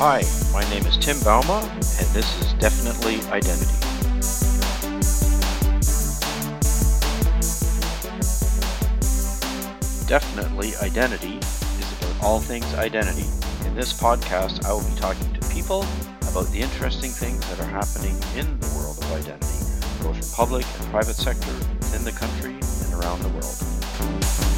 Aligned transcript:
Hi, 0.00 0.22
my 0.52 0.62
name 0.70 0.86
is 0.86 0.96
Tim 0.96 1.16
Bouma, 1.16 1.60
and 1.72 2.14
this 2.14 2.40
is 2.40 2.52
Definitely 2.60 3.16
Identity. 3.32 3.74
Definitely 10.06 10.76
Identity 10.76 11.38
is 11.38 11.92
about 11.98 12.22
all 12.22 12.38
things 12.38 12.72
identity. 12.74 13.26
In 13.66 13.74
this 13.74 13.92
podcast, 13.92 14.64
I 14.64 14.72
will 14.72 14.88
be 14.88 14.94
talking 14.94 15.34
to 15.34 15.48
people 15.48 15.84
about 16.30 16.46
the 16.52 16.60
interesting 16.60 17.10
things 17.10 17.40
that 17.50 17.58
are 17.58 17.64
happening 17.64 18.14
in 18.36 18.60
the 18.60 18.72
world 18.76 18.98
of 18.98 19.12
identity, 19.12 19.58
both 20.00 20.14
in 20.14 20.30
public 20.32 20.64
and 20.78 20.90
private 20.92 21.16
sector, 21.16 21.52
within 21.52 22.04
the 22.04 22.12
country, 22.12 22.54
and 22.54 23.02
around 23.02 23.20
the 23.22 23.30
world. 23.30 24.57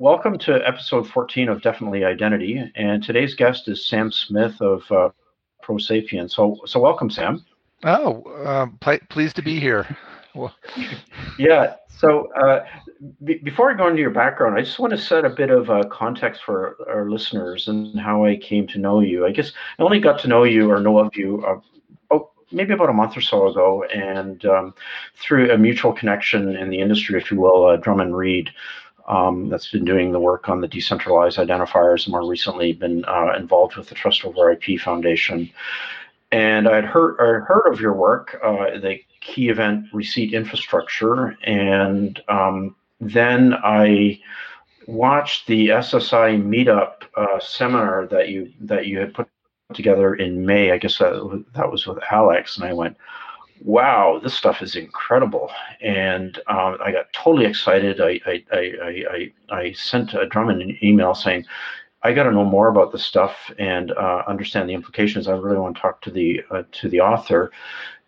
Welcome 0.00 0.38
to 0.38 0.66
episode 0.66 1.06
14 1.06 1.50
of 1.50 1.60
Definitely 1.60 2.06
Identity, 2.06 2.58
and 2.74 3.02
today's 3.02 3.34
guest 3.34 3.68
is 3.68 3.86
Sam 3.86 4.10
Smith 4.10 4.58
of 4.62 4.90
uh, 4.90 5.10
ProSapien. 5.62 6.30
So, 6.30 6.58
so 6.64 6.80
welcome, 6.80 7.10
Sam. 7.10 7.44
Oh, 7.84 8.24
um, 8.46 8.78
pl- 8.80 9.00
pleased 9.10 9.36
to 9.36 9.42
be 9.42 9.60
here. 9.60 9.94
Well. 10.34 10.54
yeah. 11.38 11.74
So, 11.88 12.32
uh, 12.32 12.64
b- 13.24 13.42
before 13.44 13.70
I 13.70 13.76
go 13.76 13.88
into 13.88 14.00
your 14.00 14.08
background, 14.08 14.56
I 14.56 14.62
just 14.62 14.78
want 14.78 14.92
to 14.92 14.98
set 14.98 15.26
a 15.26 15.28
bit 15.28 15.50
of 15.50 15.68
uh, 15.68 15.84
context 15.90 16.44
for 16.46 16.78
our 16.88 17.10
listeners 17.10 17.68
and 17.68 18.00
how 18.00 18.24
I 18.24 18.36
came 18.36 18.66
to 18.68 18.78
know 18.78 19.00
you. 19.00 19.26
I 19.26 19.32
guess 19.32 19.52
I 19.78 19.82
only 19.82 20.00
got 20.00 20.18
to 20.20 20.28
know 20.28 20.44
you 20.44 20.70
or 20.70 20.80
know 20.80 20.98
of 20.98 21.14
you 21.14 21.44
uh, 21.46 21.60
oh, 22.10 22.30
maybe 22.50 22.72
about 22.72 22.88
a 22.88 22.94
month 22.94 23.18
or 23.18 23.20
so 23.20 23.48
ago, 23.48 23.84
and 23.84 24.46
um, 24.46 24.72
through 25.16 25.52
a 25.52 25.58
mutual 25.58 25.92
connection 25.92 26.56
in 26.56 26.70
the 26.70 26.78
industry, 26.78 27.20
if 27.20 27.30
you 27.30 27.38
will, 27.38 27.66
uh, 27.66 27.76
Drummond 27.76 28.16
Reed 28.16 28.50
um, 29.10 29.48
that's 29.48 29.70
been 29.70 29.84
doing 29.84 30.12
the 30.12 30.20
work 30.20 30.48
on 30.48 30.60
the 30.60 30.68
decentralized 30.68 31.36
identifiers 31.36 32.06
and 32.06 32.12
more 32.12 32.26
recently 32.26 32.72
been 32.72 33.04
uh, 33.06 33.32
involved 33.36 33.76
with 33.76 33.88
the 33.88 33.94
Trust 33.94 34.24
Over 34.24 34.52
IP 34.52 34.80
Foundation. 34.80 35.50
And 36.30 36.68
I'd 36.68 36.84
heard, 36.84 37.16
I 37.18 37.44
heard 37.44 37.72
of 37.72 37.80
your 37.80 37.92
work, 37.92 38.38
uh, 38.42 38.78
the 38.78 39.00
key 39.20 39.48
event 39.48 39.86
receipt 39.92 40.32
infrastructure, 40.32 41.36
and 41.42 42.22
um, 42.28 42.76
then 43.00 43.52
I 43.54 44.20
watched 44.86 45.48
the 45.48 45.68
SSI 45.68 46.40
meetup 46.40 47.02
uh, 47.16 47.40
seminar 47.40 48.06
that 48.06 48.28
you 48.28 48.52
that 48.60 48.86
you 48.86 49.00
had 49.00 49.12
put 49.12 49.28
together 49.74 50.14
in 50.14 50.46
May. 50.46 50.70
I 50.70 50.78
guess 50.78 50.98
that 50.98 51.44
that 51.54 51.70
was 51.70 51.84
with 51.84 51.98
Alex, 52.12 52.56
and 52.56 52.64
I 52.64 52.72
went, 52.72 52.96
wow, 53.62 54.20
this 54.22 54.34
stuff 54.34 54.62
is 54.62 54.76
incredible. 54.76 55.50
And 55.80 56.36
um, 56.46 56.78
I 56.84 56.92
got 56.92 57.12
totally 57.12 57.46
excited. 57.46 58.00
I, 58.00 58.20
I, 58.26 58.44
I, 58.52 58.72
I, 58.82 59.32
I 59.50 59.72
sent 59.72 60.14
a 60.14 60.26
Drummond 60.26 60.62
an 60.62 60.78
email 60.82 61.14
saying, 61.14 61.44
I 62.02 62.12
got 62.12 62.24
to 62.24 62.32
know 62.32 62.44
more 62.44 62.68
about 62.68 62.92
this 62.92 63.04
stuff 63.04 63.50
and 63.58 63.92
uh, 63.92 64.22
understand 64.26 64.68
the 64.68 64.74
implications. 64.74 65.28
I 65.28 65.32
really 65.32 65.58
want 65.58 65.76
to 65.76 65.82
talk 65.82 66.00
to 66.02 66.10
the 66.10 66.42
uh, 66.50 66.62
to 66.72 66.88
the 66.88 67.00
author, 67.00 67.52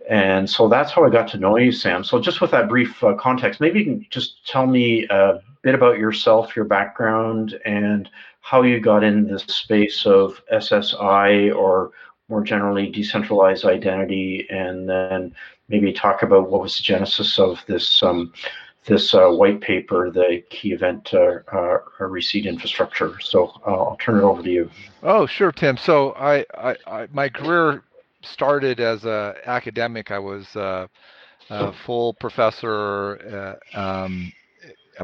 and 0.09 0.49
so 0.49 0.67
that's 0.67 0.91
how 0.91 1.05
I 1.05 1.11
got 1.11 1.29
to 1.29 1.39
know 1.39 1.59
you, 1.59 1.73
Sam. 1.73 2.03
So 2.03 2.19
just 2.19 2.41
with 2.41 2.51
that 2.53 2.71
brief 2.71 3.05
uh, 3.05 3.15
context, 3.15 3.61
maybe 3.61 3.81
you 3.81 3.85
can 3.85 4.07
just 4.09 4.47
tell 4.47 4.67
me 4.67 5.07
a 5.11 5.41
bit 5.61 5.75
about 5.75 5.99
yourself, 5.99 6.57
your 6.57 6.65
background, 6.65 7.61
and 7.67 8.09
how 8.41 8.63
you 8.63 8.81
got 8.81 9.05
in 9.05 9.29
the 9.29 9.39
space 9.39 10.07
of 10.07 10.41
SSI 10.53 11.55
or 11.55 11.93
more 12.33 12.43
generally 12.43 12.89
decentralized 12.89 13.67
identity, 13.67 14.47
and 14.49 14.89
then 14.89 15.35
maybe 15.69 15.93
talk 15.93 16.23
about 16.23 16.51
what 16.51 16.63
was 16.63 16.79
the 16.79 16.83
genesis 16.83 17.39
of 17.39 17.63
this 17.69 18.03
um, 18.03 18.33
this 18.87 19.15
uh, 19.15 19.29
white 19.29 19.61
paper, 19.61 20.11
the 20.11 20.43
key 20.49 20.73
event 20.73 21.13
uh, 21.13 21.39
uh, 21.53 21.79
receipt 22.01 22.47
infrastructure. 22.47 23.21
So 23.21 23.53
uh, 23.67 23.71
I'll 23.71 23.99
turn 24.01 24.17
it 24.19 24.23
over 24.23 24.43
to 24.43 24.51
you. 24.51 24.71
Oh, 25.03 25.27
sure, 25.27 25.53
Tim. 25.53 25.77
So 25.77 26.13
I, 26.15 26.45
I, 26.55 26.77
I 26.87 27.07
my 27.13 27.29
career 27.29 27.85
started 28.23 28.81
as 28.81 29.05
a 29.05 29.37
academic. 29.45 30.11
I 30.11 30.19
was 30.19 30.57
uh, 30.57 30.87
a 31.51 31.73
full 31.85 32.15
professor. 32.15 33.59
Uh, 33.77 33.79
um, 33.79 34.33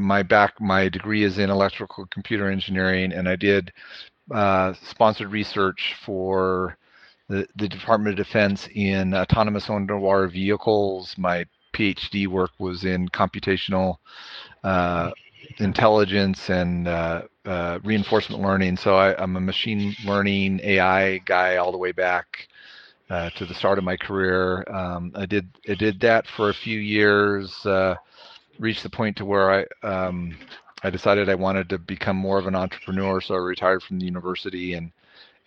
my 0.00 0.22
back, 0.22 0.60
my 0.60 0.88
degree 0.88 1.24
is 1.24 1.38
in 1.38 1.50
electrical 1.50 2.06
computer 2.06 2.50
engineering, 2.50 3.12
and 3.12 3.28
I 3.28 3.36
did 3.36 3.70
sponsored 4.90 5.30
research 5.30 5.94
for 6.04 6.78
the, 7.28 7.46
the 7.56 7.68
Department 7.68 8.18
of 8.18 8.26
Defense 8.26 8.68
in 8.74 9.14
autonomous 9.14 9.68
underwater 9.68 10.28
vehicles. 10.28 11.14
My 11.18 11.44
PhD 11.72 12.26
work 12.26 12.50
was 12.58 12.84
in 12.84 13.08
computational 13.10 13.96
uh, 14.64 15.10
intelligence 15.58 16.48
and 16.50 16.88
uh, 16.88 17.22
uh, 17.44 17.78
reinforcement 17.84 18.42
learning. 18.42 18.76
So 18.76 18.96
I, 18.96 19.22
am 19.22 19.36
a 19.36 19.40
machine 19.40 19.94
learning 20.04 20.60
AI 20.62 21.18
guy 21.18 21.56
all 21.56 21.72
the 21.72 21.78
way 21.78 21.92
back 21.92 22.48
uh, 23.10 23.30
to 23.30 23.46
the 23.46 23.54
start 23.54 23.78
of 23.78 23.84
my 23.84 23.96
career. 23.96 24.64
Um, 24.70 25.12
I 25.14 25.26
did 25.26 25.48
I 25.68 25.74
did 25.74 26.00
that 26.00 26.26
for 26.26 26.50
a 26.50 26.54
few 26.54 26.78
years. 26.78 27.54
Uh, 27.64 27.96
reached 28.58 28.82
the 28.82 28.90
point 28.90 29.16
to 29.18 29.24
where 29.24 29.66
I 29.82 29.86
um, 29.86 30.36
I 30.82 30.90
decided 30.90 31.28
I 31.28 31.34
wanted 31.34 31.68
to 31.70 31.78
become 31.78 32.16
more 32.16 32.38
of 32.38 32.46
an 32.46 32.54
entrepreneur. 32.54 33.20
So 33.20 33.34
I 33.34 33.38
retired 33.38 33.82
from 33.82 33.98
the 33.98 34.04
university 34.04 34.74
and 34.74 34.92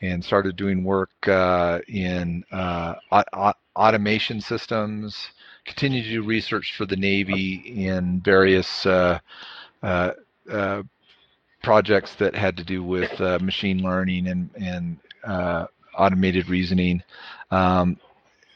and 0.01 0.23
started 0.23 0.56
doing 0.56 0.84
work 0.84 1.12
uh, 1.28 1.79
in 1.88 2.44
uh, 2.51 2.95
automation 3.75 4.41
systems. 4.41 5.16
Continued 5.66 6.03
to 6.03 6.09
do 6.09 6.23
research 6.23 6.73
for 6.78 6.85
the 6.85 6.95
Navy 6.95 7.85
in 7.85 8.19
various 8.22 8.85
uh, 8.85 9.19
uh, 9.84 10.12
uh, 10.51 10.81
projects 11.63 12.16
that 12.16 12.35
had 12.35 12.57
to 12.57 12.63
do 12.63 12.84
with 12.84 13.19
machine 13.41 13.84
learning 13.84 14.28
and 14.28 14.50
and 14.56 14.97
automated 15.97 16.50
reasoning. 16.50 17.03
Um, 17.51 17.97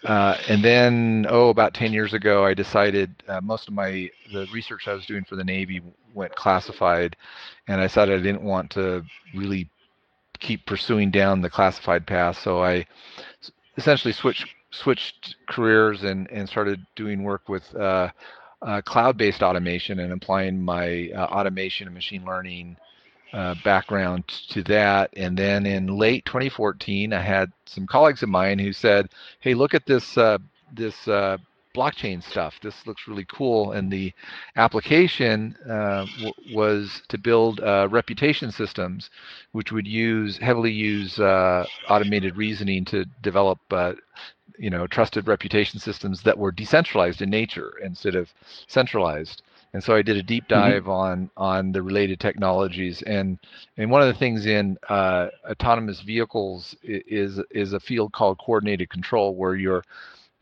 uh, 0.05 0.37
and 0.47 0.63
then, 0.63 1.25
oh, 1.29 1.49
about 1.49 1.73
10 1.73 1.91
years 1.91 2.13
ago, 2.13 2.45
I 2.45 2.53
decided 2.53 3.11
uh, 3.27 3.41
most 3.41 3.67
of 3.67 3.73
my 3.73 4.09
the 4.31 4.47
research 4.53 4.87
I 4.87 4.93
was 4.93 5.05
doing 5.05 5.23
for 5.23 5.35
the 5.35 5.43
Navy 5.43 5.81
went 6.13 6.35
classified, 6.35 7.15
and 7.67 7.81
I 7.81 7.87
decided 7.87 8.19
I 8.19 8.23
didn't 8.23 8.43
want 8.43 8.69
to 8.71 9.03
really 9.33 9.67
keep 10.39 10.65
pursuing 10.65 11.11
down 11.11 11.41
the 11.41 11.49
classified 11.49 12.05
path. 12.07 12.39
So 12.39 12.63
I 12.63 12.85
essentially 13.77 14.13
switched 14.13 14.47
switched 14.71 15.35
careers 15.47 16.03
and 16.03 16.29
and 16.31 16.47
started 16.47 16.85
doing 16.95 17.23
work 17.23 17.47
with 17.47 17.73
uh, 17.75 18.09
uh, 18.61 18.81
cloud-based 18.81 19.43
automation 19.43 19.99
and 19.99 20.13
applying 20.13 20.61
my 20.61 21.09
uh, 21.15 21.25
automation 21.25 21.87
and 21.87 21.93
machine 21.93 22.25
learning 22.25 22.77
uh, 23.33 23.55
background 23.63 24.27
to 24.49 24.63
that. 24.63 25.09
And 25.15 25.37
then 25.37 25.65
in 25.65 25.87
late 25.87 26.25
2014, 26.25 27.13
I 27.13 27.21
had 27.21 27.51
some 27.65 27.85
colleagues 27.85 28.23
of 28.23 28.29
mine 28.29 28.59
who 28.59 28.73
said, 28.73 29.09
"Hey, 29.39 29.53
look 29.53 29.73
at 29.73 29.85
this 29.85 30.17
uh, 30.17 30.37
this 30.73 31.07
uh, 31.07 31.37
blockchain 31.75 32.23
stuff. 32.23 32.55
This 32.61 32.75
looks 32.87 33.07
really 33.07 33.25
cool. 33.25 33.73
And 33.73 33.91
the 33.91 34.13
application 34.55 35.55
uh, 35.69 36.05
was 36.53 37.01
to 37.09 37.17
build 37.17 37.59
uh, 37.59 37.87
reputation 37.91 38.51
systems, 38.51 39.09
which 39.51 39.71
would 39.71 39.87
use 39.87 40.37
heavily 40.37 40.71
use 40.71 41.19
uh, 41.19 41.65
automated 41.89 42.37
reasoning 42.37 42.85
to 42.85 43.05
develop, 43.21 43.59
uh, 43.71 43.93
you 44.57 44.69
know, 44.69 44.87
trusted 44.87 45.27
reputation 45.27 45.79
systems 45.79 46.21
that 46.23 46.37
were 46.37 46.51
decentralized 46.51 47.21
in 47.21 47.29
nature 47.29 47.73
instead 47.83 48.15
of 48.15 48.29
centralized. 48.67 49.41
And 49.73 49.83
so 49.83 49.93
I 49.93 50.03
did 50.03 50.15
a 50.15 50.23
deep 50.23 50.45
mm-hmm. 50.45 50.61
dive 50.61 50.83
mm-hmm. 50.83 50.89
on 50.91 51.29
on 51.35 51.71
the 51.73 51.81
related 51.81 52.17
technologies, 52.21 53.01
and 53.01 53.37
and 53.75 53.91
one 53.91 54.01
of 54.01 54.07
the 54.07 54.17
things 54.17 54.45
in 54.45 54.77
uh, 54.87 55.27
autonomous 55.51 55.99
vehicles 55.99 56.77
is 56.81 57.41
is 57.51 57.73
a 57.73 57.79
field 57.81 58.13
called 58.13 58.39
coordinated 58.39 58.89
control, 58.89 59.35
where 59.35 59.55
you're 59.55 59.83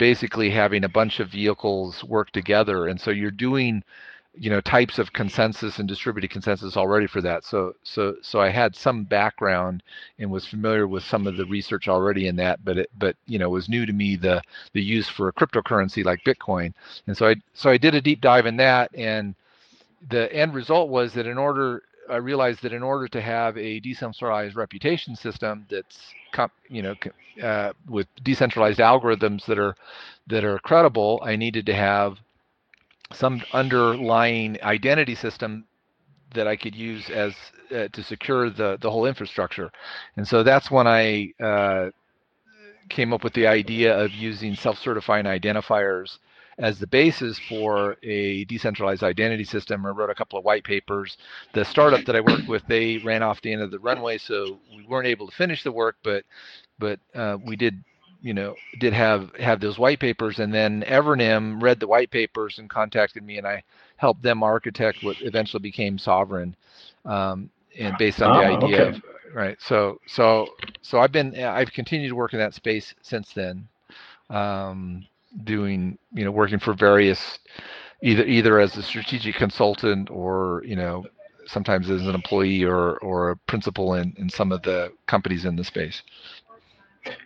basically 0.04 0.50
having 0.50 0.84
a 0.84 0.90
bunch 0.90 1.22
of 1.22 1.30
vehicles 1.30 2.04
work 2.04 2.30
together. 2.32 2.88
And 2.88 3.00
so 3.00 3.10
you're 3.10 3.32
doing 3.32 3.82
you 4.36 4.50
know 4.50 4.60
types 4.60 5.00
of 5.00 5.14
consensus 5.14 5.80
and 5.80 5.88
distributed 5.88 6.30
consensus 6.30 6.76
already 6.76 7.08
for 7.08 7.22
that. 7.22 7.46
So 7.46 7.76
so 7.84 8.16
so 8.22 8.42
i 8.42 8.50
had 8.50 8.76
some 8.76 9.06
background 9.06 9.82
and 10.20 10.30
was 10.30 10.46
familiar 10.46 10.88
with 10.90 11.04
some 11.04 11.26
of 11.26 11.38
the 11.38 11.46
research 11.46 11.88
already 11.88 12.28
in 12.28 12.36
that 12.36 12.66
but 12.66 12.78
it 12.80 12.90
but 12.98 13.16
you 13.28 13.40
know 13.40 13.50
was 13.50 13.70
new 13.70 13.86
to 13.86 13.94
me 13.94 14.18
the 14.18 14.42
the 14.74 14.82
use 14.82 15.08
for 15.08 15.30
a 15.30 15.34
cryptocurrency 15.34 16.04
like 16.04 16.22
bitcoin. 16.26 16.74
And 17.08 17.16
so 17.16 17.30
i 17.30 17.36
so 17.54 17.70
i 17.70 17.78
did 17.78 17.96
a 17.96 18.02
deep 18.02 18.20
dive 18.20 18.46
in 18.46 18.58
that 18.58 18.94
and 18.96 19.36
the 20.10 20.26
end 20.34 20.54
result 20.54 20.90
was 20.90 21.14
that 21.14 21.28
in 21.28 21.38
order 21.38 21.82
I 22.10 22.18
realized 22.18 22.62
that 22.64 22.74
in 22.74 22.84
order 22.84 23.08
to 23.10 23.22
have 23.22 23.58
a 23.58 23.80
decentralized 23.80 24.56
reputation 24.56 25.16
system 25.16 25.66
that's 25.70 26.14
you 26.70 26.82
know 26.82 26.96
uh, 27.42 27.74
with 27.90 28.08
decentralized 28.24 28.80
algorithms 28.80 29.46
that 29.46 29.60
are 29.60 29.76
that 30.28 30.44
are 30.44 30.60
credible, 30.60 31.22
I 31.24 31.36
needed 31.36 31.66
to 31.68 31.74
have 31.74 32.18
some 33.14 33.42
underlying 33.54 34.58
identity 34.64 35.16
system 35.16 35.66
that 36.34 36.48
I 36.48 36.56
could 36.56 36.76
use 36.76 37.10
as 37.10 37.36
uh, 37.72 37.88
to 37.90 38.04
secure 38.04 38.50
the 38.50 38.78
the 38.82 38.90
whole 38.90 39.06
infrastructure. 39.06 39.72
And 40.18 40.28
so 40.28 40.44
that's 40.44 40.72
when 40.72 40.88
I 40.88 41.32
uh, 41.42 41.90
came 42.90 43.14
up 43.14 43.24
with 43.24 43.34
the 43.34 43.48
idea 43.48 43.98
of 43.98 44.12
using 44.12 44.56
self-certifying 44.56 45.26
identifiers 45.26 46.18
as 46.58 46.80
the 46.80 46.88
basis 46.88 47.40
for 47.50 47.98
a 48.04 48.46
decentralized 48.46 49.04
identity 49.04 49.44
system. 49.44 49.86
I 49.86 49.90
wrote 49.90 50.10
a 50.10 50.16
couple 50.16 50.38
of 50.38 50.46
white 50.46 50.64
papers. 50.64 51.18
The 51.54 51.66
startup 51.66 52.06
that 52.06 52.16
I 52.16 52.22
worked 52.22 52.48
with, 52.48 52.64
they 52.68 52.98
ran 52.98 53.24
off 53.24 53.42
the 53.42 53.52
end 53.52 53.62
of 53.62 53.72
the 53.72 53.80
runway, 53.80 54.18
so 54.18 54.60
we 54.76 54.86
weren't 54.86 55.08
able 55.08 55.28
to 55.28 55.36
finish 55.36 55.64
the 55.64 55.72
work, 55.72 55.98
but 56.04 56.24
but 56.80 57.00
uh, 57.16 57.38
we 57.46 57.56
did 57.56 57.84
you 58.22 58.34
know 58.34 58.56
did 58.80 58.94
have 58.94 59.36
have 59.36 59.60
those 59.60 59.78
white 59.78 60.00
papers 60.00 60.40
and 60.40 60.52
then 60.54 60.82
evernym 60.88 61.62
read 61.62 61.80
the 61.80 61.88
white 61.88 62.10
papers 62.10 62.58
and 62.58 62.70
contacted 62.70 63.22
me 63.22 63.38
and 63.38 63.46
i 63.46 63.62
helped 63.98 64.24
them 64.24 64.42
architect 64.42 65.04
what 65.04 65.18
eventually 65.22 65.62
became 65.62 65.98
Sovrin 65.98 66.54
um, 67.06 67.50
and 67.78 67.98
based 67.98 68.22
on 68.22 68.36
oh, 68.36 68.40
the 68.40 68.46
idea 68.46 68.82
okay. 68.82 68.98
of 68.98 69.04
right 69.34 69.58
so 69.62 70.00
so 70.08 70.48
so 70.82 71.00
i've 71.00 71.12
been 71.12 71.38
i've 71.44 71.72
continued 71.74 72.10
to 72.10 72.16
work 72.16 72.34
in 72.34 72.40
that 72.40 72.54
space 72.54 72.96
since 73.02 73.34
then 73.34 73.68
um, 74.30 75.06
doing 75.44 75.98
you 76.14 76.24
know 76.24 76.32
working 76.32 76.60
for 76.60 76.74
various 76.74 77.40
either 78.02 78.24
either 78.26 78.60
as 78.60 78.76
a 78.78 78.84
strategic 78.84 79.36
consultant 79.36 80.10
or 80.10 80.62
you 80.66 80.76
know 80.76 81.06
sometimes 81.46 81.90
as 81.90 82.02
an 82.02 82.16
employee 82.16 82.64
or 82.64 82.98
or 82.98 83.32
a 83.32 83.38
principal 83.38 83.96
in 83.96 84.14
in 84.18 84.30
some 84.30 84.52
of 84.52 84.62
the 84.64 84.92
companies 85.08 85.46
in 85.46 85.56
the 85.56 85.64
space? 85.64 86.02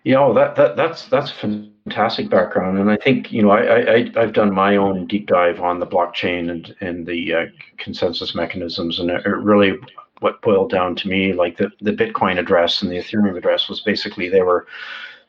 You 0.04 0.16
know 0.16 0.34
that, 0.34 0.56
that 0.56 0.76
that's 0.76 1.06
that's 1.06 1.32
fantastic 1.32 2.30
background, 2.30 2.80
and 2.80 2.90
I 2.90 2.98
think 2.98 3.32
you 3.32 3.44
know 3.44 3.52
I, 3.52 3.98
I 3.98 4.12
I've 4.16 4.34
done 4.34 4.52
my 4.52 4.76
own 4.76 5.06
deep 5.06 5.28
dive 5.28 5.62
on 5.62 5.80
the 5.80 5.86
blockchain 5.86 6.50
and 6.50 6.76
and 6.82 7.06
the 7.06 7.34
uh, 7.34 7.46
consensus 7.78 8.34
mechanisms, 8.34 9.00
and 9.00 9.12
it 9.12 9.26
really 9.28 9.78
what 10.20 10.42
boiled 10.42 10.72
down 10.72 10.96
to 10.96 11.08
me 11.08 11.34
like 11.34 11.58
the 11.58 11.70
the 11.82 11.92
Bitcoin 11.92 12.40
address 12.40 12.82
and 12.82 12.92
the 12.92 12.98
Ethereum 12.98 13.38
address 13.38 13.70
was 13.70 13.82
basically 13.82 14.30
they 14.30 14.42
were 14.42 14.66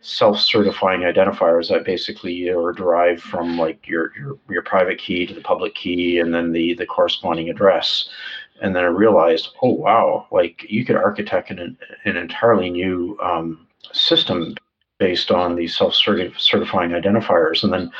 self-certifying 0.00 1.00
identifiers 1.00 1.68
that 1.68 1.84
basically 1.84 2.48
are 2.48 2.72
derived 2.72 3.20
from 3.20 3.58
like 3.58 3.86
your 3.86 4.12
your 4.16 4.38
your 4.48 4.62
private 4.62 4.98
key 4.98 5.26
to 5.26 5.34
the 5.34 5.40
public 5.40 5.74
key 5.74 6.20
and 6.20 6.32
then 6.32 6.52
the 6.52 6.74
the 6.74 6.86
corresponding 6.86 7.48
address. 7.50 8.08
And 8.60 8.74
then 8.74 8.84
i 8.84 8.88
realized 8.88 9.50
oh 9.62 9.70
wow 9.70 10.26
like 10.30 10.64
you 10.68 10.84
could 10.84 10.96
architect 10.96 11.50
an, 11.50 11.76
an 12.04 12.16
entirely 12.16 12.70
new 12.70 13.18
um, 13.22 13.66
system 13.92 14.54
based 14.98 15.30
on 15.30 15.54
these 15.54 15.76
self-certifying 15.76 16.90
identifiers 16.90 17.62
and 17.62 17.72
then 17.72 17.90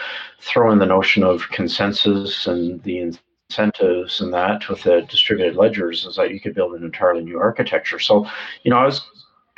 throw 0.41 0.73
in 0.73 0.81
the 0.81 0.87
notion 0.87 1.23
of 1.23 1.49
consensus 1.51 2.49
and 2.49 2.83
the 2.83 3.13
incentives 3.51 4.21
and 4.21 4.35
that 4.35 4.69
with 4.69 4.83
the 4.83 5.03
distributed 5.03 5.55
ledgers 5.55 6.05
is 6.05 6.17
that 6.17 6.33
you 6.33 6.41
could 6.41 6.55
build 6.55 6.75
an 6.75 6.85
entirely 6.85 7.25
new 7.25 7.39
architecture. 7.39 7.99
So 7.99 8.27
you 8.65 8.71
know 8.71 8.79
i 8.79 8.85
was 8.85 9.01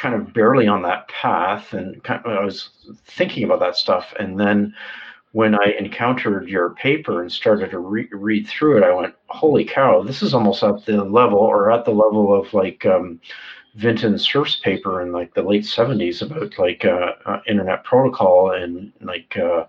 kind 0.00 0.14
of 0.14 0.32
barely 0.32 0.66
on 0.66 0.82
that 0.82 1.06
path 1.08 1.74
and 1.74 2.02
kind 2.04 2.24
of, 2.24 2.32
i 2.32 2.44
was 2.44 2.70
thinking 3.06 3.44
about 3.44 3.60
that 3.60 3.76
stuff. 3.76 4.14
And 4.18 4.40
then 4.40 4.74
when 5.32 5.54
i 5.54 5.74
encountered 5.78 6.48
your 6.48 6.70
paper 6.70 7.20
and 7.20 7.30
started 7.30 7.70
to 7.70 7.78
re- 7.78 8.08
read 8.10 8.48
through 8.48 8.76
it 8.78 8.82
i 8.82 8.92
went 8.92 9.14
holy 9.28 9.64
cow 9.64 10.02
this 10.02 10.22
is 10.22 10.34
almost 10.34 10.64
at 10.64 10.84
the 10.86 11.04
level 11.04 11.38
or 11.38 11.70
at 11.70 11.84
the 11.84 11.90
level 11.92 12.34
of 12.34 12.52
like 12.52 12.84
um, 12.84 13.20
Vinton 13.76 14.18
Cerf's 14.18 14.56
paper 14.56 15.00
in 15.02 15.12
like 15.12 15.34
the 15.34 15.42
late 15.42 15.62
70s 15.62 16.22
about 16.22 16.58
like 16.58 16.84
uh, 16.84 17.12
uh, 17.26 17.40
internet 17.46 17.84
protocol 17.84 18.50
and 18.50 18.92
like 19.00 19.36
uh, 19.36 19.64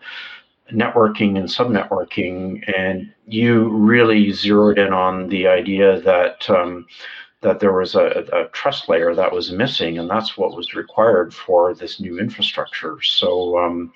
networking 0.72 1.38
and 1.38 1.48
subnetworking, 1.48 2.63
and 2.75 3.13
you 3.28 3.69
really 3.69 4.31
zeroed 4.31 4.80
in 4.80 4.94
on 4.94 5.28
the 5.30 5.48
idea 5.48 6.01
that 6.01 6.50
um, 6.50 6.88
that 7.41 7.59
there 7.59 7.73
was 7.73 7.95
a, 7.95 8.25
a, 8.31 8.47
trust 8.49 8.88
layer 8.88 9.13
that 9.15 9.31
was 9.31 9.51
missing, 9.51 9.97
and 9.97 10.09
that's 10.09 10.38
what 10.38 10.55
was 10.55 10.75
required 10.75 11.33
for 11.33 11.73
this 11.73 11.99
new 11.99 12.19
infrastructure. 12.19 13.01
So. 13.01 13.57
Um, 13.57 13.93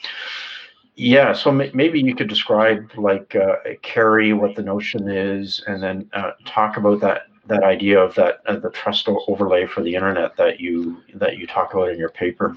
yeah, 0.97 1.33
so 1.33 1.51
maybe 1.51 1.99
you 1.99 2.15
could 2.15 2.29
describe 2.29 2.89
like 2.95 3.35
uh, 3.35 3.57
KERI 3.83 4.31
what 4.31 4.55
the 4.55 4.61
notion 4.61 5.09
is, 5.09 5.61
and 5.67 5.83
then 5.83 6.09
uh, 6.13 6.31
talk 6.45 6.77
about 6.77 7.01
that 7.01 7.23
that 7.47 7.63
idea 7.63 7.99
of 7.99 8.15
that 8.15 8.39
uh, 8.45 8.55
the 8.57 8.69
trust 8.69 9.07
overlay 9.27 9.65
for 9.65 9.81
the 9.83 9.93
internet 9.93 10.35
that 10.37 10.59
you 10.59 11.01
that 11.13 11.37
you 11.37 11.47
talk 11.47 11.73
about 11.73 11.89
in 11.89 11.99
your 11.99 12.09
paper. 12.09 12.55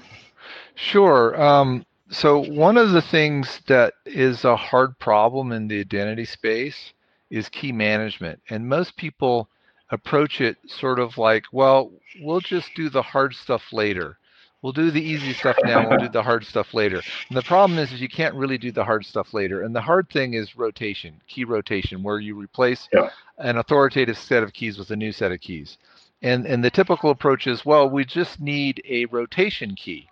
Sure. 0.75 1.39
Um, 1.41 1.85
so 2.09 2.39
one 2.39 2.77
of 2.77 2.91
the 2.91 3.01
things 3.01 3.61
that 3.67 3.93
is 4.05 4.45
a 4.45 4.55
hard 4.55 4.97
problem 4.99 5.51
in 5.51 5.67
the 5.67 5.79
identity 5.79 6.25
space 6.25 6.93
is 7.29 7.49
key 7.49 7.71
management, 7.71 8.41
and 8.49 8.67
most 8.67 8.95
people 8.95 9.49
approach 9.91 10.41
it 10.41 10.57
sort 10.67 10.99
of 10.99 11.17
like, 11.17 11.45
well, 11.51 11.91
we'll 12.21 12.41
just 12.41 12.69
do 12.75 12.89
the 12.89 13.01
hard 13.01 13.33
stuff 13.33 13.73
later. 13.73 14.17
We'll 14.61 14.73
do 14.73 14.91
the 14.91 15.01
easy 15.01 15.33
stuff 15.33 15.55
now. 15.63 15.87
We'll 15.87 15.99
do 15.99 16.09
the 16.09 16.21
hard 16.21 16.45
stuff 16.45 16.73
later. 16.73 17.01
And 17.29 17.37
the 17.37 17.43
problem 17.43 17.79
is, 17.79 17.93
is 17.93 18.01
you 18.01 18.09
can't 18.09 18.35
really 18.35 18.57
do 18.57 18.71
the 18.73 18.83
hard 18.83 19.05
stuff 19.05 19.33
later. 19.33 19.61
And 19.63 19.73
the 19.73 19.81
hard 19.81 20.09
thing 20.09 20.33
is 20.33 20.57
rotation, 20.57 21.21
key 21.27 21.45
rotation, 21.45 22.03
where 22.03 22.19
you 22.19 22.35
replace 22.35 22.89
yeah. 22.91 23.09
an 23.37 23.57
authoritative 23.57 24.17
set 24.17 24.43
of 24.43 24.51
keys 24.51 24.77
with 24.77 24.91
a 24.91 24.97
new 24.97 25.13
set 25.13 25.31
of 25.31 25.39
keys. 25.39 25.77
And 26.21 26.45
and 26.45 26.61
the 26.61 26.69
typical 26.69 27.09
approach 27.09 27.47
is, 27.47 27.65
well, 27.65 27.89
we 27.89 28.03
just 28.03 28.41
need 28.41 28.81
a 28.85 29.05
rotation 29.05 29.75
key 29.75 30.08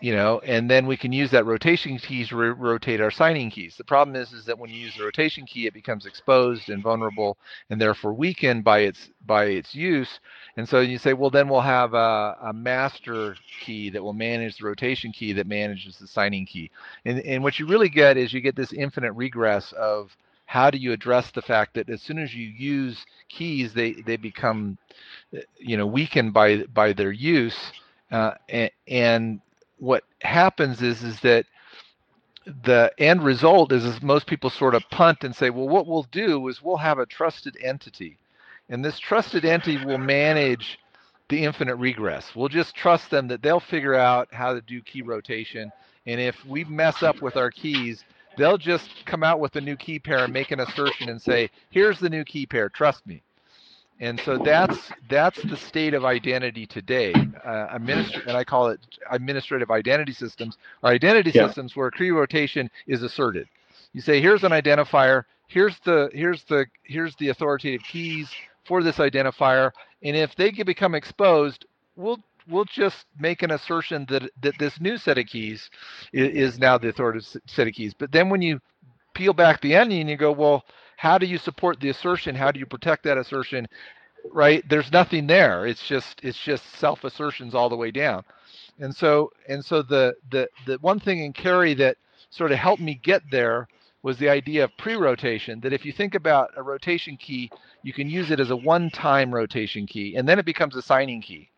you 0.00 0.14
know, 0.14 0.40
and 0.40 0.70
then 0.70 0.86
we 0.86 0.96
can 0.96 1.12
use 1.12 1.30
that 1.30 1.46
rotation 1.46 1.98
key 1.98 2.26
to 2.26 2.36
rotate 2.36 3.00
our 3.00 3.10
signing 3.10 3.50
keys. 3.50 3.76
The 3.76 3.84
problem 3.84 4.16
is, 4.16 4.32
is 4.32 4.44
that 4.46 4.58
when 4.58 4.70
you 4.70 4.76
use 4.76 4.96
the 4.96 5.04
rotation 5.04 5.46
key, 5.46 5.66
it 5.66 5.74
becomes 5.74 6.04
exposed 6.04 6.68
and 6.68 6.82
vulnerable, 6.82 7.38
and 7.70 7.80
therefore 7.80 8.12
weakened 8.12 8.64
by 8.64 8.80
its 8.80 9.10
by 9.26 9.46
its 9.46 9.74
use. 9.74 10.20
And 10.56 10.68
so 10.68 10.80
you 10.80 10.98
say, 10.98 11.12
well, 11.14 11.30
then 11.30 11.48
we'll 11.48 11.60
have 11.60 11.94
a, 11.94 12.36
a 12.42 12.52
master 12.52 13.36
key 13.60 13.90
that 13.90 14.02
will 14.02 14.12
manage 14.12 14.58
the 14.58 14.66
rotation 14.66 15.12
key 15.12 15.32
that 15.32 15.46
manages 15.46 15.96
the 15.98 16.06
signing 16.06 16.46
key. 16.46 16.70
And 17.04 17.20
and 17.20 17.42
what 17.42 17.58
you 17.58 17.66
really 17.66 17.88
get 17.88 18.16
is 18.16 18.32
you 18.32 18.40
get 18.40 18.56
this 18.56 18.72
infinite 18.72 19.12
regress 19.12 19.72
of 19.72 20.16
how 20.46 20.70
do 20.70 20.76
you 20.78 20.92
address 20.92 21.30
the 21.30 21.42
fact 21.42 21.74
that 21.74 21.88
as 21.88 22.02
soon 22.02 22.18
as 22.18 22.34
you 22.34 22.46
use 22.46 23.04
keys, 23.28 23.72
they 23.72 23.92
they 23.92 24.16
become, 24.16 24.76
you 25.58 25.76
know, 25.76 25.86
weakened 25.86 26.34
by 26.34 26.64
by 26.74 26.92
their 26.92 27.12
use. 27.12 27.56
Uh, 28.10 28.34
and, 28.48 28.70
and 28.86 29.40
what 29.78 30.04
happens 30.22 30.82
is 30.82 31.02
is 31.02 31.20
that 31.20 31.46
the 32.64 32.92
end 32.98 33.24
result 33.24 33.72
is, 33.72 33.84
is 33.84 34.02
most 34.02 34.26
people 34.26 34.50
sort 34.50 34.74
of 34.74 34.82
punt 34.90 35.24
and 35.24 35.34
say, 35.34 35.50
well, 35.50 35.68
what 35.68 35.86
we'll 35.86 36.06
do 36.12 36.46
is 36.48 36.62
we'll 36.62 36.76
have 36.76 36.98
a 36.98 37.06
trusted 37.06 37.56
entity, 37.62 38.18
and 38.68 38.84
this 38.84 38.98
trusted 38.98 39.44
entity 39.44 39.82
will 39.84 39.98
manage 39.98 40.78
the 41.30 41.42
infinite 41.42 41.76
regress. 41.76 42.36
We'll 42.36 42.48
just 42.48 42.74
trust 42.74 43.10
them 43.10 43.28
that 43.28 43.40
they'll 43.42 43.60
figure 43.60 43.94
out 43.94 44.28
how 44.32 44.52
to 44.52 44.60
do 44.60 44.82
key 44.82 45.02
rotation, 45.02 45.72
and 46.06 46.20
if 46.20 46.36
we 46.44 46.64
mess 46.64 47.02
up 47.02 47.22
with 47.22 47.36
our 47.36 47.50
keys, 47.50 48.04
they'll 48.36 48.58
just 48.58 48.90
come 49.06 49.22
out 49.22 49.40
with 49.40 49.56
a 49.56 49.60
new 49.60 49.76
key 49.76 49.98
pair 49.98 50.24
and 50.24 50.32
make 50.32 50.50
an 50.50 50.60
assertion 50.60 51.08
and 51.08 51.20
say, 51.20 51.50
here's 51.70 51.98
the 51.98 52.10
new 52.10 52.24
key 52.24 52.46
pair, 52.46 52.68
trust 52.68 53.06
me. 53.06 53.22
And 54.00 54.20
so 54.20 54.38
that's 54.38 54.90
that's 55.08 55.40
the 55.42 55.56
state 55.56 55.94
of 55.94 56.04
identity 56.04 56.66
today. 56.66 57.12
Uh, 57.12 57.78
administ- 57.78 58.26
and 58.26 58.36
I 58.36 58.42
call 58.42 58.68
it 58.68 58.80
administrative 59.10 59.70
identity 59.70 60.12
systems 60.12 60.58
or 60.82 60.90
identity 60.90 61.30
yeah. 61.32 61.46
systems 61.46 61.76
where 61.76 61.90
key 61.90 62.10
rotation 62.10 62.70
is 62.86 63.02
asserted. 63.02 63.46
You 63.92 64.00
say, 64.00 64.20
here's 64.20 64.42
an 64.42 64.50
identifier. 64.50 65.24
Here's 65.46 65.78
the 65.84 66.10
here's 66.12 66.42
the 66.44 66.66
here's 66.82 67.14
the 67.16 67.28
authoritative 67.28 67.82
keys 67.86 68.28
for 68.64 68.82
this 68.82 68.96
identifier. 68.96 69.70
And 70.02 70.16
if 70.16 70.34
they 70.34 70.50
can 70.50 70.66
become 70.66 70.96
exposed, 70.96 71.64
we'll 71.94 72.18
we'll 72.48 72.64
just 72.64 73.06
make 73.20 73.42
an 73.42 73.52
assertion 73.52 74.06
that 74.08 74.28
that 74.42 74.58
this 74.58 74.80
new 74.80 74.98
set 74.98 75.18
of 75.18 75.26
keys 75.26 75.70
is, 76.12 76.54
is 76.54 76.58
now 76.58 76.78
the 76.78 76.88
authoritative 76.88 77.40
set 77.46 77.68
of 77.68 77.74
keys. 77.74 77.94
But 77.94 78.10
then 78.10 78.28
when 78.28 78.42
you 78.42 78.60
peel 79.14 79.32
back 79.32 79.60
the 79.60 79.76
onion, 79.76 80.08
you 80.08 80.16
go, 80.16 80.32
well 80.32 80.64
how 80.96 81.18
do 81.18 81.26
you 81.26 81.38
support 81.38 81.80
the 81.80 81.90
assertion? 81.90 82.34
How 82.34 82.50
do 82.50 82.58
you 82.58 82.66
protect 82.66 83.04
that 83.04 83.18
assertion? 83.18 83.66
Right? 84.32 84.64
There's 84.68 84.90
nothing 84.92 85.26
there. 85.26 85.66
It's 85.66 85.86
just 85.86 86.20
it's 86.22 86.38
just 86.38 86.64
self 86.76 87.04
assertions 87.04 87.54
all 87.54 87.68
the 87.68 87.76
way 87.76 87.90
down. 87.90 88.24
And 88.78 88.94
so 88.94 89.32
and 89.48 89.64
so 89.64 89.82
the 89.82 90.14
the 90.30 90.48
the 90.66 90.78
one 90.80 91.00
thing 91.00 91.22
in 91.22 91.32
KERI 91.32 91.74
that 91.74 91.96
sort 92.30 92.52
of 92.52 92.58
helped 92.58 92.82
me 92.82 92.94
get 93.02 93.22
there 93.30 93.68
was 94.02 94.18
the 94.18 94.28
idea 94.28 94.64
of 94.64 94.76
pre-rotation 94.76 95.60
that 95.60 95.72
if 95.72 95.84
you 95.84 95.92
think 95.92 96.14
about 96.14 96.50
a 96.56 96.62
rotation 96.62 97.16
key 97.16 97.50
you 97.82 97.92
can 97.92 98.08
use 98.08 98.30
it 98.30 98.38
as 98.38 98.50
a 98.50 98.56
one-time 98.56 99.34
rotation 99.34 99.86
key 99.86 100.16
and 100.16 100.28
then 100.28 100.38
it 100.38 100.44
becomes 100.44 100.76
a 100.76 100.82
signing 100.82 101.22
key 101.22 101.48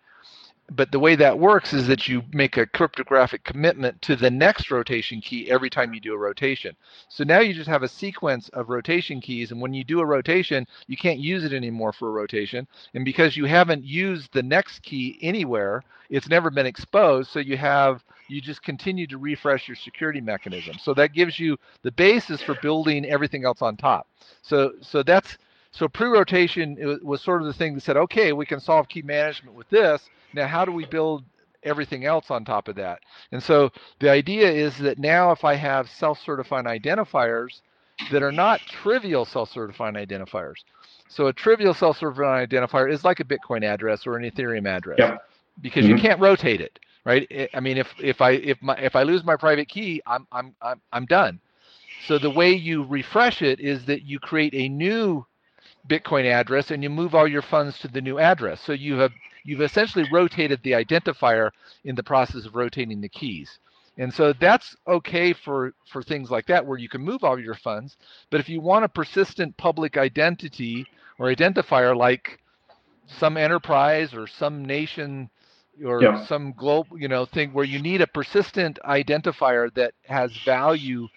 but 0.71 0.91
the 0.91 0.99
way 0.99 1.15
that 1.15 1.39
works 1.39 1.73
is 1.73 1.87
that 1.87 2.09
you 2.09 2.23
make 2.33 2.57
a 2.57 2.67
cryptographic 2.67 3.45
commitment 3.45 4.03
to 4.03 4.17
the 4.17 4.31
next 4.31 4.71
rotation 4.71 5.21
key 5.21 5.49
every 5.51 5.71
time 5.71 5.95
you 5.95 6.01
do 6.01 6.13
a 6.13 6.19
rotation. 6.19 6.75
So 7.09 7.23
now 7.23 7.39
you 7.39 7.55
just 7.55 7.69
have 7.69 7.85
a 7.85 7.89
sequence 7.89 8.49
of 8.49 8.69
rotation 8.69 9.21
keys, 9.21 9.53
and 9.53 9.61
when 9.61 9.73
you 9.75 9.85
do 9.85 10.01
a 10.01 10.07
rotation, 10.07 10.67
you 10.89 10.97
can't 10.97 11.21
use 11.21 11.45
it 11.45 11.53
anymore 11.53 11.93
for 11.93 12.09
a 12.09 12.13
rotation. 12.13 12.67
And 12.95 13.05
because 13.05 13.37
you 13.37 13.45
haven't 13.45 13.85
used 13.85 14.33
the 14.33 14.43
next 14.43 14.83
key 14.83 15.19
anywhere, 15.23 15.85
it's 16.11 16.29
never 16.29 16.51
been 16.51 16.67
exposed. 16.67 17.31
So 17.31 17.39
you 17.39 17.57
have 17.57 18.05
you 18.29 18.41
just 18.41 18.63
continue 18.63 19.07
to 19.07 19.19
refresh 19.19 19.69
your 19.69 19.77
security 19.77 20.21
mechanism. 20.21 20.77
So 20.81 20.95
that 20.95 21.13
gives 21.13 21.39
you 21.39 21.57
the 21.83 21.93
basis 21.93 22.43
for 22.43 22.57
building 22.61 23.05
everything 23.07 23.45
else 23.45 23.63
on 23.63 23.77
top. 23.77 24.09
So 24.43 24.73
so 24.81 25.05
that's 25.05 25.39
so 25.71 25.89
pre-rotation 25.89 26.99
was 27.03 27.21
sort 27.21 27.43
of 27.43 27.47
the 27.47 27.53
thing 27.53 27.75
that 27.75 27.83
said, 27.83 27.97
okay, 27.99 28.33
we 28.33 28.47
can 28.47 28.61
solve 28.61 28.89
key 28.89 29.03
management 29.03 29.55
with 29.55 29.69
this 29.69 30.09
now, 30.33 30.47
how 30.47 30.65
do 30.65 30.73
we 30.73 30.85
build 30.85 31.25
everything 31.63 32.05
else 32.05 32.31
on 32.31 32.45
top 32.45 32.69
of 32.69 32.77
that. 32.77 33.01
And 33.33 33.43
so 33.43 33.71
the 33.99 34.11
idea 34.11 34.51
is 34.51 34.79
that 34.79 34.99
now 34.99 35.33
if 35.33 35.45
I 35.45 35.55
have 35.55 35.91
self-certifying 35.91 36.65
identifiers 36.67 37.61
that 38.09 38.23
are 38.23 38.33
not 38.33 38.65
trivial 38.67 39.25
self-certifying 39.25 39.95
identifiers. 39.95 40.65
So 41.09 41.27
a 41.27 41.33
trivial 41.33 41.75
self-certifying 41.75 42.47
identifier 42.47 42.91
is 42.91 43.05
like 43.05 43.21
a 43.21 43.25
Bitcoin 43.25 43.65
address 43.65 44.07
or 44.07 44.17
an 44.17 44.25
Ethereum 44.31 44.67
address 44.69 45.03
Yeah. 45.03 45.19
because 45.61 45.87
Mhm. 45.87 45.89
you 45.89 45.97
can't 45.97 46.21
rotate 46.21 46.61
it, 46.61 46.79
right? 47.05 47.27
I- 47.31 47.49
I 47.55 47.61
mean, 47.61 47.77
if 47.79 47.95
if 48.01 48.21
I 48.21 48.33
if 48.33 48.63
my 48.63 48.77
if 48.79 48.95
I 48.97 49.03
lose 49.03 49.25
my 49.25 49.37
private 49.37 49.69
key, 49.69 50.03
I'm 50.07 50.27
I'm 50.33 50.55
I'm 50.63 50.81
I'm 50.93 51.07
done. 51.07 51.41
So 51.99 52.19
the 52.19 52.31
way 52.31 52.53
you 52.53 52.85
refresh 52.85 53.43
it 53.43 53.61
is 53.61 53.85
that 53.87 54.03
you 54.03 54.21
create 54.21 54.55
a 54.55 54.69
new 54.69 55.27
Bitcoin 55.89 56.25
address 56.27 56.71
and 56.71 56.83
you 56.83 56.91
move 56.91 57.15
all 57.15 57.27
your 57.27 57.43
funds 57.43 57.79
to 57.81 57.89
the 57.89 58.01
new 58.01 58.19
address. 58.19 58.61
So 58.61 58.73
you 58.73 58.97
have 58.99 59.13
you've 59.47 59.63
essentially 59.63 60.05
rotated 60.05 60.63
the 60.63 60.73
identifier 60.73 61.51
in 61.85 61.97
the 61.97 62.05
process 62.05 62.47
of 62.47 62.57
rotating 62.57 63.01
the 63.01 63.09
keys. 63.09 63.61
And 63.99 64.13
so 64.15 64.33
that's 64.35 64.77
okay 64.89 65.33
for 65.35 65.73
for 65.87 66.03
things 66.03 66.31
like 66.31 66.47
that 66.47 66.67
where 66.67 66.79
you 66.79 66.89
can 66.89 67.03
move 67.03 67.25
all 67.25 67.39
your 67.41 67.55
funds. 67.55 67.97
But 68.31 68.41
if 68.41 68.49
you 68.49 68.61
want 68.61 68.85
a 68.85 68.89
persistent 68.89 69.57
public 69.59 69.97
identity 69.97 70.89
or 71.19 71.29
identifier 71.29 71.97
like 71.97 72.41
some 73.07 73.37
enterprise 73.37 74.15
or 74.15 74.27
some 74.27 74.65
nation 74.65 75.31
or 75.85 76.15
Yeah. 76.15 76.27
some 76.27 76.53
global 76.53 76.99
you 76.99 77.09
know 77.09 77.27
thing 77.27 77.53
where 77.53 77.65
you 77.65 77.81
need 77.81 78.03
a 78.03 78.07
persistent 78.09 78.79
identifier 78.85 79.73
that 79.75 79.95
has 80.05 80.37
value 80.39 81.09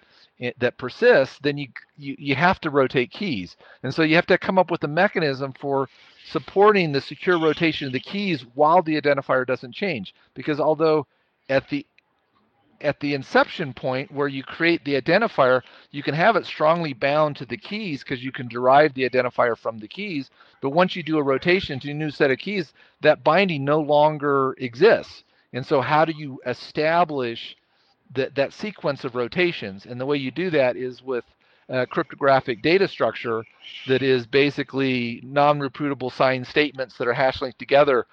that 0.58 0.78
persists 0.78 1.38
then 1.42 1.58
you, 1.58 1.68
you 1.96 2.16
you 2.18 2.34
have 2.34 2.60
to 2.60 2.70
rotate 2.70 3.10
keys. 3.10 3.56
And 3.82 3.94
so 3.94 4.02
you 4.02 4.14
have 4.16 4.26
to 4.26 4.38
come 4.38 4.58
up 4.58 4.70
with 4.70 4.82
a 4.84 4.88
mechanism 4.88 5.52
for 5.60 5.88
supporting 6.26 6.92
the 6.92 7.00
secure 7.00 7.38
rotation 7.38 7.86
of 7.86 7.92
the 7.92 8.00
keys 8.00 8.44
while 8.54 8.82
the 8.82 9.00
identifier 9.00 9.46
doesn't 9.46 9.74
change. 9.74 10.14
Because 10.34 10.60
although 10.60 11.06
at 11.48 11.68
the 11.68 11.86
at 12.80 12.98
the 13.00 13.12
inception 13.12 13.74
point 13.74 14.10
where 14.10 14.28
you 14.28 14.42
create 14.42 14.82
the 14.84 14.98
identifier 14.98 15.60
you 15.90 16.02
can 16.02 16.14
have 16.14 16.36
it 16.36 16.46
strongly 16.46 16.94
bound 16.94 17.36
to 17.36 17.44
the 17.44 17.56
keys 17.58 18.02
because 18.02 18.24
you 18.24 18.32
can 18.32 18.48
derive 18.48 18.94
the 18.94 19.08
identifier 19.08 19.56
from 19.56 19.78
the 19.78 19.88
keys. 19.88 20.30
But 20.62 20.70
once 20.70 20.96
you 20.96 21.02
do 21.02 21.18
a 21.18 21.22
rotation 21.22 21.78
to 21.80 21.90
a 21.90 21.94
new 21.94 22.10
set 22.10 22.30
of 22.30 22.38
keys 22.38 22.72
that 23.02 23.22
binding 23.22 23.64
no 23.64 23.80
longer 23.80 24.54
exists. 24.58 25.24
And 25.52 25.66
so 25.66 25.82
how 25.82 26.06
do 26.06 26.12
you 26.16 26.40
establish 26.46 27.56
that 28.14 28.34
that 28.36 28.52
sequence 28.52 29.04
of 29.04 29.14
rotations. 29.14 29.86
And 29.86 30.00
the 30.00 30.06
way 30.06 30.16
you 30.18 30.30
do 30.30 30.50
that 30.50 30.76
is 30.76 31.02
with 31.02 31.24
a 31.68 31.86
cryptographic 31.86 32.62
data 32.62 32.88
structure 32.88 33.44
that 33.88 34.02
is 34.02 34.26
basically 34.26 35.20
non-reproducible 35.24 36.10
signed 36.10 36.46
statements 36.46 36.98
that 36.98 37.08
are 37.08 37.12
hash 37.14 37.40
linked 37.42 37.58
together. 37.58 38.06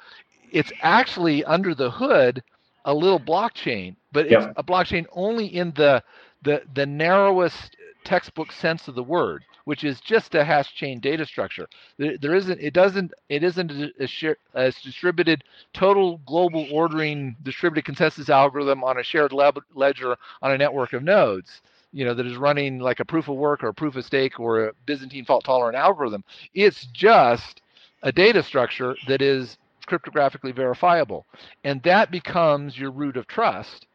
It's 0.51 0.71
actually 0.81 1.43
under 1.45 1.75
the 1.75 1.91
hood 1.91 2.43
a 2.85 2.93
little 2.93 3.19
blockchain 3.19 3.95
but 4.13 4.27
it's 4.27 4.47
a 4.55 4.63
blockchain 4.63 5.05
only 5.11 5.47
in 5.47 5.71
the 5.75 6.03
the 6.43 6.63
the 6.75 6.85
narrowest 6.85 7.75
textbook 8.05 8.51
sense 8.51 8.87
of 8.87 8.95
the 8.95 9.03
word 9.03 9.43
which 9.67 9.83
is 9.83 9.99
just 9.99 10.33
a 10.33 10.45
hash 10.45 10.73
chain 10.75 10.97
data 10.97 11.25
structure. 11.25 11.67
There, 11.97 12.17
there 12.17 12.35
isn't 12.35 12.57
it 12.61 12.73
doesn't 12.73 13.11
it 13.27 13.43
isn't 13.43 13.69
a, 13.69 14.71
distributed 14.81 15.43
total 15.73 16.21
global 16.25 16.65
ordering 16.71 17.35
distributed 17.43 17.83
consensus 17.83 18.29
algorithm 18.29 18.81
on 18.85 18.97
a 18.97 19.03
shared 19.03 19.31
leb- 19.31 19.59
ledger 19.75 20.15
on 20.41 20.53
a 20.53 20.57
network 20.57 20.93
of 20.93 21.03
nodes 21.03 21.61
you 21.91 22.05
know 22.05 22.13
that 22.13 22.25
is 22.25 22.37
running 22.37 22.79
like 22.79 23.01
a 23.01 23.05
proof 23.05 23.27
of 23.27 23.35
work 23.35 23.61
or 23.61 23.67
a 23.67 23.73
proof 23.73 23.97
of 23.97 24.05
stake 24.05 24.39
or 24.39 24.67
a 24.67 24.73
byzantine 24.85 25.25
fault 25.25 25.43
tolerant 25.43 25.75
algorithm. 25.75 26.23
It's 26.53 26.85
just 26.93 27.61
a 28.03 28.11
data 28.13 28.43
structure 28.43 28.95
that 29.09 29.21
is 29.21 29.57
cryptographically 29.85 30.55
verifiable. 30.55 31.25
And 31.65 31.83
that 31.83 32.09
becomes 32.09 32.79
your 32.79 32.91
root 32.91 33.17
of 33.17 33.27
trust 33.27 33.85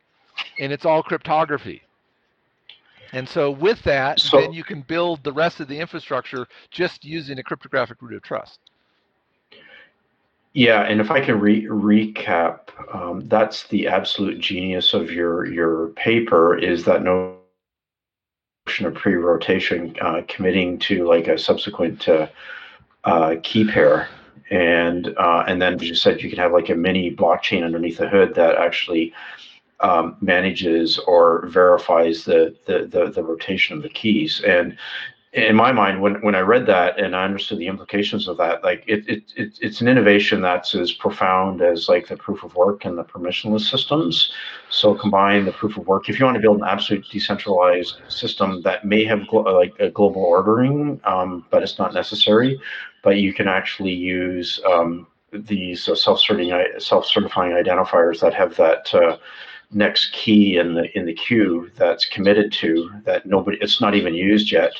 and 0.58 0.70
it's 0.70 0.84
all 0.84 1.02
cryptography 1.02 1.80
and 3.12 3.28
so 3.28 3.50
with 3.50 3.82
that 3.82 4.20
So- 4.20 4.40
then 4.40 4.52
you 4.52 4.64
can 4.64 4.82
build 4.82 5.22
the 5.22 5.32
rest 5.32 5.60
of 5.60 5.68
the 5.68 5.78
infrastructure 5.78 6.46
just 6.70 7.04
using 7.04 7.38
a 7.38 7.42
cryptographic 7.42 8.00
root 8.00 8.14
of 8.14 8.22
trust. 8.22 8.60
Yeah, 10.54 10.82
and 10.82 11.00
if 11.00 11.10
I 11.10 11.20
can 11.20 11.40
re- 11.40 11.64
recap, 11.64 12.58
um, 12.94 13.26
that's 13.26 13.66
the 13.68 13.86
absolute 13.88 14.38
genius 14.38 14.92
of 14.92 15.10
your 15.10 15.46
your 15.46 15.88
paper 15.90 16.58
is 16.58 16.84
that 16.84 17.02
notion 17.02 17.38
of 18.86 18.94
pre-rotation 18.94 19.96
uh, 20.02 20.22
committing 20.28 20.78
to 20.80 21.06
like 21.06 21.26
a 21.28 21.38
subsequent 21.38 22.06
uh, 22.06 22.28
uh, 23.04 23.36
key 23.42 23.64
pair, 23.66 24.08
and 24.50 25.14
uh, 25.16 25.44
and 25.48 25.60
then 25.60 25.74
as 25.74 25.88
you 25.88 25.94
said 25.94 26.20
you 26.22 26.28
could 26.28 26.38
have 26.38 26.52
like 26.52 26.68
a 26.68 26.74
mini 26.74 27.10
blockchain 27.14 27.64
underneath 27.64 27.96
the 27.96 28.08
hood 28.08 28.34
that 28.34 28.56
actually 28.56 29.14
um, 29.82 30.16
manages 30.20 30.98
or 31.00 31.46
verifies 31.46 32.24
the, 32.24 32.54
the 32.66 32.86
the 32.86 33.10
the 33.10 33.22
rotation 33.22 33.76
of 33.76 33.82
the 33.82 33.88
keys 33.88 34.40
and 34.46 34.76
in 35.32 35.56
my 35.56 35.72
mind, 35.72 36.02
when, 36.02 36.20
when 36.20 36.34
I 36.34 36.40
read 36.40 36.66
that 36.66 37.00
and 37.00 37.16
I 37.16 37.24
understood 37.24 37.58
the 37.58 37.66
implications 37.66 38.28
of 38.28 38.36
that, 38.36 38.62
like 38.62 38.84
it, 38.86 39.08
it, 39.08 39.22
it 39.34 39.58
it's 39.62 39.80
an 39.80 39.88
innovation 39.88 40.42
that's 40.42 40.74
as 40.74 40.92
profound 40.92 41.62
as 41.62 41.88
like 41.88 42.08
the 42.08 42.18
proof 42.18 42.44
of 42.44 42.54
work 42.54 42.84
and 42.84 42.98
the 42.98 43.04
permissionless 43.04 43.70
systems. 43.70 44.30
So 44.68 44.94
combine 44.94 45.46
the 45.46 45.52
proof 45.52 45.78
of 45.78 45.86
work. 45.86 46.10
If 46.10 46.18
you 46.18 46.26
want 46.26 46.34
to 46.34 46.40
build 46.40 46.58
an 46.58 46.68
absolute 46.68 47.06
decentralized 47.10 47.96
system 48.08 48.60
that 48.62 48.84
may 48.84 49.04
have 49.04 49.26
glo- 49.26 49.58
like 49.58 49.74
a 49.80 49.88
global 49.88 50.22
ordering, 50.22 51.00
um, 51.04 51.46
but 51.48 51.62
it's 51.62 51.78
not 51.78 51.94
necessary, 51.94 52.60
but 53.02 53.16
you 53.16 53.32
can 53.32 53.48
actually 53.48 53.92
use 53.92 54.60
um, 54.70 55.06
these 55.32 55.82
self-certifying 55.82 56.78
self-certifying 56.78 57.52
identifiers 57.52 58.20
that 58.20 58.34
have 58.34 58.54
that. 58.56 58.94
Uh, 58.94 59.16
next 59.72 60.12
key 60.12 60.58
in 60.58 60.74
the 60.74 60.96
in 60.96 61.06
the 61.06 61.14
queue 61.14 61.70
that's 61.76 62.04
committed 62.04 62.52
to 62.52 62.90
that 63.04 63.24
nobody 63.26 63.56
it's 63.60 63.80
not 63.80 63.94
even 63.94 64.14
used 64.14 64.52
yet 64.52 64.72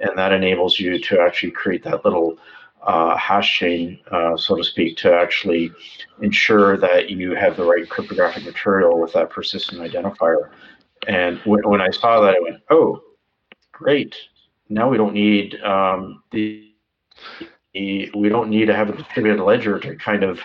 and 0.00 0.16
that 0.16 0.32
enables 0.32 0.78
you 0.78 0.98
to 0.98 1.20
actually 1.20 1.50
create 1.50 1.84
that 1.84 2.04
little 2.04 2.38
uh, 2.82 3.16
hash 3.16 3.58
chain, 3.58 3.98
uh, 4.10 4.36
so 4.36 4.56
to 4.56 4.64
speak, 4.64 4.96
to 4.98 5.12
actually 5.12 5.70
ensure 6.22 6.76
that 6.78 7.10
you 7.10 7.34
have 7.34 7.56
the 7.56 7.64
right 7.64 7.88
cryptographic 7.88 8.44
material 8.44 9.00
with 9.00 9.12
that 9.12 9.30
persistent 9.30 9.80
identifier. 9.80 10.50
And 11.06 11.38
when, 11.40 11.68
when 11.68 11.80
I 11.80 11.90
saw 11.90 12.20
that, 12.20 12.34
I 12.34 12.40
went, 12.40 12.62
"Oh, 12.70 13.02
great! 13.72 14.16
Now 14.68 14.88
we 14.88 14.96
don't 14.96 15.14
need 15.14 15.60
um, 15.62 16.22
the, 16.30 16.72
the 17.74 18.10
we 18.14 18.28
don't 18.28 18.50
need 18.50 18.66
to 18.66 18.74
have 18.74 18.88
a 18.88 18.96
distributed 18.96 19.42
ledger 19.42 19.78
to 19.78 19.96
kind 19.96 20.22
of 20.22 20.40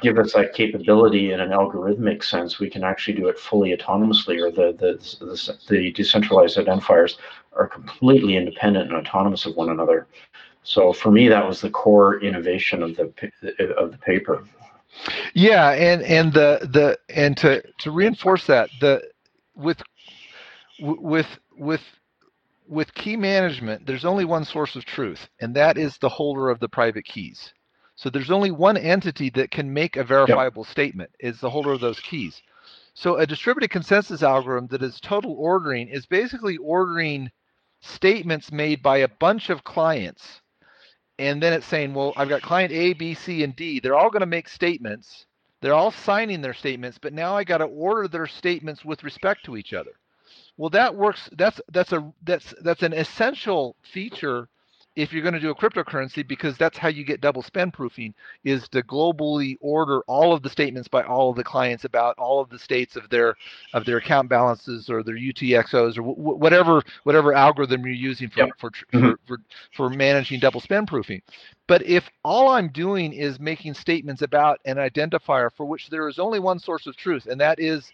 give 0.00 0.18
us 0.18 0.32
that 0.34 0.54
capability 0.54 1.32
in 1.32 1.40
an 1.40 1.50
algorithmic 1.50 2.22
sense. 2.24 2.58
We 2.58 2.70
can 2.70 2.84
actually 2.84 3.14
do 3.14 3.28
it 3.28 3.38
fully 3.38 3.76
autonomously, 3.76 4.40
or 4.40 4.50
the 4.50 4.72
the 4.76 5.24
the, 5.24 5.58
the 5.68 5.92
decentralized 5.92 6.56
identifiers 6.56 7.16
are 7.52 7.68
completely 7.68 8.36
independent 8.36 8.88
and 8.90 8.96
autonomous 8.96 9.46
of 9.46 9.56
one 9.56 9.70
another. 9.70 10.06
So 10.62 10.92
for 10.92 11.10
me, 11.10 11.28
that 11.28 11.46
was 11.46 11.60
the 11.60 11.70
core 11.70 12.20
innovation 12.22 12.82
of 12.82 12.96
the 12.96 13.12
of 13.76 13.92
the 13.92 13.98
paper. 13.98 14.44
Yeah, 15.34 15.70
and 15.70 16.02
and 16.02 16.32
the 16.32 16.68
the 16.72 16.98
and 17.14 17.36
to 17.38 17.62
to 17.78 17.90
reinforce 17.90 18.46
that 18.46 18.70
the 18.80 19.02
with 19.54 19.82
with 20.80 21.38
with 21.56 21.82
with 22.66 22.94
key 22.94 23.16
management, 23.16 23.86
there's 23.86 24.04
only 24.04 24.24
one 24.24 24.44
source 24.44 24.76
of 24.76 24.84
truth, 24.84 25.28
and 25.40 25.54
that 25.56 25.76
is 25.76 25.98
the 25.98 26.08
holder 26.08 26.50
of 26.50 26.60
the 26.60 26.68
private 26.68 27.04
keys. 27.04 27.52
So 28.00 28.08
there's 28.08 28.30
only 28.30 28.50
one 28.50 28.78
entity 28.78 29.28
that 29.34 29.50
can 29.50 29.74
make 29.74 29.98
a 29.98 30.04
verifiable 30.04 30.64
statement 30.64 31.10
is 31.20 31.38
the 31.38 31.50
holder 31.50 31.72
of 31.72 31.80
those 31.80 32.00
keys. 32.00 32.40
So 32.94 33.16
a 33.16 33.26
distributed 33.26 33.68
consensus 33.68 34.22
algorithm 34.22 34.68
that 34.68 34.82
is 34.82 34.98
total 35.00 35.34
ordering 35.34 35.86
is 35.88 36.06
basically 36.06 36.56
ordering 36.56 37.30
statements 37.82 38.50
made 38.50 38.82
by 38.82 38.98
a 38.98 39.08
bunch 39.08 39.50
of 39.50 39.64
clients. 39.64 40.40
And 41.18 41.42
then 41.42 41.52
it's 41.52 41.66
saying, 41.66 41.92
well, 41.92 42.14
I've 42.16 42.30
got 42.30 42.40
client 42.40 42.72
A, 42.72 42.94
B, 42.94 43.12
C, 43.12 43.44
and 43.44 43.54
D. 43.54 43.80
They're 43.80 43.98
all 43.98 44.08
going 44.08 44.20
to 44.20 44.26
make 44.26 44.48
statements. 44.48 45.26
They're 45.60 45.74
all 45.74 45.90
signing 45.90 46.40
their 46.40 46.54
statements, 46.54 46.96
but 46.96 47.12
now 47.12 47.36
I 47.36 47.44
got 47.44 47.58
to 47.58 47.64
order 47.64 48.08
their 48.08 48.26
statements 48.26 48.82
with 48.82 49.04
respect 49.04 49.44
to 49.44 49.58
each 49.58 49.74
other. 49.74 49.92
Well, 50.56 50.70
that 50.70 50.96
works. 50.96 51.28
That's 51.36 51.60
that's 51.70 51.92
a 51.92 52.10
that's 52.24 52.54
that's 52.62 52.82
an 52.82 52.94
essential 52.94 53.76
feature 53.82 54.48
if 54.96 55.12
you're 55.12 55.22
going 55.22 55.34
to 55.34 55.40
do 55.40 55.50
a 55.50 55.54
cryptocurrency 55.54 56.26
because 56.26 56.56
that's 56.58 56.76
how 56.76 56.88
you 56.88 57.04
get 57.04 57.20
double 57.20 57.42
spend 57.42 57.72
proofing 57.72 58.12
is 58.44 58.68
to 58.68 58.82
globally 58.82 59.56
order 59.60 60.00
all 60.08 60.32
of 60.32 60.42
the 60.42 60.50
statements 60.50 60.88
by 60.88 61.02
all 61.04 61.30
of 61.30 61.36
the 61.36 61.44
clients 61.44 61.84
about 61.84 62.18
all 62.18 62.40
of 62.40 62.50
the 62.50 62.58
states 62.58 62.96
of 62.96 63.08
their 63.08 63.34
of 63.72 63.84
their 63.84 63.98
account 63.98 64.28
balances 64.28 64.90
or 64.90 65.02
their 65.02 65.16
UTXOs 65.16 65.96
or 65.96 66.02
w- 66.02 66.14
whatever 66.36 66.82
whatever 67.04 67.32
algorithm 67.32 67.84
you're 67.84 67.94
using 67.94 68.28
for, 68.28 68.40
Yep. 68.40 68.50
for, 68.58 68.70
Mhm. 68.92 69.00
for 69.00 69.18
for 69.26 69.38
for 69.72 69.90
managing 69.90 70.40
double 70.40 70.60
spend 70.60 70.88
proofing. 70.88 71.22
But 71.68 71.82
if 71.86 72.10
all 72.24 72.48
I'm 72.48 72.68
doing 72.68 73.12
is 73.12 73.38
making 73.38 73.74
statements 73.74 74.22
about 74.22 74.58
an 74.64 74.76
identifier 74.76 75.50
for 75.56 75.66
which 75.66 75.88
there 75.88 76.08
is 76.08 76.18
only 76.18 76.40
one 76.40 76.58
source 76.58 76.86
of 76.86 76.96
truth 76.96 77.26
and 77.26 77.40
that 77.40 77.60
is 77.60 77.92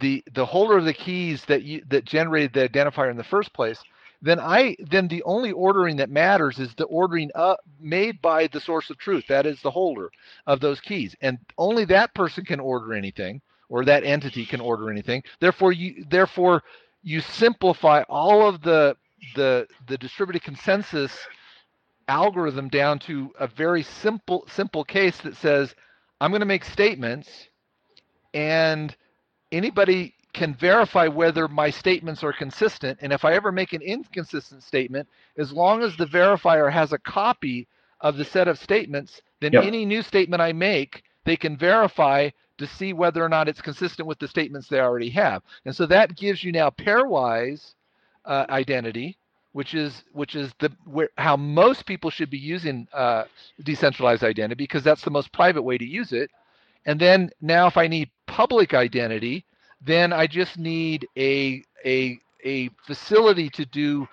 the 0.00 0.24
the 0.34 0.44
holder 0.44 0.78
of 0.78 0.84
the 0.86 0.94
keys 0.94 1.44
that 1.44 1.62
you 1.62 1.82
that 1.88 2.04
generated 2.04 2.52
the 2.52 2.68
identifier 2.68 3.10
in 3.10 3.16
the 3.16 3.22
first 3.24 3.52
place 3.52 3.78
then 4.22 4.40
i 4.40 4.76
then 4.90 5.08
the 5.08 5.22
only 5.24 5.52
ordering 5.52 5.96
that 5.96 6.10
matters 6.10 6.58
is 6.58 6.74
the 6.76 6.84
ordering 6.84 7.30
up 7.34 7.60
made 7.80 8.22
by 8.22 8.46
the 8.48 8.60
source 8.60 8.90
of 8.90 8.98
truth 8.98 9.24
that 9.28 9.46
is 9.46 9.60
the 9.62 9.70
holder 9.70 10.10
of 10.46 10.60
those 10.60 10.80
keys 10.80 11.16
and 11.22 11.38
only 11.58 11.84
that 11.84 12.14
person 12.14 12.44
can 12.44 12.60
order 12.60 12.94
anything 12.94 13.42
or 13.72 13.86
that 13.86 14.04
entity 14.04 14.44
can 14.44 14.60
order 14.60 14.90
anything. 14.90 15.22
Therefore, 15.40 15.72
you 15.72 16.04
therefore 16.10 16.62
you 17.02 17.22
simplify 17.22 18.02
all 18.02 18.46
of 18.46 18.60
the 18.60 18.96
the 19.34 19.66
the 19.88 19.96
distributed 19.96 20.42
consensus 20.42 21.16
algorithm 22.06 22.68
down 22.68 22.98
to 22.98 23.32
a 23.40 23.46
very 23.46 23.82
simple 23.82 24.44
simple 24.46 24.84
case 24.84 25.16
that 25.22 25.36
says 25.36 25.74
I'm 26.20 26.30
going 26.30 26.40
to 26.40 26.46
make 26.46 26.66
statements 26.66 27.48
and 28.34 28.94
anybody 29.50 30.14
can 30.34 30.54
verify 30.54 31.06
whether 31.06 31.46
my 31.48 31.70
statements 31.70 32.22
are 32.22 32.32
consistent 32.32 32.98
and 33.02 33.12
if 33.12 33.24
I 33.24 33.34
ever 33.34 33.52
make 33.52 33.72
an 33.72 33.82
inconsistent 33.82 34.62
statement 34.62 35.08
as 35.36 35.52
long 35.52 35.82
as 35.82 35.96
the 35.96 36.06
verifier 36.06 36.72
has 36.72 36.92
a 36.92 36.98
copy 36.98 37.68
of 38.00 38.16
the 38.16 38.24
set 38.24 38.48
of 38.48 38.58
statements 38.58 39.20
then 39.40 39.52
yep. 39.52 39.64
any 39.64 39.84
new 39.84 40.02
statement 40.02 40.40
I 40.40 40.52
make 40.52 41.02
they 41.24 41.36
can 41.36 41.56
verify 41.56 42.30
to 42.58 42.66
see 42.66 42.92
whether 42.92 43.24
or 43.24 43.28
not 43.28 43.48
it's 43.48 43.60
consistent 43.60 44.06
with 44.06 44.18
the 44.18 44.28
statements 44.28 44.68
they 44.68 44.80
already 44.80 45.10
have. 45.10 45.42
And 45.64 45.74
so 45.74 45.86
that 45.86 46.16
gives 46.16 46.42
you 46.42 46.52
now 46.52 46.70
pairwise 46.70 47.74
uh, 48.24 48.46
identity, 48.48 49.18
which 49.52 49.74
is 49.74 50.04
which 50.12 50.34
is 50.34 50.52
the 50.60 50.70
where, 50.84 51.10
how 51.18 51.36
most 51.36 51.86
people 51.86 52.10
should 52.10 52.30
be 52.30 52.38
using 52.38 52.86
uh, 52.92 53.24
decentralized 53.62 54.24
identity 54.24 54.64
because 54.64 54.84
that's 54.84 55.02
the 55.02 55.10
most 55.10 55.32
private 55.32 55.62
way 55.62 55.78
to 55.78 55.84
use 55.84 56.12
it. 56.12 56.30
And 56.86 57.00
then 57.00 57.30
now, 57.40 57.66
if 57.66 57.76
I 57.76 57.86
need 57.86 58.10
public 58.26 58.74
identity, 58.74 59.44
then 59.84 60.12
I 60.12 60.26
just 60.26 60.58
need 60.58 61.06
a 61.16 61.62
a 61.84 62.18
a 62.44 62.70
facility 62.86 63.48
to 63.50 63.64
do 63.66 64.08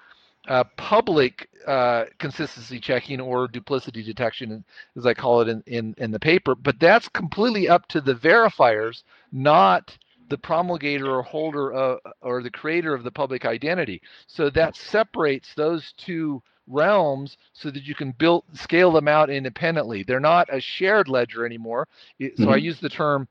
uh, 0.47 0.63
public 0.77 1.49
uh, 1.67 2.05
consistency 2.17 2.79
checking 2.79 3.19
or 3.19 3.47
duplicity 3.47 4.01
detection, 4.01 4.63
as 4.97 5.05
I 5.05 5.13
call 5.13 5.41
it 5.41 5.47
in, 5.47 5.63
in, 5.67 5.93
in 5.97 6.11
the 6.11 6.19
paper. 6.19 6.55
But 6.55 6.79
that's 6.79 7.07
completely 7.09 7.69
up 7.69 7.87
to 7.89 8.01
the 8.01 8.15
verifiers, 8.15 9.03
not 9.31 9.95
the 10.29 10.37
promulgator 10.37 11.09
or 11.09 11.21
holder 11.21 11.71
of, 11.71 11.99
or 12.21 12.41
the 12.41 12.51
creator 12.51 12.93
of 12.93 13.03
the 13.03 13.11
public 13.11 13.45
identity. 13.45 14.01
So 14.27 14.49
that 14.51 14.75
separates 14.75 15.53
those 15.55 15.93
two 15.97 16.41
realms 16.67 17.37
so 17.53 17.71
that 17.71 17.83
you 17.83 17.95
can 17.95 18.11
build 18.11 18.43
scale 18.53 18.91
them 18.91 19.07
out 19.07 19.29
independently. 19.29 20.03
They're 20.03 20.19
not 20.19 20.47
a 20.51 20.61
shared 20.61 21.07
ledger 21.07 21.45
anymore. 21.45 21.87
So 22.19 22.27
mm-hmm. 22.27 22.49
I 22.49 22.57
use 22.57 22.79
the 22.79 22.89
term 22.89 23.27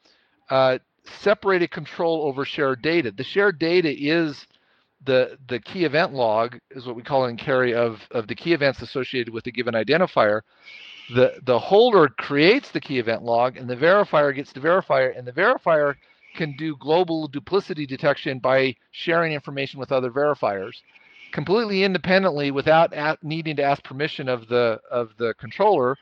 uh, 0.51 0.79
separated 1.21 1.71
control 1.71 2.23
over 2.23 2.45
shared 2.45 2.83
data. 2.83 3.11
The 3.11 3.25
shared 3.25 3.59
data 3.59 3.95
is 3.97 4.47
the 5.05 5.39
the 5.49 5.61
key 5.61 5.85
event 5.85 6.13
log 6.13 6.59
is 6.71 6.87
what 6.87 6.97
we 6.97 7.03
call 7.03 7.27
in 7.27 7.37
KERI 7.37 7.75
of 7.75 8.01
of 8.11 8.27
the 8.27 8.35
key 8.35 8.53
events 8.53 8.83
associated 8.83 9.33
with 9.33 9.47
a 9.47 9.53
given 9.53 9.75
identifier 9.75 10.41
the 11.15 11.35
the 11.45 11.59
holder 11.59 12.09
creates 12.09 12.71
the 12.71 12.81
key 12.81 12.99
event 12.99 13.23
log 13.23 13.57
and 13.57 13.69
the 13.69 13.77
verifier 13.77 14.35
gets 14.35 14.53
the 14.53 14.61
verifier 14.61 15.17
and 15.17 15.27
the 15.27 15.33
verifier 15.33 15.95
can 16.37 16.55
do 16.57 16.77
global 16.77 17.29
duplicity 17.29 17.87
detection 17.87 18.39
by 18.39 18.75
sharing 18.91 19.33
information 19.33 19.81
with 19.81 19.93
other 19.93 20.11
verifiers 20.11 20.75
completely 21.33 21.85
independently 21.85 22.51
without 22.51 22.93
at, 22.93 23.23
needing 23.23 23.57
to 23.57 23.63
ask 23.63 23.83
permission 23.85 24.29
of 24.29 24.49
the 24.49 24.81
of 24.91 25.11
the 25.19 25.33
controller 25.35 25.97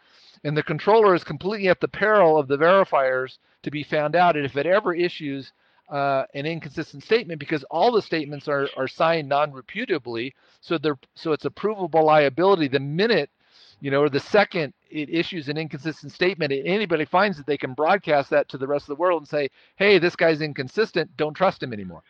and 0.46 0.56
the 0.56 0.62
controller 0.62 1.12
is 1.12 1.24
completely 1.24 1.68
at 1.68 1.80
the 1.80 1.88
peril 1.88 2.38
of 2.38 2.46
the 2.46 2.56
verifiers 2.56 3.38
to 3.64 3.70
be 3.70 3.82
found 3.82 4.14
out 4.14 4.36
and 4.36 4.46
if 4.46 4.56
it 4.56 4.64
ever 4.64 4.94
issues 4.94 5.52
uh, 5.88 6.24
an 6.34 6.46
inconsistent 6.46 7.02
statement 7.02 7.40
because 7.40 7.64
all 7.64 7.90
the 7.92 8.02
statements 8.02 8.48
are, 8.48 8.68
are 8.76 8.88
signed 8.88 9.28
non-repudiably, 9.28 10.34
So 10.60 10.78
they're 10.78 10.98
so 11.14 11.32
it's 11.32 11.44
a 11.44 11.50
provable 11.50 12.04
liability. 12.04 12.68
The 12.68 12.80
minute, 12.80 13.30
you 13.80 13.90
know, 13.90 14.02
or 14.02 14.08
the 14.08 14.20
second 14.20 14.72
it 14.90 15.10
issues 15.10 15.48
an 15.48 15.58
inconsistent 15.58 16.12
statement, 16.12 16.52
and 16.52 16.66
anybody 16.66 17.04
finds 17.04 17.38
it, 17.38 17.46
they 17.46 17.58
can 17.58 17.74
broadcast 17.74 18.30
that 18.30 18.48
to 18.48 18.58
the 18.58 18.66
rest 18.66 18.84
of 18.84 18.96
the 18.96 19.00
world 19.00 19.22
and 19.22 19.28
say, 19.28 19.48
"Hey, 19.76 19.98
this 19.98 20.16
guy's 20.16 20.40
inconsistent. 20.40 21.16
Don't 21.16 21.34
trust 21.34 21.62
him 21.62 21.72
anymore." 21.72 22.02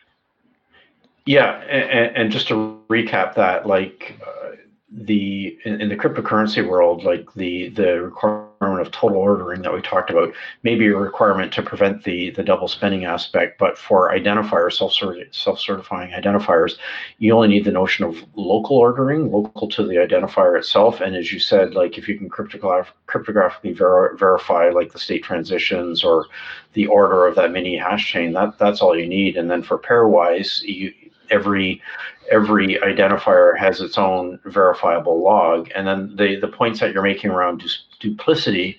Yeah, 1.25 1.59
and, 1.61 2.15
and 2.15 2.31
just 2.31 2.47
to 2.47 2.79
recap 2.89 3.35
that, 3.35 3.67
like 3.67 4.19
uh, 4.25 4.55
the 4.89 5.59
in, 5.65 5.81
in, 5.81 5.89
the 5.89 5.97
cryptocurrency 5.97 6.65
world, 6.65 7.03
like 7.03 7.33
the 7.33 7.67
the 7.69 8.01
requirement 8.01 8.79
of 8.79 8.89
total 8.91 9.17
ordering 9.17 9.61
that 9.61 9.73
we 9.73 9.81
talked 9.81 10.09
about, 10.09 10.33
maybe 10.63 10.87
a 10.87 10.95
requirement 10.95 11.51
to 11.53 11.61
prevent 11.61 12.05
the 12.05 12.29
the 12.31 12.43
double 12.43 12.69
spending 12.69 13.03
aspect. 13.03 13.59
But 13.59 13.77
for 13.77 14.09
identifiers, 14.09 14.77
self 14.77 14.93
self 15.33 15.59
certifying 15.59 16.11
identifiers, 16.11 16.77
you 17.17 17.33
only 17.33 17.49
need 17.49 17.65
the 17.65 17.71
notion 17.71 18.05
of 18.05 18.23
local 18.35 18.77
ordering, 18.77 19.29
local 19.29 19.67
to 19.67 19.85
the 19.85 19.95
identifier 19.95 20.57
itself. 20.57 21.01
And 21.01 21.17
as 21.17 21.33
you 21.33 21.39
said, 21.39 21.73
like 21.73 21.97
if 21.97 22.07
you 22.07 22.17
can 22.17 22.29
cryptograph, 22.29 22.87
cryptographically 23.09 23.75
ver- 23.75 24.15
verify 24.15 24.69
like 24.69 24.93
the 24.93 24.99
state 24.99 25.23
transitions 25.23 26.01
or 26.01 26.27
the 26.73 26.87
order 26.87 27.27
of 27.27 27.35
that 27.35 27.51
mini 27.51 27.75
hash 27.75 28.09
chain, 28.09 28.31
that 28.33 28.57
that's 28.57 28.81
all 28.81 28.97
you 28.97 29.07
need. 29.07 29.35
And 29.35 29.51
then 29.51 29.63
for 29.63 29.77
pairwise, 29.77 30.61
you 30.61 30.93
every 31.29 31.81
every 32.31 32.77
identifier 32.83 33.57
has 33.57 33.79
its 33.79 33.97
own 33.97 34.39
verifiable 34.45 35.23
log. 35.23 35.69
And 35.75 35.87
then 35.87 36.15
the, 36.15 36.39
the 36.39 36.47
points 36.49 36.79
that 36.81 36.91
you're 36.91 37.01
making 37.01 37.29
around 37.29 37.63
duplicity, 37.99 38.77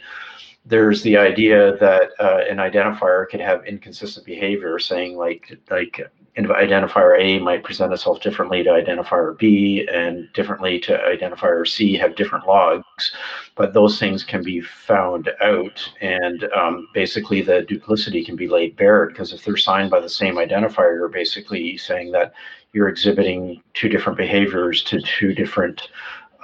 there's 0.66 1.02
the 1.02 1.16
idea 1.16 1.76
that 1.78 2.10
uh, 2.20 2.40
an 2.48 2.58
identifier 2.58 3.28
could 3.28 3.40
have 3.40 3.64
inconsistent 3.64 4.26
behavior, 4.26 4.78
saying 4.78 5.16
like 5.16 5.58
like 5.70 6.00
identifier 6.46 7.20
A 7.20 7.38
might 7.38 7.64
present 7.64 7.92
itself 7.92 8.20
differently 8.20 8.62
to 8.62 8.70
identifier 8.70 9.36
B 9.36 9.88
and 9.92 10.32
differently 10.32 10.78
to 10.80 10.96
identifier 10.98 11.66
C 11.66 11.96
have 11.96 12.14
different 12.14 12.46
logs, 12.46 13.12
but 13.56 13.74
those 13.74 13.98
things 13.98 14.22
can 14.22 14.42
be 14.42 14.60
found 14.60 15.30
out 15.42 15.92
and 16.00 16.44
um, 16.56 16.88
basically 16.94 17.42
the 17.42 17.62
duplicity 17.62 18.24
can 18.24 18.36
be 18.36 18.48
laid 18.48 18.76
bare 18.76 19.06
because 19.06 19.32
if 19.32 19.44
they're 19.44 19.56
signed 19.56 19.90
by 19.90 20.00
the 20.00 20.08
same 20.08 20.36
identifier, 20.36 20.94
you're 20.94 21.08
basically 21.08 21.76
saying 21.76 22.12
that 22.12 22.32
you're 22.72 22.88
exhibiting 22.88 23.62
two 23.74 23.88
different 23.88 24.16
behaviors 24.16 24.82
to 24.84 25.00
two 25.00 25.34
different 25.34 25.88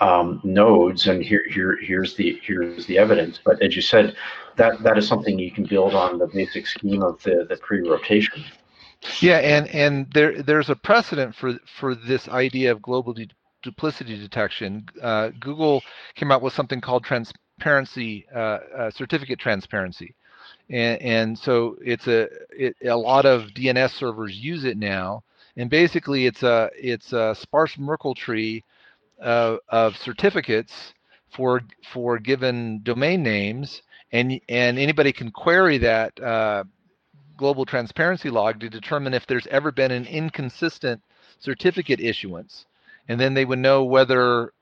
um, 0.00 0.40
nodes, 0.42 1.06
and 1.06 1.22
here, 1.22 1.44
here, 1.48 1.78
here's 1.80 2.16
the 2.16 2.40
here's 2.42 2.86
the 2.86 2.98
evidence. 2.98 3.38
But 3.44 3.62
as 3.62 3.76
you 3.76 3.82
said, 3.82 4.16
that 4.56 4.82
that 4.82 4.98
is 4.98 5.06
something 5.06 5.38
you 5.38 5.50
can 5.50 5.64
build 5.64 5.94
on 5.94 6.18
the 6.18 6.26
basic 6.26 6.66
scheme 6.66 7.02
of 7.02 7.22
the 7.22 7.46
the 7.48 7.56
pre-rotation. 7.58 8.44
Yeah, 9.20 9.38
and 9.38 9.68
and 9.68 10.10
there 10.12 10.42
there's 10.42 10.70
a 10.70 10.76
precedent 10.76 11.34
for 11.34 11.54
for 11.78 11.94
this 11.94 12.28
idea 12.28 12.72
of 12.72 12.82
global 12.82 13.12
du- 13.14 13.26
duplicity 13.62 14.18
detection. 14.18 14.86
Uh, 15.02 15.30
Google 15.40 15.82
came 16.14 16.30
out 16.32 16.42
with 16.42 16.52
something 16.54 16.80
called 16.80 17.04
transparency 17.04 18.26
uh, 18.34 18.38
uh, 18.38 18.90
certificate 18.90 19.38
transparency, 19.38 20.14
and 20.70 21.00
and 21.02 21.38
so 21.38 21.76
it's 21.84 22.06
a 22.08 22.28
it, 22.50 22.76
a 22.84 22.96
lot 22.96 23.26
of 23.26 23.48
DNS 23.54 23.90
servers 23.92 24.36
use 24.36 24.64
it 24.64 24.76
now. 24.78 25.22
And 25.56 25.70
basically 25.70 26.26
it's 26.26 26.42
a 26.42 26.70
it's 26.76 27.12
a 27.12 27.34
sparse 27.38 27.78
Merkle 27.78 28.14
tree 28.14 28.64
of, 29.20 29.60
of 29.68 29.96
certificates 29.96 30.94
for 31.32 31.62
for 31.92 32.18
given 32.18 32.80
domain 32.82 33.22
names, 33.22 33.82
and 34.12 34.40
and 34.48 34.78
anybody 34.78 35.12
can 35.12 35.30
query 35.30 35.78
that 35.78 36.20
uh, 36.22 36.64
global 37.36 37.64
transparency 37.64 38.30
log 38.30 38.60
to 38.60 38.70
determine 38.70 39.14
if 39.14 39.26
there's 39.26 39.46
ever 39.48 39.72
been 39.72 39.90
an 39.90 40.06
inconsistent 40.06 41.02
certificate 41.40 42.00
issuance, 42.00 42.66
and 43.08 43.20
then 43.20 43.34
they 43.34 43.44
would 43.44 43.58
know 43.58 43.84
whether 43.84 44.52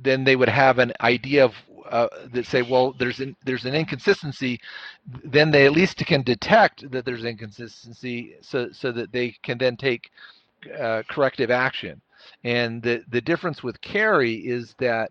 then 0.00 0.24
they 0.24 0.36
would 0.36 0.48
have 0.48 0.78
an 0.78 0.92
idea 1.00 1.44
of 1.44 1.54
uh, 1.90 2.08
that 2.32 2.46
say, 2.46 2.62
well, 2.62 2.94
there's 2.98 3.20
an, 3.20 3.36
there's 3.44 3.66
an 3.66 3.74
inconsistency, 3.74 4.58
then 5.24 5.50
they 5.50 5.66
at 5.66 5.72
least 5.72 5.98
can 5.98 6.22
detect 6.22 6.90
that 6.90 7.04
there's 7.04 7.24
inconsistency, 7.24 8.36
so 8.40 8.70
so 8.72 8.92
that 8.92 9.12
they 9.12 9.36
can 9.42 9.58
then 9.58 9.76
take 9.76 10.10
uh, 10.78 11.02
corrective 11.08 11.50
action. 11.50 12.00
And 12.44 12.82
the 12.82 13.04
the 13.10 13.20
difference 13.20 13.62
with 13.62 13.80
KERI 13.80 14.46
is 14.46 14.74
that 14.78 15.10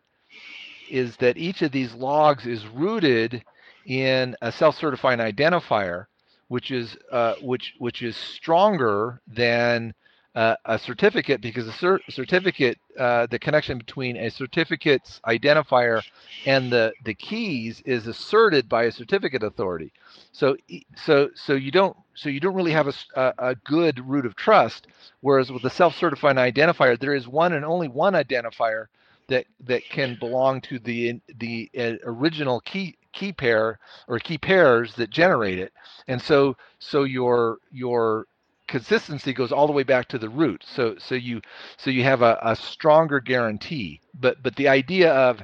is 0.90 1.16
that 1.18 1.38
each 1.38 1.62
of 1.62 1.72
these 1.72 1.94
logs 1.94 2.46
is 2.46 2.68
rooted 2.68 3.44
in 3.86 4.36
a 4.42 4.52
self-certifying 4.52 5.20
identifier, 5.20 6.06
which 6.52 6.70
is 6.70 6.98
uh, 7.14 7.36
which 7.42 7.76
which 7.80 8.02
is 8.02 8.18
stronger 8.18 9.22
than 9.26 9.94
uh, 10.36 10.56
a 10.66 10.78
certificate 10.78 11.40
because 11.40 11.66
a 11.66 11.72
cert- 11.72 12.02
certificate, 12.10 12.78
uh, 13.00 13.26
the 13.28 13.40
connection 13.40 13.78
between 13.78 14.18
a 14.18 14.30
certificate's 14.30 15.22
identifier 15.26 16.02
and 16.46 16.70
the, 16.70 16.92
the 17.06 17.14
keys 17.14 17.82
is 17.86 18.06
asserted 18.06 18.68
by 18.68 18.84
a 18.84 18.92
certificate 18.92 19.44
authority. 19.44 19.94
So, 20.34 20.58
so, 21.06 21.30
so 21.36 21.54
you 21.54 21.72
don't, 21.72 21.96
so 22.16 22.28
you 22.28 22.42
don't 22.42 22.56
really 22.56 22.74
have 22.74 22.88
a, 22.88 22.94
a, 23.16 23.34
a 23.52 23.56
good 23.56 24.06
root 24.06 24.26
of 24.26 24.36
trust. 24.36 24.88
Whereas 25.22 25.52
with 25.52 25.64
the 25.64 25.70
self-certifying 25.70 26.36
identifier, 26.36 27.00
there 27.00 27.16
is 27.16 27.30
one 27.30 27.54
and 27.54 27.64
only 27.64 27.88
one 27.88 28.14
identifier 28.14 28.88
that 29.30 29.46
that 29.66 29.84
can 29.90 30.18
belong 30.20 30.60
to 30.62 30.80
the 30.80 31.22
the 31.40 31.70
uh, 31.78 31.94
original 32.04 32.60
key 32.62 32.98
key 33.14 33.34
pair 33.34 33.80
or 34.08 34.20
key 34.20 34.38
pairs 34.38 34.96
that 34.96 35.10
generate 35.10 35.60
it. 35.60 35.74
And 36.08 36.22
so, 36.22 36.58
so 36.80 37.04
your 37.04 37.58
your 37.72 38.26
consistency 38.68 39.34
goes 39.34 39.52
all 39.52 39.68
the 39.68 39.74
way 39.74 39.84
back 39.84 40.08
to 40.10 40.18
the 40.18 40.30
root. 40.30 40.64
So 40.66 40.96
so 40.98 41.16
you 41.16 41.42
so 41.78 41.90
you 41.90 42.04
have 42.04 42.22
a, 42.22 42.40
a 42.42 42.56
stronger 42.56 43.20
guarantee. 43.20 44.02
But 44.20 44.42
but 44.44 44.56
the 44.56 44.68
idea 44.68 45.14
of 45.14 45.42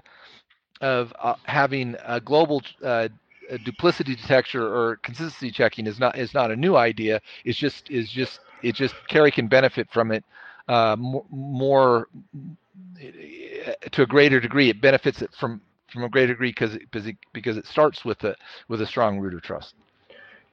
of 0.82 1.14
uh, 1.20 1.36
having 1.44 1.96
a 2.06 2.20
global 2.22 2.62
uh, 2.84 3.10
duplicity 3.64 4.16
detection 4.16 4.62
or 4.62 4.98
consistency 4.98 5.52
checking 5.52 5.88
is 5.88 6.00
not 6.00 6.18
is 6.18 6.34
not 6.34 6.52
a 6.52 6.56
new 6.56 6.76
idea. 6.76 7.22
It's 7.46 7.58
just 7.58 7.90
is 7.90 8.10
just 8.10 8.40
it 8.64 8.76
just 8.76 8.96
KERI 9.10 9.32
can 9.32 9.48
benefit 9.48 9.90
from 9.92 10.12
it 10.12 10.24
uh, 10.68 10.96
more, 10.98 11.26
more 11.30 12.08
to 13.92 14.02
a 14.02 14.06
greater 14.08 14.40
degree. 14.40 14.70
It 14.70 14.82
benefits 14.82 15.22
it 15.22 15.32
from 15.34 15.62
from 15.98 16.06
a 16.06 16.10
great 16.10 16.28
degree 16.28 16.52
because 16.52 16.78
because 16.78 17.08
it, 17.08 17.18
because 17.34 17.58
it 17.58 17.66
starts 17.66 18.06
with 18.06 18.24
a 18.24 18.36
with 18.68 18.82
a 18.82 18.86
strong 18.86 19.20
root 19.20 19.34
of 19.34 19.42
trust. 19.42 19.74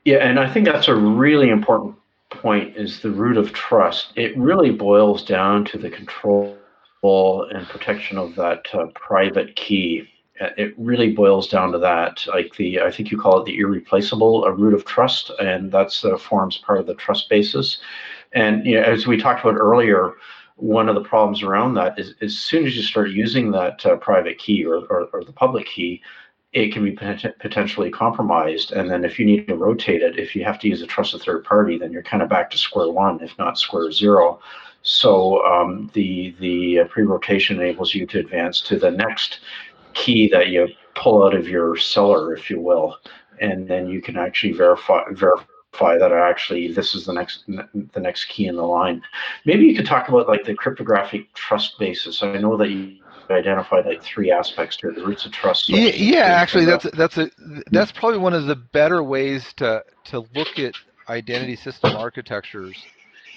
Yeah, 0.04 0.18
and 0.18 0.40
I 0.40 0.50
think 0.50 0.64
that's 0.64 0.88
a 0.88 0.94
really 0.94 1.50
important 1.50 1.96
point. 2.30 2.76
Is 2.76 3.00
the 3.00 3.10
root 3.10 3.36
of 3.36 3.52
trust? 3.52 4.12
It 4.16 4.36
really 4.38 4.70
boils 4.70 5.22
down 5.24 5.66
to 5.66 5.78
the 5.78 5.90
control 5.90 6.56
and 7.02 7.68
protection 7.68 8.16
of 8.16 8.34
that 8.36 8.66
uh, 8.72 8.86
private 8.94 9.54
key. 9.56 10.08
Uh, 10.40 10.48
it 10.56 10.72
really 10.78 11.12
boils 11.12 11.46
down 11.46 11.70
to 11.72 11.78
that. 11.78 12.24
Like 12.28 12.54
the, 12.56 12.80
I 12.80 12.90
think 12.90 13.10
you 13.10 13.18
call 13.20 13.40
it 13.40 13.44
the 13.44 13.58
irreplaceable 13.58 14.50
root 14.52 14.72
of 14.72 14.86
trust, 14.86 15.30
and 15.38 15.70
that's 15.70 16.04
uh, 16.04 16.16
forms 16.16 16.56
part 16.56 16.80
of 16.80 16.86
the 16.86 16.94
trust 16.94 17.28
basis. 17.28 17.78
And 18.32 18.64
you 18.64 18.76
know, 18.76 18.82
as 18.82 19.06
we 19.06 19.18
talked 19.18 19.44
about 19.44 19.58
earlier, 19.58 20.14
one 20.56 20.88
of 20.88 20.94
the 20.94 21.02
problems 21.02 21.42
around 21.42 21.74
that 21.74 21.98
is 21.98 22.14
as 22.22 22.36
soon 22.36 22.66
as 22.66 22.76
you 22.76 22.82
start 22.82 23.10
using 23.10 23.50
that 23.50 23.84
uh, 23.84 23.96
private 23.96 24.38
key 24.38 24.64
or, 24.64 24.76
or, 24.86 25.08
or, 25.12 25.24
the 25.24 25.32
public 25.32 25.66
key, 25.66 26.00
it 26.52 26.72
can 26.72 26.84
be 26.84 26.92
pot- 26.92 27.38
potentially 27.40 27.90
compromised. 27.90 28.72
And 28.72 28.88
then 28.88 29.04
if 29.04 29.18
you 29.18 29.26
need 29.26 29.48
to 29.48 29.56
rotate 29.56 30.02
it, 30.02 30.18
if 30.18 30.36
you 30.36 30.44
have 30.44 30.60
to 30.60 30.68
use 30.68 30.80
a 30.82 30.86
trusted 30.86 31.22
third 31.22 31.44
party, 31.44 31.76
then 31.76 31.92
you're 31.92 32.04
kind 32.04 32.22
of 32.22 32.28
back 32.28 32.50
to 32.52 32.58
square 32.58 32.90
one, 32.90 33.20
if 33.20 33.36
not 33.38 33.58
square 33.58 33.90
zero. 33.90 34.40
So 34.82 35.44
um, 35.44 35.90
the 35.94 36.34
the 36.38 36.80
uh, 36.80 36.84
pre-rotation 36.84 37.60
enables 37.60 37.94
you 37.94 38.06
to 38.06 38.20
advance 38.20 38.60
to 38.62 38.78
the 38.78 38.90
next 38.90 39.40
key 39.94 40.28
that 40.28 40.48
you 40.48 40.68
pull 40.94 41.24
out 41.24 41.34
of 41.34 41.48
your 41.48 41.76
cellar, 41.76 42.34
if 42.34 42.50
you 42.50 42.60
will, 42.60 42.98
and 43.40 43.66
then 43.66 43.88
you 43.88 44.00
can 44.00 44.16
actually 44.16 44.52
verify 44.52 45.02
verify 45.10 45.44
that 45.78 46.12
are 46.12 46.22
actually 46.22 46.72
this 46.72 46.94
is 46.94 47.06
the 47.06 47.12
next 47.12 47.44
the 47.46 48.00
next 48.00 48.26
key 48.26 48.46
in 48.46 48.56
the 48.56 48.62
line. 48.62 49.02
Maybe 49.44 49.64
you 49.64 49.76
could 49.76 49.86
talk 49.86 50.08
about 50.08 50.28
like 50.28 50.44
the 50.44 50.54
cryptographic 50.54 51.32
trust 51.34 51.78
basis. 51.78 52.22
I 52.22 52.38
know 52.38 52.56
that 52.56 52.70
you 52.70 52.98
identified 53.30 53.86
like 53.86 54.02
three 54.02 54.30
aspects 54.30 54.76
to 54.76 54.88
it, 54.88 54.96
the 54.96 55.04
roots 55.04 55.24
of 55.24 55.32
trust. 55.32 55.68
Yeah, 55.68 55.90
yeah 55.90 56.24
actually 56.24 56.64
that's 56.64 56.86
uh, 56.86 56.90
that's 56.94 57.18
a 57.18 57.30
that's 57.70 57.90
hmm. 57.90 57.98
probably 57.98 58.18
one 58.18 58.34
of 58.34 58.46
the 58.46 58.56
better 58.56 59.02
ways 59.02 59.52
to 59.56 59.84
to 60.04 60.20
look 60.34 60.58
at 60.58 60.74
identity 61.08 61.56
system 61.56 61.96
architectures 61.96 62.76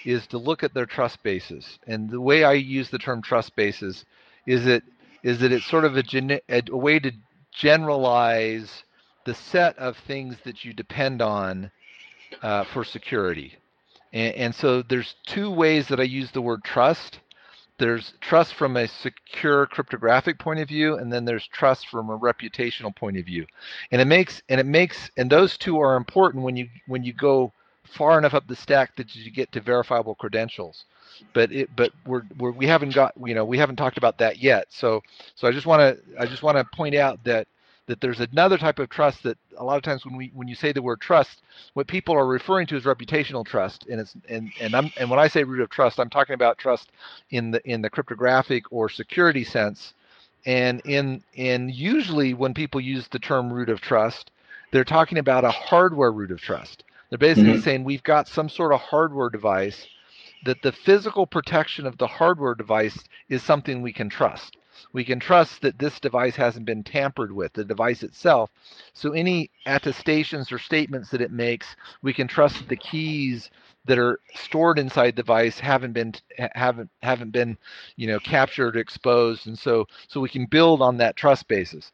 is 0.05 0.25
to 0.27 0.37
look 0.37 0.63
at 0.63 0.73
their 0.73 0.85
trust 0.85 1.21
bases. 1.23 1.79
And 1.85 2.09
the 2.09 2.21
way 2.21 2.43
I 2.43 2.53
use 2.53 2.89
the 2.89 2.97
term 2.97 3.21
trust 3.21 3.55
bases 3.55 4.05
is 4.45 4.65
it 4.65 4.83
is 5.23 5.39
that 5.39 5.51
it's 5.51 5.65
sort 5.65 5.83
of 5.83 5.97
a, 5.97 6.03
a, 6.49 6.61
a 6.71 6.77
way 6.77 6.99
to 6.99 7.11
generalize 7.51 8.83
the 9.25 9.33
set 9.33 9.77
of 9.77 9.97
things 9.97 10.37
that 10.45 10.63
you 10.63 10.73
depend 10.73 11.21
on 11.21 11.71
uh, 12.41 12.63
for 12.65 12.83
security. 12.83 13.55
And, 14.13 14.35
and 14.35 14.55
so 14.55 14.81
there's 14.81 15.15
two 15.25 15.49
ways 15.51 15.87
that 15.87 15.99
I 15.99 16.03
use 16.03 16.31
the 16.31 16.41
word 16.41 16.63
trust. 16.63 17.19
There's 17.79 18.13
trust 18.21 18.55
from 18.55 18.75
a 18.75 18.87
secure 18.87 19.67
cryptographic 19.67 20.39
point 20.39 20.59
of 20.59 20.67
view, 20.67 20.95
and 20.95 21.13
then 21.13 21.25
there's 21.25 21.47
trust 21.47 21.87
from 21.89 22.09
a 22.09 22.17
reputational 22.17 22.95
point 22.95 23.17
of 23.17 23.25
view. 23.25 23.45
And 23.91 24.01
it 24.01 24.05
makes 24.05 24.41
and 24.49 24.59
it 24.59 24.65
makes 24.65 25.11
and 25.17 25.29
those 25.29 25.57
two 25.57 25.79
are 25.79 25.95
important 25.95 26.43
when 26.43 26.55
you 26.55 26.67
when 26.87 27.03
you 27.03 27.13
go 27.13 27.53
far 27.83 28.17
enough 28.17 28.33
up 28.33 28.47
the 28.47 28.55
stack 28.55 28.95
that 28.97 29.15
you 29.15 29.31
get 29.31 29.51
to 29.51 29.61
verifiable 29.61 30.15
credentials 30.15 30.85
but 31.33 31.51
it 31.51 31.69
but 31.75 31.91
we're, 32.05 32.23
we're 32.37 32.51
we 32.51 32.67
haven't 32.67 32.93
got 32.93 33.13
you 33.25 33.33
know 33.33 33.45
we 33.45 33.57
haven't 33.57 33.75
talked 33.75 33.97
about 33.97 34.17
that 34.17 34.37
yet 34.39 34.67
so 34.69 35.01
so 35.35 35.47
i 35.47 35.51
just 35.51 35.65
want 35.65 35.79
to 35.79 36.21
i 36.21 36.25
just 36.25 36.43
want 36.43 36.57
to 36.57 36.63
point 36.75 36.95
out 36.95 37.23
that 37.23 37.47
that 37.87 38.01
there's 38.01 38.19
another 38.19 38.57
type 38.57 38.79
of 38.79 38.89
trust 38.89 39.23
that 39.23 39.37
a 39.57 39.63
lot 39.63 39.77
of 39.77 39.81
times 39.81 40.05
when 40.05 40.15
we 40.15 40.31
when 40.33 40.47
you 40.47 40.55
say 40.55 40.71
the 40.71 40.81
word 40.81 41.01
trust, 41.01 41.41
what 41.73 41.87
people 41.87 42.13
are 42.15 42.27
referring 42.27 42.67
to 42.67 42.75
is 42.75 42.83
reputational 42.83 43.45
trust, 43.45 43.87
and 43.87 43.99
it's 43.99 44.15
and 44.29 44.51
and 44.59 44.75
I'm 44.75 44.91
and 44.97 45.09
when 45.09 45.19
I 45.19 45.27
say 45.27 45.43
root 45.43 45.61
of 45.61 45.69
trust, 45.69 45.99
I'm 45.99 46.09
talking 46.09 46.33
about 46.33 46.57
trust 46.57 46.91
in 47.31 47.51
the 47.51 47.65
in 47.67 47.81
the 47.81 47.89
cryptographic 47.89 48.65
or 48.71 48.89
security 48.89 49.43
sense, 49.43 49.93
and 50.45 50.81
in 50.85 51.23
in 51.33 51.69
usually 51.69 52.33
when 52.33 52.53
people 52.53 52.81
use 52.81 53.07
the 53.07 53.19
term 53.19 53.51
root 53.51 53.69
of 53.69 53.81
trust, 53.81 54.31
they're 54.71 54.83
talking 54.83 55.17
about 55.17 55.45
a 55.45 55.51
hardware 55.51 56.11
root 56.11 56.31
of 56.31 56.41
trust. 56.41 56.83
They're 57.09 57.17
basically 57.17 57.53
mm-hmm. 57.53 57.61
saying 57.61 57.83
we've 57.85 58.03
got 58.03 58.27
some 58.27 58.49
sort 58.49 58.73
of 58.73 58.81
hardware 58.81 59.29
device 59.29 59.87
that 60.45 60.61
the 60.61 60.73
physical 60.73 61.25
protection 61.25 61.87
of 61.87 61.97
the 61.97 62.07
hardware 62.07 62.53
device 62.53 63.01
is 63.29 63.41
something 63.41 63.81
we 63.81 63.93
can 63.93 64.09
trust 64.09 64.57
we 64.93 65.03
can 65.03 65.19
trust 65.19 65.61
that 65.61 65.79
this 65.79 65.99
device 65.99 66.35
hasn't 66.35 66.65
been 66.65 66.83
tampered 66.83 67.31
with, 67.31 67.53
the 67.53 67.63
device 67.65 68.03
itself. 68.03 68.49
So 68.93 69.11
any 69.11 69.49
attestations 69.65 70.51
or 70.51 70.59
statements 70.59 71.09
that 71.11 71.21
it 71.21 71.31
makes, 71.31 71.75
we 72.01 72.13
can 72.13 72.27
trust 72.27 72.59
that 72.59 72.69
the 72.69 72.75
keys 72.77 73.49
that 73.85 73.97
are 73.97 74.19
stored 74.35 74.79
inside 74.79 75.11
the 75.15 75.23
device 75.23 75.59
haven't 75.59 75.93
been 75.93 76.13
haven't 76.53 76.89
haven't 77.01 77.31
been 77.31 77.57
you 77.95 78.07
know 78.07 78.19
captured 78.19 78.75
exposed 78.75 79.47
and 79.47 79.57
so 79.57 79.87
so 80.07 80.19
we 80.19 80.29
can 80.29 80.45
build 80.45 80.81
on 80.81 80.97
that 80.97 81.15
trust 81.15 81.47
basis 81.47 81.91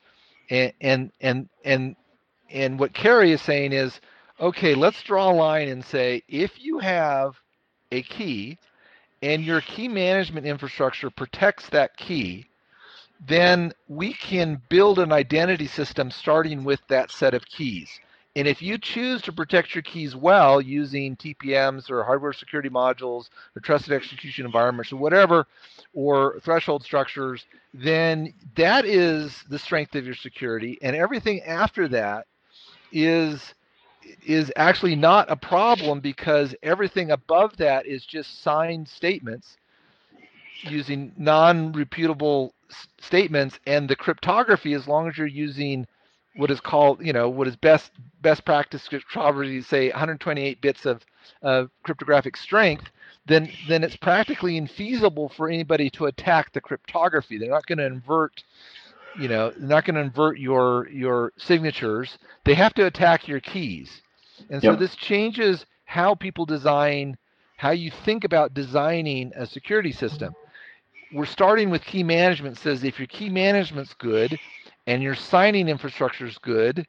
and 0.50 0.74
and 0.82 1.12
and 1.22 1.50
and, 1.64 1.96
and 2.50 2.80
what 2.80 2.94
KERI 2.94 3.32
is 3.32 3.42
saying 3.42 3.74
is 3.74 4.02
okay 4.40 4.74
let's 4.74 5.04
draw 5.04 5.32
a 5.32 5.34
line 5.34 5.70
and 5.70 5.86
say 5.86 6.24
if 6.28 6.64
you 6.64 6.80
have 6.80 7.36
a 7.92 8.02
key 8.02 8.58
and 9.22 9.44
your 9.44 9.62
key 9.62 9.88
management 9.88 10.46
infrastructure 10.46 11.10
protects 11.10 11.70
that 11.70 11.96
key 11.96 12.46
then 13.28 13.74
we 13.88 14.14
can 14.14 14.62
build 14.70 15.00
an 15.00 15.12
identity 15.12 15.68
system 15.68 16.12
starting 16.12 16.64
with 16.64 16.82
that 16.90 17.12
set 17.12 17.34
of 17.34 17.46
keys. 17.46 17.90
And 18.36 18.48
if 18.48 18.62
you 18.62 18.80
choose 18.80 19.22
to 19.24 19.32
protect 19.32 19.76
your 19.76 19.84
keys 19.84 20.16
well 20.16 20.60
using 20.60 21.16
TPMs 21.16 21.92
or 21.92 22.04
hardware 22.04 22.34
security 22.34 22.70
modules 22.70 23.30
or 23.56 23.62
trusted 23.62 23.94
execution 23.94 24.46
environments 24.46 24.92
or 24.92 24.98
whatever, 24.98 25.46
or 25.94 26.40
threshold 26.42 26.84
structures, 26.84 27.46
then 27.74 28.34
that 28.56 28.86
is 28.86 29.44
the 29.50 29.60
strength 29.60 29.94
of 29.94 30.06
your 30.06 30.16
security. 30.16 30.80
And 30.82 30.96
everything 30.96 31.42
after 31.44 31.88
that 31.90 32.26
is 32.92 33.54
is 34.26 34.52
actually 34.58 34.96
not 34.96 35.32
a 35.32 35.36
problem 35.36 36.02
because 36.02 36.54
everything 36.62 37.12
above 37.12 37.56
that 37.58 37.86
is 37.86 38.06
just 38.06 38.42
signed 38.42 38.88
statements 38.88 39.56
using 40.64 41.14
non-repudiable 41.18 42.52
statements 43.00 43.60
and 43.66 43.90
the 43.90 43.96
cryptography 43.96 44.74
as 44.74 44.88
long 44.88 45.08
as 45.08 45.18
you're 45.18 45.28
using 45.28 45.86
what 46.36 46.50
is 46.50 46.60
called 46.60 47.06
you 47.06 47.14
know 47.14 47.30
what 47.30 47.48
is 47.48 47.56
best 47.56 47.92
best 48.22 48.44
practice 48.46 48.88
cryptography 48.88 49.62
say 49.62 49.90
128 49.90 50.62
bits 50.62 50.86
of 50.86 51.06
uh, 51.44 51.66
cryptographic 51.84 52.36
strength 52.36 52.90
then 53.26 53.50
then 53.68 53.84
it's 53.84 53.96
practically 53.96 54.60
infeasible 54.60 55.34
for 55.34 55.50
anybody 55.50 55.90
to 55.92 56.06
attack 56.06 56.52
the 56.52 56.62
cryptography. 56.62 57.38
They're 57.38 57.50
not 57.50 57.66
going 57.66 57.78
to 57.78 57.86
invert 57.86 58.44
you 59.18 59.28
know 59.28 59.52
they're 59.52 59.68
not 59.68 59.86
going 59.86 59.96
to 59.96 60.02
invert 60.02 60.40
your 60.40 60.90
your 60.90 61.32
signatures. 61.38 62.18
They 62.46 62.56
have 62.56 62.74
to 62.76 62.86
attack 62.86 63.28
your 63.28 63.40
keys. 63.40 64.02
And 64.50 64.62
yep. 64.62 64.74
so 64.74 64.76
this 64.76 64.96
changes 64.96 65.66
how 65.86 66.16
people 66.16 66.46
design 66.46 67.18
how 67.58 67.72
you 67.72 67.92
think 68.04 68.24
about 68.24 68.54
designing 68.54 69.32
a 69.36 69.46
security 69.46 69.92
system 69.92 70.34
we're 71.14 71.26
starting 71.26 71.70
with 71.70 71.84
key 71.84 72.04
management 72.04 72.58
says 72.58 72.84
if 72.84 73.00
your 73.00 73.08
key 73.08 73.30
management's 73.30 73.94
good 73.96 74.38
and 74.88 75.04
your 75.04 75.16
signing 75.16 75.70
infrastructure 75.70 76.26
is 76.26 76.38
good 76.40 76.86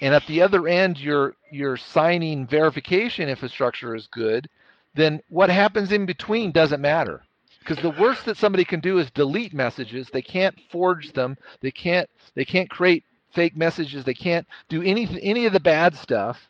and 0.00 0.14
at 0.14 0.26
the 0.26 0.42
other 0.42 0.68
end 0.68 0.98
your 0.98 1.34
your 1.50 1.76
signing 1.76 2.46
verification 2.46 3.28
infrastructure 3.28 3.94
is 3.94 4.06
good 4.08 4.48
then 4.94 5.20
what 5.28 5.50
happens 5.50 5.92
in 5.92 6.06
between 6.06 6.52
doesn't 6.52 6.80
matter. 6.80 7.22
Because 7.60 7.78
the 7.78 7.90
worst 7.90 8.24
that 8.26 8.36
somebody 8.36 8.64
can 8.64 8.80
do 8.80 8.98
is 8.98 9.10
delete 9.10 9.54
messages. 9.54 10.08
They 10.12 10.22
can't 10.22 10.58
forge 10.70 11.12
them. 11.12 11.36
They 11.60 11.70
can't 11.70 12.08
they 12.34 12.44
can't 12.44 12.68
create 12.68 13.04
fake 13.32 13.56
messages. 13.56 14.04
They 14.04 14.14
can't 14.14 14.46
do 14.68 14.82
any 14.82 15.08
any 15.22 15.46
of 15.46 15.52
the 15.52 15.60
bad 15.60 15.96
stuff 15.96 16.48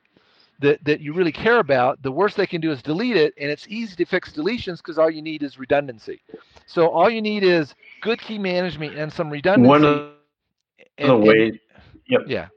that, 0.62 0.82
that 0.84 1.00
you 1.00 1.12
really 1.12 1.32
care 1.32 1.58
about, 1.58 2.02
the 2.02 2.10
worst 2.10 2.36
they 2.36 2.46
can 2.46 2.60
do 2.60 2.70
is 2.70 2.82
delete 2.82 3.16
it, 3.16 3.34
and 3.38 3.50
it's 3.50 3.66
easy 3.68 3.94
to 3.96 4.04
fix 4.04 4.32
deletions 4.32 4.78
because 4.78 4.98
all 4.98 5.10
you 5.10 5.20
need 5.20 5.42
is 5.42 5.58
redundancy. 5.58 6.22
So 6.66 6.88
all 6.88 7.10
you 7.10 7.20
need 7.20 7.42
is 7.42 7.74
good 8.00 8.20
key 8.20 8.38
management 8.38 8.96
and 8.96 9.12
some 9.12 9.28
redundancy. 9.28 9.68
One 9.68 9.84
of 9.84 10.12
and, 10.98 11.10
the 11.10 11.16
ways, 11.16 11.54
yep. 12.06 12.22
Yeah. 12.26 12.48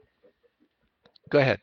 Go 1.30 1.38
ahead. 1.40 1.60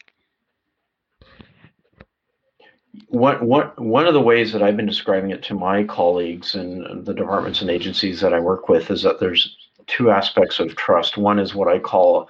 One, 3.08 3.46
one, 3.48 3.72
one 3.78 4.06
of 4.06 4.14
the 4.14 4.22
ways 4.22 4.52
that 4.54 4.62
I've 4.62 4.78
been 4.78 4.86
describing 4.86 5.32
it 5.32 5.42
to 5.44 5.56
my 5.56 5.84
colleagues 5.84 6.56
and 6.56 7.06
the 7.06 7.14
departments 7.14 7.62
and 7.62 7.70
agencies 7.70 8.22
that 8.22 8.34
I 8.34 8.40
work 8.40 8.70
with 8.70 8.92
is 8.92 9.02
that 9.04 9.20
there's 9.20 9.58
two 9.88 10.12
aspects 10.12 10.60
of 10.60 10.76
trust. 10.76 11.18
One 11.18 11.40
is 11.40 11.56
what 11.56 11.68
I 11.68 11.80
call 11.80 12.30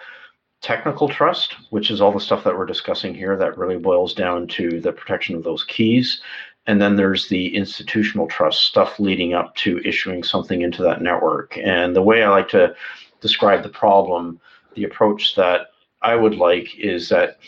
technical 0.64 1.10
trust, 1.10 1.56
which 1.70 1.92
is 1.92 2.02
all 2.02 2.12
the 2.12 2.20
stuff 2.20 2.44
that 2.46 2.58
we're 2.58 2.66
discussing 2.66 3.14
here 3.14 3.36
that 3.36 3.58
really 3.58 3.78
boils 3.78 4.14
down 4.14 4.48
to 4.48 4.80
the 4.80 4.94
protection 4.94 5.36
of 5.36 5.44
those 5.44 5.64
keys. 5.66 6.22
And 6.66 6.82
then 6.82 6.96
there's 6.96 7.28
the 7.28 7.54
institutional 7.54 8.28
trust 8.28 8.64
stuff 8.64 8.98
leading 8.98 9.34
up 9.34 9.54
to 9.58 9.82
issuing 9.84 10.24
something 10.24 10.62
into 10.62 10.82
that 10.82 11.02
network. 11.02 11.58
And 11.62 11.94
the 11.94 12.02
way 12.02 12.24
I 12.24 12.30
like 12.30 12.48
to 12.50 12.74
describe 13.20 13.62
the 13.62 13.70
problem, 13.70 14.40
the 14.74 14.86
approach 14.86 15.36
that 15.36 15.68
I 16.02 16.16
would 16.16 16.36
like 16.36 16.74
is 16.80 17.10
that 17.10 17.40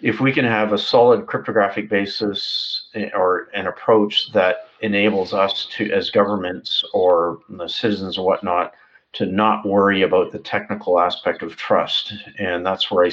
if 0.00 0.20
we 0.20 0.32
can 0.32 0.44
have 0.44 0.72
a 0.72 0.78
solid 0.78 1.26
cryptographic 1.26 1.88
basis 1.88 2.88
eh, 2.94 3.10
or 3.14 3.48
an 3.54 3.66
approach 3.66 4.30
that 4.32 4.68
enables 4.82 5.34
us 5.34 5.66
to, 5.72 5.90
as 5.90 6.10
governments 6.10 6.84
or 6.92 7.40
citizens 7.66 8.18
or 8.18 8.24
whatnot, 8.24 8.74
to 9.14 9.26
not 9.26 9.66
worry 9.66 10.02
about 10.02 10.32
the 10.32 10.38
technical 10.38 10.98
aspect 10.98 11.42
of 11.42 11.56
trust. 11.56 12.12
And 12.38 12.64
that's 12.64 12.90
where 12.90 13.06
I 13.06 13.12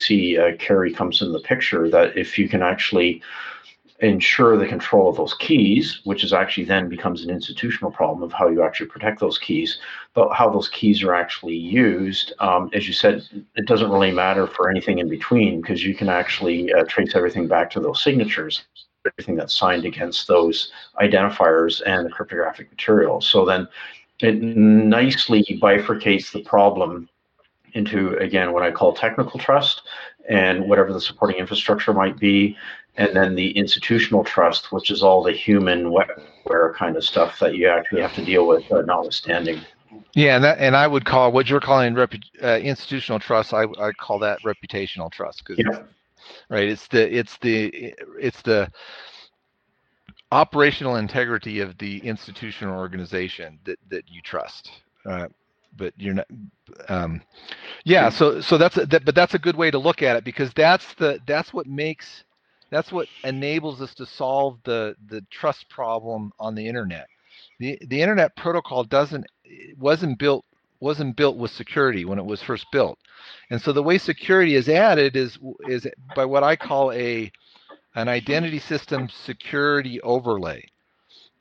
see 0.00 0.38
uh, 0.38 0.56
KERI 0.56 0.94
comes 0.94 1.22
in 1.22 1.32
the 1.32 1.40
picture 1.40 1.88
that 1.90 2.16
if 2.16 2.38
you 2.38 2.48
can 2.48 2.62
actually 2.62 3.22
ensure 4.00 4.56
the 4.56 4.66
control 4.66 5.10
of 5.10 5.16
those 5.16 5.34
keys, 5.34 6.00
which 6.04 6.22
is 6.22 6.32
actually 6.32 6.64
then 6.64 6.88
becomes 6.88 7.24
an 7.24 7.30
institutional 7.30 7.90
problem 7.90 8.22
of 8.22 8.32
how 8.32 8.48
you 8.48 8.62
actually 8.62 8.86
protect 8.86 9.18
those 9.18 9.38
keys, 9.38 9.78
but 10.14 10.32
how 10.32 10.48
those 10.48 10.68
keys 10.68 11.02
are 11.02 11.14
actually 11.14 11.56
used. 11.56 12.32
Um, 12.38 12.70
as 12.72 12.86
you 12.86 12.92
said, 12.92 13.24
it 13.56 13.66
doesn't 13.66 13.90
really 13.90 14.12
matter 14.12 14.46
for 14.46 14.70
anything 14.70 14.98
in 14.98 15.08
between 15.08 15.60
because 15.60 15.84
you 15.84 15.94
can 15.94 16.08
actually 16.08 16.72
uh, 16.72 16.84
trace 16.84 17.16
everything 17.16 17.48
back 17.48 17.70
to 17.70 17.80
those 17.80 18.00
signatures, 18.00 18.62
everything 19.04 19.34
that's 19.34 19.56
signed 19.56 19.84
against 19.84 20.28
those 20.28 20.70
identifiers 21.00 21.82
and 21.84 22.06
the 22.06 22.10
cryptographic 22.10 22.70
material. 22.70 23.20
So 23.20 23.44
then 23.44 23.66
it 24.20 24.42
nicely 24.42 25.44
bifurcates 25.62 26.32
the 26.32 26.42
problem 26.42 27.08
into 27.74 28.16
again 28.16 28.52
what 28.52 28.62
I 28.62 28.70
call 28.70 28.92
technical 28.92 29.38
trust 29.38 29.82
and 30.28 30.68
whatever 30.68 30.92
the 30.92 31.00
supporting 31.00 31.38
infrastructure 31.38 31.94
might 31.94 32.18
be, 32.18 32.56
and 32.96 33.14
then 33.16 33.34
the 33.34 33.50
institutional 33.56 34.24
trust, 34.24 34.72
which 34.72 34.90
is 34.90 35.02
all 35.02 35.22
the 35.22 35.32
human 35.32 35.84
wetware 35.84 36.74
kind 36.74 36.96
of 36.96 37.04
stuff 37.04 37.38
that 37.38 37.54
you 37.54 37.68
actually 37.68 38.02
have 38.02 38.14
to 38.14 38.24
deal 38.24 38.46
with, 38.46 38.70
uh, 38.70 38.82
notwithstanding. 38.82 39.60
Yeah, 40.14 40.34
and 40.34 40.44
that, 40.44 40.58
and 40.58 40.76
I 40.76 40.86
would 40.86 41.04
call 41.04 41.32
what 41.32 41.48
you're 41.48 41.60
calling 41.60 41.94
repu- 41.94 42.22
uh, 42.42 42.58
institutional 42.58 43.18
trust. 43.20 43.54
I 43.54 43.64
I 43.78 43.92
call 43.92 44.18
that 44.20 44.40
reputational 44.42 45.10
trust 45.10 45.44
because 45.44 45.64
yeah. 45.64 45.82
right, 46.50 46.68
it's 46.68 46.88
the 46.88 47.16
it's 47.16 47.38
the 47.38 47.94
it's 48.20 48.42
the 48.42 48.70
operational 50.32 50.96
integrity 50.96 51.60
of 51.60 51.78
the 51.78 51.98
institutional 51.98 52.78
organization 52.78 53.58
that 53.64 53.78
that 53.90 54.04
you 54.10 54.22
trust. 54.22 54.70
Uh, 55.06 55.28
but 55.76 55.92
you're 55.96 56.14
not 56.14 56.26
um, 56.88 57.22
yeah 57.84 58.08
so 58.10 58.40
so 58.40 58.58
that's 58.58 58.76
a, 58.76 58.86
that, 58.86 59.04
but 59.04 59.14
that's 59.14 59.34
a 59.34 59.38
good 59.38 59.56
way 59.56 59.70
to 59.70 59.78
look 59.78 60.02
at 60.02 60.16
it 60.16 60.24
because 60.24 60.52
that's 60.54 60.94
the 60.94 61.20
that's 61.26 61.52
what 61.52 61.66
makes 61.66 62.24
that's 62.70 62.92
what 62.92 63.08
enables 63.24 63.80
us 63.80 63.94
to 63.94 64.06
solve 64.06 64.58
the 64.64 64.96
the 65.08 65.22
trust 65.30 65.68
problem 65.70 66.32
on 66.40 66.54
the 66.54 66.66
internet 66.66 67.08
the 67.60 67.78
the 67.88 68.02
internet 68.02 68.36
protocol 68.36 68.84
doesn't 68.84 69.26
wasn't 69.78 70.18
built 70.18 70.44
wasn't 70.80 71.16
built 71.16 71.36
with 71.36 71.50
security 71.50 72.04
when 72.04 72.18
it 72.18 72.26
was 72.26 72.42
first 72.42 72.66
built 72.72 72.98
and 73.50 73.60
so 73.60 73.72
the 73.72 73.82
way 73.82 73.98
security 73.98 74.54
is 74.56 74.68
added 74.68 75.16
is 75.16 75.38
is 75.68 75.86
by 76.16 76.24
what 76.24 76.42
i 76.44 76.56
call 76.56 76.92
a 76.92 77.30
an 77.98 78.08
identity 78.08 78.60
system 78.60 79.08
security 79.08 80.00
overlay 80.02 80.64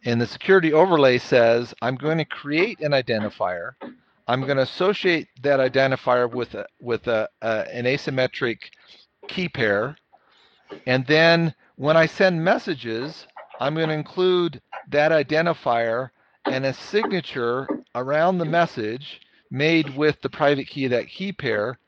and 0.06 0.22
the 0.22 0.28
security 0.28 0.74
overlay 0.74 1.17
says 1.17 1.74
i'm 1.82 1.96
going 1.96 2.17
to 2.17 2.26
create 2.26 2.80
an 2.82 2.93
identifier 2.93 3.74
I'm 4.28 4.41
going 4.41 4.58
to 4.58 4.63
associate 4.63 5.30
that 5.43 5.60
identifier 5.60 6.32
with 6.32 6.56
a, 6.56 6.67
with 6.82 7.08
a, 7.08 7.30
a, 7.41 7.74
an 7.74 7.86
asymmetric 7.86 8.58
key 9.30 9.48
pair. 9.48 9.96
And 10.86 11.08
then 11.08 11.56
when 11.78 11.96
I 11.96 12.08
send 12.08 12.43
messages, 12.43 13.26
I'm 13.60 13.76
going 13.76 13.88
to 13.88 13.96
include 13.96 14.62
that 14.89 15.13
identifier 15.13 16.10
and 16.46 16.65
a 16.65 16.74
signature 16.74 17.67
around 17.96 18.38
the 18.38 18.46
message 18.46 19.22
made 19.50 19.96
with 19.96 20.22
the 20.22 20.30
private 20.30 20.67
key 20.67 20.86
of 20.86 20.91
that 20.91 21.08
key 21.08 21.32
pair. 21.32 21.80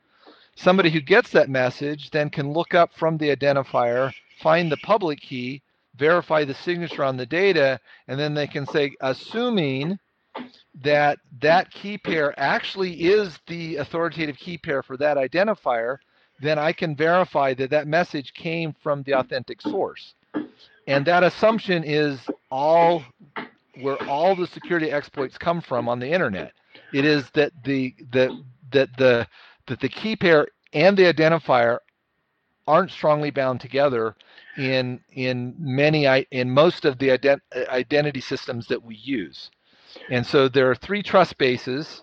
Somebody 0.56 0.90
who 0.90 1.00
gets 1.00 1.30
that 1.32 1.50
message 1.50 2.10
then 2.10 2.30
can 2.30 2.52
look 2.54 2.74
up 2.74 2.94
from 2.94 3.18
the 3.18 3.36
identifier, 3.36 4.12
find 4.40 4.70
the 4.70 4.76
public 4.78 5.20
key, 5.20 5.62
verify 5.96 6.44
the 6.44 6.54
signature 6.54 7.04
on 7.04 7.16
the 7.16 7.26
data, 7.26 7.78
and 8.08 8.18
then 8.18 8.34
they 8.34 8.46
can 8.46 8.66
say, 8.66 8.92
assuming 9.00 9.98
that 10.82 11.18
that 11.40 11.70
key 11.70 11.98
pair 11.98 12.38
actually 12.38 12.92
is 12.92 13.38
the 13.46 13.76
authoritative 13.76 14.36
key 14.36 14.56
pair 14.56 14.82
for 14.82 14.96
that 14.96 15.16
identifier, 15.16 15.98
then 16.40 16.58
I 16.58 16.72
can 16.72 16.96
verify 16.96 17.54
that 17.54 17.70
that 17.70 17.86
message 17.86 18.32
came 18.34 18.74
from 18.82 19.02
the 19.02 19.12
authentic 19.12 19.60
source. 19.60 20.14
And 20.86 21.04
that 21.06 21.22
assumption 21.22 21.84
is 21.84 22.18
all 22.50 23.04
where 23.80 24.02
all 24.08 24.34
the 24.34 24.46
security 24.46 24.90
exploits 24.90 25.38
come 25.38 25.60
from 25.60 25.88
on 25.88 25.98
the 25.98 26.10
internet. 26.10 26.52
It 26.92 27.04
is 27.04 27.30
that 27.34 27.52
the 27.64 27.94
the 28.12 28.44
that 28.72 28.88
the 28.96 29.26
that 29.66 29.80
the 29.80 29.88
key 29.88 30.16
pair 30.16 30.48
and 30.72 30.96
the 30.96 31.12
identifier 31.12 31.78
aren't 32.66 32.90
strongly 32.90 33.30
bound 33.30 33.60
together 33.60 34.14
in 34.60 35.00
in 35.12 35.54
many 35.58 36.06
in 36.30 36.50
most 36.50 36.84
of 36.84 36.98
the 36.98 37.08
ident, 37.08 37.40
identity 37.68 38.20
systems 38.20 38.66
that 38.66 38.82
we 38.82 38.94
use. 38.94 39.50
And 40.10 40.26
so 40.26 40.48
there 40.48 40.70
are 40.70 40.74
three 40.74 41.02
trust 41.02 41.38
bases 41.38 42.02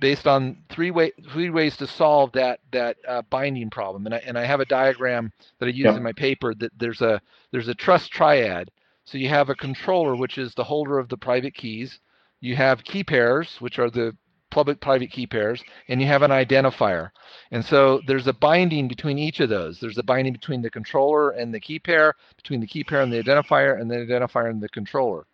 based 0.00 0.26
on 0.26 0.64
three 0.68 0.90
way 0.90 1.12
three 1.32 1.50
ways 1.50 1.76
to 1.76 1.86
solve 1.86 2.32
that 2.32 2.58
that 2.72 2.96
uh, 3.06 3.22
binding 3.30 3.70
problem. 3.70 4.06
And 4.06 4.14
I 4.16 4.18
and 4.26 4.36
I 4.36 4.44
have 4.44 4.60
a 4.60 4.64
diagram 4.64 5.32
that 5.60 5.66
I 5.66 5.68
use 5.68 5.84
yep. 5.84 5.96
in 5.96 6.02
my 6.02 6.12
paper 6.12 6.54
that 6.56 6.72
there's 6.76 7.02
a 7.02 7.20
there's 7.52 7.68
a 7.68 7.74
trust 7.74 8.10
triad. 8.10 8.70
So 9.04 9.16
you 9.18 9.28
have 9.28 9.48
a 9.48 9.54
controller, 9.54 10.16
which 10.16 10.38
is 10.38 10.54
the 10.54 10.64
holder 10.64 10.98
of 10.98 11.08
the 11.08 11.16
private 11.16 11.54
keys. 11.54 12.00
You 12.40 12.56
have 12.56 12.82
key 12.82 13.04
pairs, 13.04 13.60
which 13.60 13.78
are 13.78 13.90
the 13.90 14.16
public 14.52 14.80
private 14.80 15.10
key 15.10 15.26
pairs, 15.26 15.64
and 15.88 16.00
you 16.00 16.06
have 16.06 16.22
an 16.22 16.30
identifier. 16.30 17.10
And 17.50 17.64
so 17.64 18.00
there's 18.06 18.28
a 18.28 18.32
binding 18.32 18.86
between 18.86 19.18
each 19.18 19.40
of 19.40 19.48
those. 19.48 19.80
There's 19.80 19.98
a 19.98 20.02
binding 20.04 20.34
between 20.34 20.62
the 20.62 20.70
controller 20.70 21.30
and 21.30 21.52
the 21.52 21.58
key 21.58 21.80
pair, 21.80 22.14
between 22.36 22.60
the 22.60 22.66
key 22.66 22.84
pair 22.84 23.00
and 23.00 23.12
the 23.12 23.20
identifier, 23.20 23.80
and 23.80 23.90
the 23.90 23.96
identifier 23.96 24.50
and 24.50 24.62
the 24.62 24.68
controller. 24.68 25.26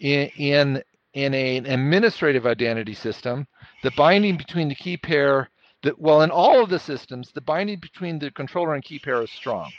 In, 0.00 0.30
in 0.36 0.82
in 1.12 1.32
a, 1.32 1.56
an 1.58 1.66
administrative 1.66 2.44
identity 2.44 2.94
system, 2.94 3.46
the 3.84 3.92
binding 3.96 4.36
between 4.36 4.68
the 4.68 4.74
key 4.74 4.96
pair, 4.96 5.48
that 5.82 5.98
well, 5.98 6.22
in 6.22 6.30
all 6.30 6.62
of 6.62 6.70
the 6.70 6.78
systems, 6.78 7.30
the 7.32 7.40
binding 7.40 7.78
between 7.78 8.18
the 8.18 8.30
controller 8.30 8.74
and 8.74 8.82
key 8.82 8.98
pair 8.98 9.22
is 9.22 9.30
strong. 9.30 9.70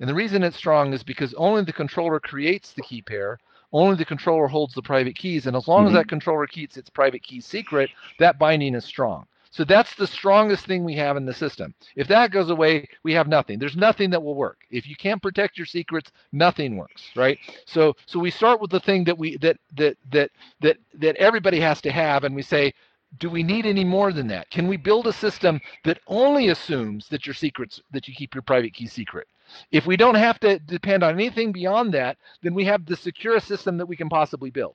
And 0.00 0.08
the 0.08 0.14
reason 0.14 0.42
it's 0.42 0.56
strong 0.56 0.92
is 0.92 1.04
because 1.04 1.34
only 1.34 1.62
the 1.62 1.72
controller 1.72 2.18
creates 2.18 2.72
the 2.72 2.82
key 2.82 3.02
pair, 3.02 3.38
only 3.72 3.96
the 3.96 4.04
controller 4.04 4.46
holds 4.46 4.74
the 4.74 4.82
private 4.82 5.16
keys, 5.16 5.46
and 5.46 5.56
as 5.56 5.68
long 5.68 5.80
mm-hmm. 5.80 5.88
as 5.88 5.92
that 5.94 6.08
controller 6.08 6.46
keeps 6.46 6.76
its 6.76 6.90
private 6.90 7.22
key 7.22 7.40
secret, 7.40 7.90
that 8.18 8.38
binding 8.38 8.74
is 8.74 8.84
strong. 8.84 9.26
So 9.52 9.64
that's 9.64 9.94
the 9.96 10.06
strongest 10.06 10.64
thing 10.64 10.82
we 10.82 10.94
have 10.96 11.18
in 11.18 11.26
the 11.26 11.34
system. 11.34 11.74
If 11.94 12.08
that 12.08 12.30
goes 12.30 12.48
away, 12.48 12.88
we 13.02 13.12
have 13.12 13.28
nothing. 13.28 13.58
There's 13.58 13.76
nothing 13.76 14.08
that 14.10 14.22
will 14.22 14.34
work. 14.34 14.60
If 14.70 14.88
you 14.88 14.96
can't 14.96 15.20
protect 15.20 15.58
your 15.58 15.66
secrets, 15.66 16.10
nothing 16.32 16.78
works, 16.78 17.10
right? 17.14 17.38
So 17.66 17.94
so 18.06 18.18
we 18.18 18.30
start 18.30 18.62
with 18.62 18.70
the 18.70 18.80
thing 18.80 19.04
that 19.04 19.18
we 19.18 19.36
that 19.38 19.58
that 19.76 19.98
that 20.10 20.30
that 20.62 20.78
that 20.94 21.16
everybody 21.16 21.60
has 21.60 21.82
to 21.82 21.92
have 21.92 22.24
and 22.24 22.34
we 22.34 22.40
say 22.40 22.72
do 23.18 23.30
we 23.30 23.42
need 23.42 23.66
any 23.66 23.84
more 23.84 24.12
than 24.12 24.28
that? 24.28 24.50
Can 24.50 24.68
we 24.68 24.76
build 24.76 25.06
a 25.06 25.12
system 25.12 25.60
that 25.84 26.00
only 26.06 26.48
assumes 26.48 27.08
that 27.08 27.26
your 27.26 27.34
secrets 27.34 27.80
that 27.92 28.08
you 28.08 28.14
keep 28.14 28.34
your 28.34 28.42
private 28.42 28.74
key 28.74 28.86
secret? 28.86 29.28
If 29.72 29.86
we 29.86 29.96
don't 29.96 30.14
have 30.16 30.40
to 30.40 30.58
depend 30.60 31.04
on 31.04 31.14
anything 31.14 31.52
beyond 31.52 31.94
that, 31.94 32.18
then 32.42 32.54
we 32.54 32.64
have 32.66 32.86
the 32.86 32.96
securest 32.96 33.46
system 33.48 33.78
that 33.78 33.86
we 33.86 33.96
can 33.96 34.08
possibly 34.08 34.50
build 34.50 34.74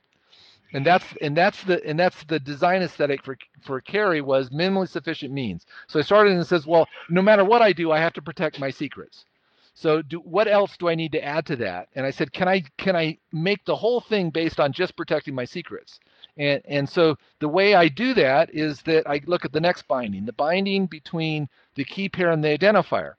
and 0.73 0.85
that's 0.85 1.05
and 1.21 1.35
that's 1.35 1.63
the 1.63 1.83
and 1.87 1.99
that's 1.99 2.23
the 2.25 2.39
design 2.39 2.81
aesthetic 2.83 3.23
for 3.23 3.37
for 3.63 3.81
KERI 3.81 4.21
was 4.21 4.49
minimally 4.49 4.89
sufficient 4.89 5.33
means. 5.33 5.65
So 5.87 5.99
I 5.99 6.03
started 6.03 6.33
and 6.33 6.45
says, 6.45 6.67
well, 6.67 6.87
no 7.09 7.21
matter 7.21 7.45
what 7.45 7.61
I 7.61 7.73
do, 7.73 7.91
I 7.91 7.99
have 7.99 8.13
to 8.13 8.23
protect 8.23 8.59
my 8.59 8.69
secrets. 8.69 9.25
So 9.73 10.01
do 10.01 10.19
what 10.19 10.47
else 10.47 10.77
do 10.77 10.89
I 10.89 10.95
need 10.95 11.13
to 11.13 11.23
add 11.23 11.45
to 11.47 11.55
that? 11.57 11.89
And 11.95 12.05
I 12.05 12.11
said, 12.11 12.33
can 12.33 12.47
I 12.49 12.63
can 12.77 12.95
I 12.95 13.17
make 13.31 13.65
the 13.65 13.75
whole 13.77 14.01
thing 14.01 14.29
based 14.31 14.59
on 14.59 14.73
just 14.73 14.97
protecting 14.97 15.35
my 15.35 15.45
secrets? 15.45 15.99
And 16.37 16.61
and 16.65 16.89
so 16.89 17.17
the 17.39 17.47
way 17.47 17.73
I 17.73 17.87
do 17.87 18.13
that 18.13 18.53
is 18.53 18.81
that 18.83 19.09
I 19.09 19.21
look 19.25 19.45
at 19.45 19.51
the 19.51 19.61
next 19.61 19.87
binding, 19.87 20.25
the 20.25 20.33
binding 20.33 20.85
between 20.85 21.49
the 21.75 21.83
key 21.83 22.09
pair 22.09 22.31
and 22.31 22.43
the 22.43 22.57
identifier. 22.57 23.13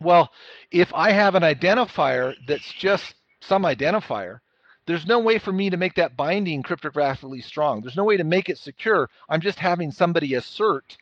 Well, 0.00 0.32
if 0.70 0.92
I 0.94 1.12
have 1.12 1.34
an 1.34 1.42
identifier 1.42 2.34
that's 2.46 2.72
just 2.72 3.14
some 3.40 3.62
identifier, 3.62 4.40
there's 4.86 5.06
no 5.06 5.18
way 5.18 5.38
for 5.38 5.52
me 5.52 5.70
to 5.70 5.76
make 5.76 5.94
that 5.94 6.16
binding 6.16 6.62
cryptographically 6.62 7.42
strong. 7.42 7.80
There's 7.80 7.96
no 7.96 8.04
way 8.04 8.16
to 8.16 8.24
make 8.24 8.48
it 8.48 8.58
secure. 8.58 9.08
I'm 9.28 9.40
just 9.40 9.58
having 9.58 9.92
somebody 9.92 10.34
assert 10.34 10.96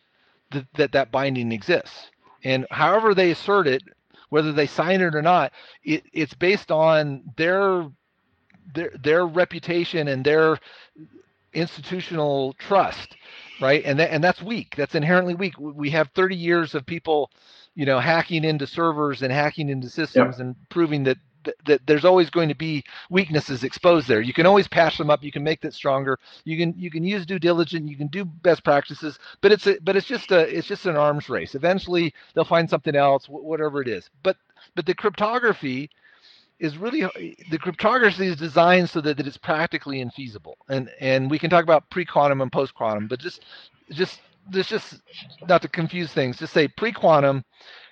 that 0.50 0.66
that, 0.74 0.92
that 0.92 1.10
binding 1.10 1.52
exists. 1.52 2.10
And 2.44 2.66
however 2.70 3.14
they 3.14 3.30
assert 3.30 3.66
it, 3.66 3.82
whether 4.28 4.52
they 4.52 4.66
sign 4.66 5.00
it 5.00 5.14
or 5.14 5.22
not, 5.22 5.52
it, 5.84 6.04
it's 6.12 6.34
based 6.34 6.70
on 6.72 7.22
their 7.36 7.86
their 8.74 8.92
their 9.02 9.26
reputation 9.26 10.08
and 10.08 10.24
their 10.24 10.58
institutional 11.54 12.54
trust, 12.54 13.16
right? 13.60 13.82
And 13.84 14.00
that, 14.00 14.12
and 14.12 14.22
that's 14.22 14.42
weak. 14.42 14.74
That's 14.76 14.96
inherently 14.96 15.34
weak. 15.34 15.54
We 15.58 15.90
have 15.90 16.10
30 16.14 16.36
years 16.36 16.74
of 16.76 16.86
people, 16.86 17.30
you 17.74 17.86
know, 17.86 18.00
hacking 18.00 18.44
into 18.44 18.66
servers 18.68 19.22
and 19.22 19.32
hacking 19.32 19.70
into 19.70 19.90
systems 19.90 20.40
and 20.40 20.56
proving 20.70 21.04
that 21.04 21.18
that, 21.44 21.56
that 21.66 21.86
there's 21.88 22.04
always 22.04 22.30
going 22.30 22.50
to 22.50 22.54
be 22.54 22.84
weaknesses 23.10 23.64
exposed 23.64 24.08
there. 24.08 24.20
You 24.20 24.34
can 24.34 24.46
always 24.46 24.68
patch 24.68 24.98
them 24.98 25.10
up. 25.10 25.24
You 25.24 25.32
can 25.32 25.42
make 25.42 25.62
that 25.62 25.74
stronger. 25.74 26.20
You 26.44 26.58
can 26.58 26.78
you 26.78 26.90
can 26.90 27.04
use 27.04 27.26
due 27.26 27.40
diligence. 27.40 27.90
You 27.90 27.96
can 27.96 28.08
do 28.08 28.26
best 28.26 28.64
practices. 28.64 29.18
But 29.40 29.52
it's 29.52 29.66
a, 29.66 29.78
but 29.82 29.96
it's 29.96 30.06
just 30.06 30.32
a 30.32 30.40
it's 30.56 30.68
just 30.68 30.86
an 30.86 30.96
arms 30.96 31.30
race. 31.30 31.56
Eventually 31.56 32.14
they'll 32.34 32.44
find 32.44 32.70
something 32.70 32.94
else, 32.94 33.26
whatever 33.26 33.82
it 33.82 33.88
is. 33.88 34.10
But 34.22 34.36
but 34.76 34.86
the 34.86 34.94
cryptography 34.94 35.90
is 36.62 36.78
really 36.78 37.02
uh, 37.02 37.10
the 37.50 37.58
cryptography 37.58 38.28
is 38.28 38.36
designed 38.36 38.88
so 38.88 39.00
that, 39.00 39.16
that 39.16 39.26
it's 39.26 39.36
practically 39.36 40.02
infeasible. 40.02 40.54
And 40.68 40.88
and 41.00 41.30
we 41.30 41.38
can 41.38 41.50
talk 41.50 41.64
about 41.64 41.90
pre-quantum 41.90 42.40
and 42.40 42.50
post-quantum, 42.50 43.08
but 43.08 43.18
just 43.18 43.44
just 43.90 44.20
this 44.48 44.68
just 44.68 45.00
not 45.48 45.60
to 45.62 45.68
confuse 45.68 46.12
things. 46.12 46.38
Just 46.38 46.52
say 46.52 46.68
pre-quantum 46.68 47.44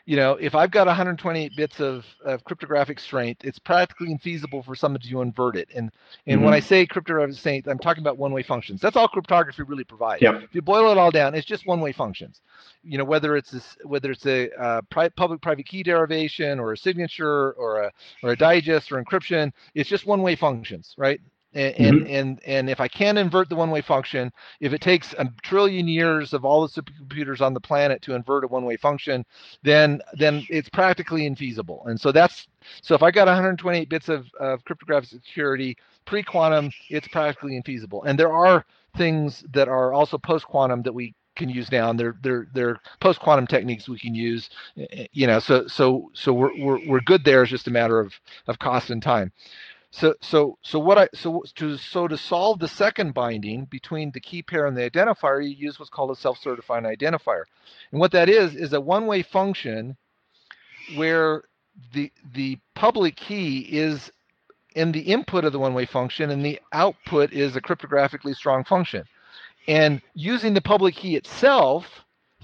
you 0.06 0.16
know, 0.16 0.32
if 0.32 0.54
I've 0.54 0.70
got 0.70 0.86
128 0.86 1.56
bits 1.56 1.80
of, 1.80 2.04
of 2.24 2.44
cryptographic 2.44 2.98
strength, 2.98 3.44
it's 3.44 3.58
practically 3.58 4.08
infeasible 4.14 4.64
for 4.64 4.74
someone 4.74 5.00
to 5.00 5.20
invert 5.20 5.56
it. 5.56 5.68
And 5.74 5.90
and 6.26 6.36
mm-hmm. 6.36 6.44
when 6.44 6.54
I 6.54 6.60
say 6.60 6.86
cryptographic 6.86 7.36
strength, 7.36 7.68
I'm 7.68 7.78
talking 7.78 8.02
about 8.02 8.18
one-way 8.18 8.42
functions. 8.42 8.80
That's 8.80 8.96
all 8.96 9.08
cryptography 9.08 9.62
really 9.62 9.84
provides. 9.84 10.22
Yep. 10.22 10.42
If 10.42 10.54
you 10.54 10.62
boil 10.62 10.90
it 10.90 10.98
all 10.98 11.10
down, 11.10 11.34
it's 11.34 11.46
just 11.46 11.66
one-way 11.66 11.92
functions. 11.92 12.40
You 12.82 12.98
know, 12.98 13.04
whether 13.04 13.36
it's 13.36 13.50
this, 13.50 13.76
whether 13.84 14.10
it's 14.10 14.26
a 14.26 14.50
uh, 14.52 14.82
pri- 14.90 15.10
public-private 15.10 15.66
key 15.66 15.82
derivation 15.82 16.58
or 16.58 16.72
a 16.72 16.76
signature 16.76 17.52
or 17.52 17.82
a 17.82 17.92
or 18.22 18.30
a 18.30 18.36
digest 18.36 18.92
or 18.92 19.02
encryption, 19.02 19.52
it's 19.74 19.88
just 19.88 20.06
one-way 20.06 20.36
functions, 20.36 20.94
right? 20.96 21.20
And, 21.52 21.74
mm-hmm. 21.74 22.14
and, 22.14 22.40
and 22.46 22.70
if 22.70 22.80
I 22.80 22.86
can 22.86 23.18
invert 23.18 23.48
the 23.48 23.56
one-way 23.56 23.80
function, 23.80 24.32
if 24.60 24.72
it 24.72 24.80
takes 24.80 25.12
a 25.14 25.28
trillion 25.42 25.88
years 25.88 26.32
of 26.32 26.44
all 26.44 26.66
the 26.66 26.82
supercomputers 26.82 27.40
on 27.40 27.54
the 27.54 27.60
planet 27.60 28.02
to 28.02 28.14
invert 28.14 28.44
a 28.44 28.48
one-way 28.48 28.76
function, 28.76 29.24
then 29.64 30.00
then 30.14 30.46
it's 30.48 30.68
practically 30.68 31.28
infeasible. 31.28 31.88
And 31.88 32.00
so 32.00 32.12
that's 32.12 32.46
so 32.82 32.94
if 32.94 33.02
I 33.02 33.10
got 33.10 33.26
128 33.26 33.88
bits 33.88 34.08
of, 34.08 34.26
of 34.38 34.64
cryptographic 34.64 35.08
security 35.08 35.76
pre-quantum, 36.04 36.70
it's 36.88 37.08
practically 37.08 37.60
infeasible. 37.60 38.02
And 38.06 38.18
there 38.18 38.32
are 38.32 38.64
things 38.96 39.44
that 39.52 39.68
are 39.68 39.92
also 39.92 40.18
post-quantum 40.18 40.82
that 40.82 40.92
we 40.92 41.14
can 41.36 41.48
use 41.48 41.70
now 41.72 41.90
and 41.90 41.98
they're 41.98 42.16
they're 42.22 42.48
they're 42.52 42.80
post 43.00 43.20
quantum 43.20 43.46
techniques 43.46 43.88
we 43.88 43.98
can 43.98 44.14
use 44.14 44.50
you 45.12 45.26
know 45.26 45.38
so 45.38 45.66
so 45.66 46.10
so 46.12 46.32
we're, 46.32 46.50
we're 46.58 46.86
we're 46.86 47.00
good 47.00 47.24
there 47.24 47.42
it's 47.42 47.50
just 47.50 47.68
a 47.68 47.70
matter 47.70 47.98
of 47.98 48.12
of 48.46 48.58
cost 48.58 48.90
and 48.90 49.02
time 49.02 49.32
so 49.92 50.14
so 50.20 50.56
so 50.62 50.78
what 50.78 50.98
I 50.98 51.08
so 51.14 51.42
to 51.56 51.76
so 51.76 52.06
to 52.06 52.16
solve 52.16 52.60
the 52.60 52.68
second 52.68 53.12
binding 53.12 53.64
between 53.64 54.12
the 54.12 54.20
key 54.20 54.42
pair 54.42 54.66
and 54.66 54.76
the 54.76 54.88
identifier, 54.88 55.42
you 55.42 55.50
use 55.50 55.78
what's 55.78 55.90
called 55.90 56.12
a 56.12 56.16
self-certifying 56.16 56.84
identifier. 56.84 57.42
And 57.90 58.00
what 58.00 58.12
that 58.12 58.28
is 58.28 58.54
is 58.54 58.72
a 58.72 58.80
one-way 58.80 59.22
function 59.22 59.96
where 60.94 61.42
the 61.92 62.12
the 62.34 62.58
public 62.74 63.16
key 63.16 63.60
is 63.60 64.12
in 64.76 64.92
the 64.92 65.00
input 65.00 65.44
of 65.44 65.52
the 65.52 65.58
one-way 65.58 65.86
function 65.86 66.30
and 66.30 66.44
the 66.44 66.60
output 66.72 67.32
is 67.32 67.56
a 67.56 67.60
cryptographically 67.60 68.34
strong 68.34 68.62
function. 68.64 69.04
And 69.66 70.00
using 70.14 70.54
the 70.54 70.60
public 70.60 70.94
key 70.94 71.16
itself 71.16 71.86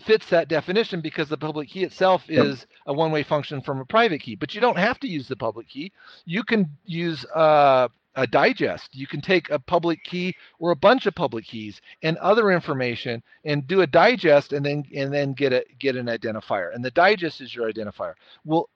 fits 0.04 0.28
that 0.30 0.48
definition 0.48 1.00
because 1.00 1.28
the 1.28 1.36
public 1.36 1.68
key 1.68 1.84
itself 1.84 2.24
is 2.28 2.60
yep. 2.60 2.68
a 2.86 2.92
one-way 2.92 3.22
function 3.22 3.60
from 3.60 3.80
a 3.80 3.84
private 3.84 4.20
key. 4.20 4.34
But 4.34 4.54
you 4.54 4.60
don't 4.60 4.78
have 4.78 5.00
to 5.00 5.08
use 5.08 5.28
the 5.28 5.36
public 5.36 5.68
key. 5.68 5.92
You 6.24 6.44
can 6.44 6.70
use 6.84 7.24
uh, 7.34 7.88
a 8.14 8.26
digest. 8.26 8.94
You 8.94 9.06
can 9.06 9.20
take 9.20 9.50
a 9.50 9.58
public 9.58 10.02
key 10.04 10.34
or 10.58 10.70
a 10.70 10.76
bunch 10.76 11.06
of 11.06 11.14
public 11.14 11.44
keys 11.44 11.80
and 12.02 12.16
other 12.18 12.50
information 12.50 13.22
and 13.44 13.66
do 13.66 13.82
a 13.82 13.86
digest 13.86 14.52
and 14.52 14.64
then 14.64 14.84
and 14.94 15.12
then 15.12 15.34
get 15.34 15.52
a 15.52 15.64
get 15.78 15.96
an 15.96 16.06
identifier. 16.06 16.74
And 16.74 16.84
the 16.84 16.90
digest 16.90 17.40
is 17.40 17.54
your 17.54 17.70
identifier. 17.70 18.14
Well, 18.44 18.68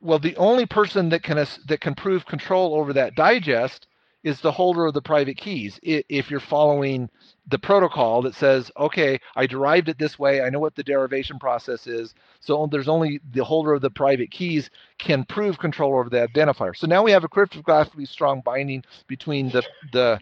well, 0.00 0.18
the 0.18 0.36
only 0.36 0.66
person 0.66 1.10
that 1.10 1.22
can 1.22 1.36
that 1.36 1.80
can 1.80 1.94
prove 1.94 2.26
control 2.26 2.74
over 2.74 2.92
that 2.94 3.14
digest 3.14 3.86
is 4.22 4.40
the 4.40 4.52
holder 4.52 4.86
of 4.86 4.94
the 4.94 5.02
private 5.02 5.36
keys. 5.36 5.78
If 5.82 6.30
you're 6.30 6.40
following 6.40 7.10
the 7.48 7.58
protocol 7.58 8.22
that 8.22 8.34
says, 8.34 8.70
okay, 8.78 9.20
I 9.34 9.46
derived 9.46 9.88
it 9.88 9.98
this 9.98 10.18
way, 10.18 10.42
I 10.42 10.50
know 10.50 10.60
what 10.60 10.74
the 10.74 10.82
derivation 10.82 11.38
process 11.38 11.86
is, 11.86 12.14
so 12.40 12.68
there's 12.70 12.88
only 12.88 13.20
the 13.32 13.44
holder 13.44 13.74
of 13.74 13.82
the 13.82 13.90
private 13.90 14.30
keys 14.30 14.70
can 14.98 15.24
prove 15.24 15.58
control 15.58 15.98
over 15.98 16.08
the 16.08 16.26
identifier. 16.26 16.76
So 16.76 16.86
now 16.86 17.02
we 17.02 17.10
have 17.10 17.24
a 17.24 17.28
cryptographically 17.28 18.06
strong 18.06 18.42
binding 18.44 18.84
between 19.08 19.48
the 19.50 19.62
the 19.92 20.20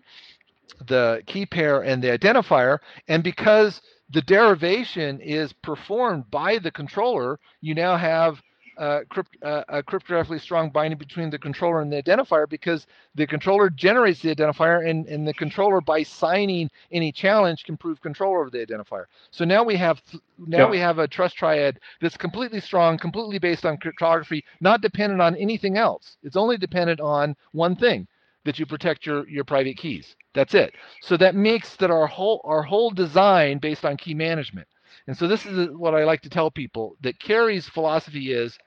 the 0.86 1.22
key 1.26 1.44
pair 1.44 1.82
and 1.82 2.02
the 2.02 2.16
identifier, 2.16 2.78
and 3.08 3.22
because 3.22 3.82
the 4.10 4.22
derivation 4.22 5.20
is 5.20 5.52
performed 5.52 6.30
by 6.30 6.58
the 6.58 6.70
controller, 6.70 7.38
you 7.60 7.74
now 7.74 7.96
have 7.96 8.40
uh, 8.80 9.00
crypt, 9.10 9.36
uh, 9.42 9.62
a 9.68 9.82
cryptographically 9.82 10.40
strong 10.40 10.70
binding 10.70 10.98
between 10.98 11.28
the 11.28 11.38
controller 11.38 11.82
and 11.82 11.92
the 11.92 12.02
identifier 12.02 12.48
because 12.48 12.86
the 13.14 13.26
controller 13.26 13.68
generates 13.68 14.22
the 14.22 14.34
identifier 14.34 14.88
and, 14.88 15.06
and 15.06 15.28
the 15.28 15.34
controller 15.34 15.82
by 15.82 16.02
signing 16.02 16.70
any 16.90 17.12
challenge 17.12 17.62
can 17.64 17.76
prove 17.76 18.00
control 18.00 18.34
over 18.34 18.48
the 18.48 18.64
identifier. 18.64 19.04
So 19.30 19.44
now 19.44 19.62
we 19.62 19.76
have 19.76 20.00
now 20.38 20.68
we 20.70 20.78
have 20.78 20.98
a 20.98 21.06
trust 21.06 21.36
triad 21.36 21.78
that's 22.00 22.16
completely 22.16 22.60
strong, 22.60 22.96
completely 22.96 23.38
based 23.38 23.66
on 23.66 23.76
cryptography, 23.76 24.44
not 24.62 24.80
dependent 24.80 25.20
on 25.20 25.36
anything 25.36 25.76
else. 25.76 26.16
It's 26.22 26.36
only 26.36 26.56
dependent 26.56 27.00
on 27.00 27.36
one 27.52 27.76
thing 27.76 28.08
that 28.46 28.58
you 28.58 28.64
protect 28.64 29.04
your, 29.04 29.28
your 29.28 29.44
private 29.44 29.76
keys. 29.76 30.16
That's 30.32 30.54
it. 30.54 30.72
So 31.02 31.18
that 31.18 31.34
makes 31.34 31.76
that 31.76 31.90
our 31.90 32.06
whole 32.06 32.40
our 32.44 32.62
whole 32.62 32.90
design 32.90 33.58
based 33.58 33.84
on 33.84 33.98
key 33.98 34.14
management. 34.14 34.68
And 35.06 35.16
so 35.16 35.28
this 35.28 35.44
is 35.44 35.68
what 35.70 35.94
I 35.94 36.04
like 36.04 36.22
to 36.22 36.30
tell 36.30 36.50
people 36.50 36.96
that 37.02 37.18
KERI's 37.18 37.68
philosophy 37.68 38.32
is 38.32 38.58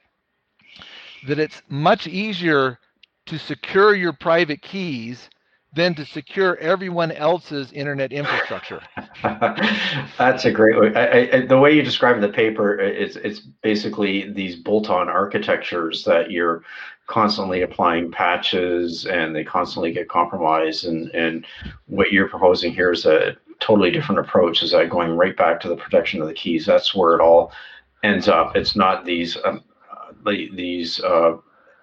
that 1.26 1.38
it's 1.38 1.62
much 1.68 2.06
easier 2.06 2.78
to 3.26 3.38
secure 3.38 3.94
your 3.94 4.12
private 4.12 4.62
keys 4.62 5.28
than 5.74 5.94
to 5.94 6.06
secure 6.06 6.56
everyone 6.58 7.10
else's 7.10 7.72
internet 7.72 8.12
infrastructure. 8.12 8.80
That's 10.18 10.44
a 10.44 10.52
great 10.52 10.78
way. 10.78 10.94
I, 10.94 11.36
I, 11.36 11.46
the 11.46 11.58
way 11.58 11.74
you 11.74 11.82
describe 11.82 12.20
the 12.20 12.28
paper, 12.28 12.78
it's 12.78 13.16
it's 13.16 13.40
basically 13.40 14.30
these 14.30 14.56
bolt-on 14.56 15.08
architectures 15.08 16.04
that 16.04 16.30
you're 16.30 16.62
constantly 17.06 17.62
applying 17.62 18.10
patches 18.10 19.06
and 19.06 19.34
they 19.34 19.44
constantly 19.44 19.92
get 19.92 20.08
compromised. 20.08 20.84
And 20.84 21.10
and 21.10 21.44
what 21.86 22.12
you're 22.12 22.28
proposing 22.28 22.72
here 22.72 22.92
is 22.92 23.04
a 23.04 23.36
totally 23.58 23.90
different 23.90 24.20
approach. 24.20 24.62
Is 24.62 24.70
that 24.72 24.90
going 24.90 25.16
right 25.16 25.36
back 25.36 25.60
to 25.60 25.68
the 25.68 25.76
protection 25.76 26.20
of 26.20 26.28
the 26.28 26.34
keys? 26.34 26.66
That's 26.66 26.94
where 26.94 27.16
it 27.16 27.20
all 27.20 27.52
ends 28.04 28.28
up. 28.28 28.54
It's 28.54 28.76
not 28.76 29.04
these 29.04 29.36
um, 29.44 29.64
these 30.24 31.00
uh, 31.00 31.36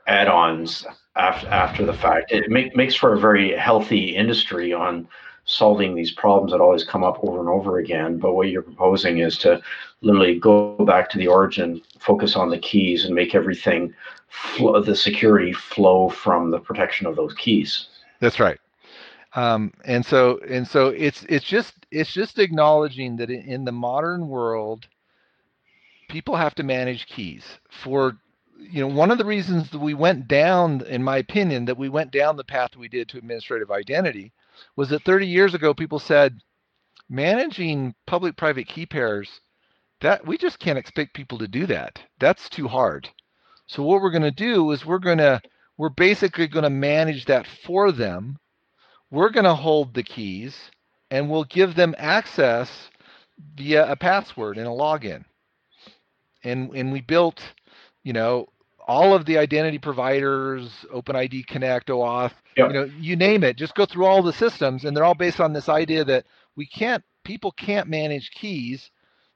add-ons 0.08 0.86
after 1.16 1.48
after 1.48 1.86
the 1.86 1.94
fact. 1.94 2.32
It 2.32 2.50
make, 2.50 2.76
makes 2.76 2.96
for 2.96 3.14
a 3.14 3.20
very 3.20 3.56
healthy 3.56 4.16
industry 4.16 4.74
on 4.74 5.08
solving 5.46 5.96
these 5.96 6.12
problems 6.12 6.52
that 6.52 6.62
always 6.62 6.84
come 6.84 7.04
up 7.04 7.24
over 7.24 7.40
and 7.40 7.50
over 7.50 7.80
again. 7.80 8.18
But 8.18 8.34
what 8.34 8.50
you're 8.50 8.62
proposing 8.62 9.20
is 9.20 9.38
to 9.40 9.62
literally 10.02 10.40
go 10.40 10.78
back 10.86 11.10
to 11.12 11.18
the 11.18 11.28
origin, 11.28 11.82
focus 12.00 12.36
on 12.36 12.50
the 12.50 12.60
keys, 12.60 13.06
and 13.06 13.16
make 13.16 13.36
everything 13.36 13.94
the 14.58 14.96
security 14.96 15.52
flow 15.52 16.10
from 16.10 16.52
the 16.52 16.60
protection 16.60 17.06
of 17.06 17.16
those 17.16 17.34
keys. 17.34 17.88
That's 18.20 18.40
right. 18.40 18.60
Um, 19.34 19.74
and 19.86 20.06
so 20.06 20.40
and 20.50 20.68
so 20.68 20.90
it's 20.90 21.24
it's 21.30 21.46
just 21.46 21.74
it's 21.90 22.14
just 22.14 22.38
acknowledging 22.38 23.16
that 23.18 23.30
in 23.30 23.64
the 23.64 23.72
modern 23.72 24.28
world 24.28 24.88
people 26.10 26.36
have 26.36 26.54
to 26.56 26.64
manage 26.64 27.08
keys 27.08 27.46
for 27.70 28.18
you 28.70 28.82
know, 28.82 28.94
one 28.94 29.12
of 29.12 29.18
the 29.18 29.26
reasons 29.26 29.70
that 29.72 29.80
we 29.80 29.94
went 29.94 30.28
down, 30.28 30.82
in 30.86 31.04
my 31.04 31.18
opinion, 31.18 31.66
that 31.66 31.78
we 31.78 31.90
went 31.90 32.12
down 32.12 32.36
the 32.38 32.44
path 32.44 32.76
we 32.76 32.88
did 32.88 33.10
to 33.10 33.18
administrative 33.18 33.72
identity 33.72 34.32
was 34.76 34.90
that 34.90 35.04
30 35.04 35.28
years 35.28 35.54
ago, 35.54 35.74
people 35.74 36.00
said 36.00 36.40
managing 37.10 37.96
public 38.06 38.38
private 38.38 38.68
key 38.68 38.86
pairs, 38.86 39.42
that 40.02 40.26
we 40.26 40.38
just 40.38 40.60
can't 40.60 40.80
expect 40.80 41.14
people 41.14 41.38
to 41.38 41.48
do 41.48 41.66
that. 41.68 42.00
That's 42.20 42.50
too 42.50 42.68
hard. 42.68 43.10
So 43.68 43.84
what 43.84 44.02
we're 44.02 44.12
going 44.12 44.22
to 44.24 44.32
do 44.32 44.72
is 44.72 44.86
we're 44.86 45.00
going 45.00 45.18
to, 45.20 45.42
we're 45.78 45.90
basically 45.90 46.48
going 46.48 46.64
to 46.64 46.70
manage 46.70 47.26
that 47.26 47.48
for 47.66 47.92
them. 47.92 48.38
We're 49.10 49.30
going 49.30 49.46
to 49.46 49.56
hold 49.56 49.94
the 49.94 50.04
keys 50.04 50.56
and 51.10 51.30
we'll 51.30 51.44
give 51.44 51.76
them 51.76 51.96
access 51.98 52.90
via 53.56 53.92
a 53.92 53.96
password 53.96 54.58
and 54.58 54.68
a 54.68 54.72
login. 54.72 55.26
And, 56.44 56.72
and 56.76 56.92
we 56.92 57.02
built 57.02 57.42
you 58.04 58.14
know, 58.14 58.48
all 58.88 59.14
of 59.14 59.26
the 59.26 59.38
identity 59.38 59.78
providers, 59.78 60.70
OpenID 60.94 61.46
Connect, 61.48 61.88
OAuth, 61.88 62.34
yep. 62.58 62.68
you 62.68 62.74
know, 62.74 62.90
you 63.00 63.16
name 63.16 63.44
it, 63.44 63.58
just 63.58 63.76
go 63.76 63.86
through 63.86 64.06
all 64.06 64.22
the 64.24 64.34
systems 64.34 64.86
and 64.86 64.96
they're 64.96 65.06
all 65.06 65.16
based 65.16 65.40
on 65.40 65.54
this 65.54 65.70
idea 65.70 66.04
that 66.04 66.26
we 66.56 66.66
can't, 66.66 67.04
people 67.24 67.52
can't 67.52 67.88
manage 67.88 68.32
keys. 68.32 68.90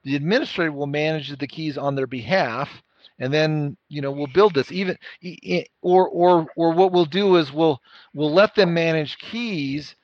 The 0.04 0.16
administrator 0.16 0.72
will 0.72 0.86
manage 0.86 1.36
the 1.36 1.46
keys 1.46 1.78
on 1.78 1.94
their 1.94 2.06
behalf 2.06 2.82
and 3.18 3.32
then 3.32 3.76
you 3.88 4.00
know 4.00 4.10
we'll 4.10 4.26
build 4.26 4.54
this 4.54 4.70
even 4.70 4.96
or 5.82 6.08
or 6.08 6.46
or 6.56 6.72
what 6.72 6.92
we'll 6.92 7.04
do 7.04 7.36
is 7.36 7.52
we'll 7.52 7.80
we'll 8.14 8.32
let 8.32 8.54
them 8.54 8.74
manage 8.74 9.18
keys 9.18 9.94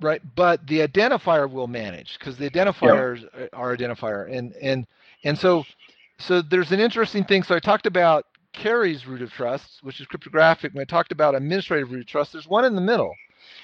right 0.00 0.22
but 0.34 0.66
the 0.66 0.80
identifier 0.80 1.50
will 1.50 1.66
manage 1.66 2.18
because 2.18 2.36
the 2.36 2.48
identifiers 2.48 3.22
yep. 3.38 3.50
are 3.52 3.76
identifier 3.76 4.30
and 4.30 4.54
and 4.54 4.86
and 5.24 5.38
so 5.38 5.64
so 6.20 6.42
there's 6.42 6.72
an 6.72 6.80
interesting 6.80 7.24
thing. 7.24 7.42
So 7.42 7.54
I 7.54 7.60
talked 7.60 7.86
about 7.86 8.26
KERI's 8.52 9.06
root 9.06 9.22
of 9.22 9.32
trust, 9.32 9.78
which 9.82 10.00
is 10.00 10.06
cryptographic. 10.06 10.74
When 10.74 10.82
I 10.82 10.84
talked 10.84 11.12
about 11.12 11.34
administrative 11.34 11.90
root 11.90 12.00
of 12.00 12.06
trust, 12.06 12.32
there's 12.32 12.48
one 12.48 12.64
in 12.64 12.74
the 12.74 12.80
middle, 12.80 13.14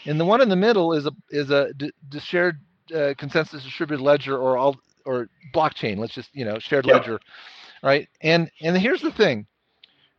and 0.05 0.19
the 0.19 0.25
one 0.25 0.41
in 0.41 0.49
the 0.49 0.57
middle 0.57 0.93
is 0.93 1.07
a 1.07 1.13
is 1.31 1.51
a 1.51 1.73
d- 1.75 1.93
d- 2.09 2.21
shared 2.21 2.61
uh, 2.95 3.15
consensus 3.19 3.65
distributed 3.65 4.03
ledger 4.03 4.37
or 4.39 4.57
all 4.57 4.77
or 5.05 5.29
blockchain. 5.55 5.99
Let's 5.99 6.15
just 6.15 6.31
you 6.35 6.45
know 6.45 6.59
shared 6.59 6.87
yep. 6.87 7.01
ledger, 7.01 7.21
right? 7.83 8.09
And 8.21 8.51
and 8.61 8.77
here's 8.77 9.03
the 9.03 9.13
thing, 9.13 9.47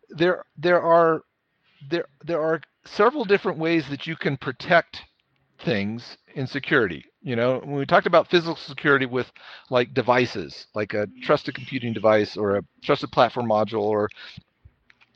there 0.09 0.43
there 0.57 0.81
are 0.81 1.21
there 1.89 2.05
there 2.23 2.41
are 2.41 2.61
several 2.85 3.25
different 3.25 3.57
ways 3.57 3.87
that 3.89 4.07
you 4.07 4.15
can 4.15 4.37
protect 4.37 5.03
things 5.59 6.17
in 6.35 6.47
security. 6.47 7.05
You 7.27 7.35
know, 7.35 7.59
when 7.59 7.75
we 7.75 7.85
talked 7.85 8.07
about 8.07 8.29
physical 8.29 8.55
security 8.55 9.05
with 9.05 9.29
like 9.69 9.93
devices, 9.93 10.67
like 10.73 10.93
a 10.93 11.09
trusted 11.23 11.55
computing 11.55 11.91
device 11.91 12.37
or 12.37 12.55
a 12.55 12.63
trusted 12.81 13.11
platform 13.11 13.49
module 13.49 13.81
or 13.81 14.07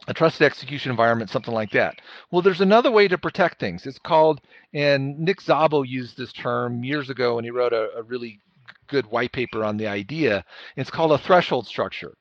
a 0.09 0.13
trusted 0.13 0.41
execution 0.41 0.91
environment, 0.91 1.29
something 1.29 1.53
like 1.53 1.71
that. 1.71 1.95
Well, 2.29 2.41
there's 2.41 2.59
another 2.59 2.91
way 2.91 3.07
to 3.07 3.17
protect 3.17 3.61
things. 3.61 3.85
It's 3.85 3.97
called, 3.97 4.41
and 4.73 5.19
Nick 5.19 5.39
Szabo 5.39 5.87
used 5.87 6.17
this 6.17 6.33
term 6.33 6.83
years 6.83 7.09
ago 7.09 7.37
and 7.37 7.45
he 7.45 7.49
wrote 7.49 7.71
a, 7.71 7.87
a 7.95 8.03
really 8.03 8.41
good 8.87 9.05
white 9.05 9.31
paper 9.31 9.63
on 9.63 9.77
the 9.77 9.87
idea. 9.87 10.43
It's 10.75 10.91
called 10.91 11.13
a 11.13 11.17
threshold 11.17 11.65
structure. 11.65 12.13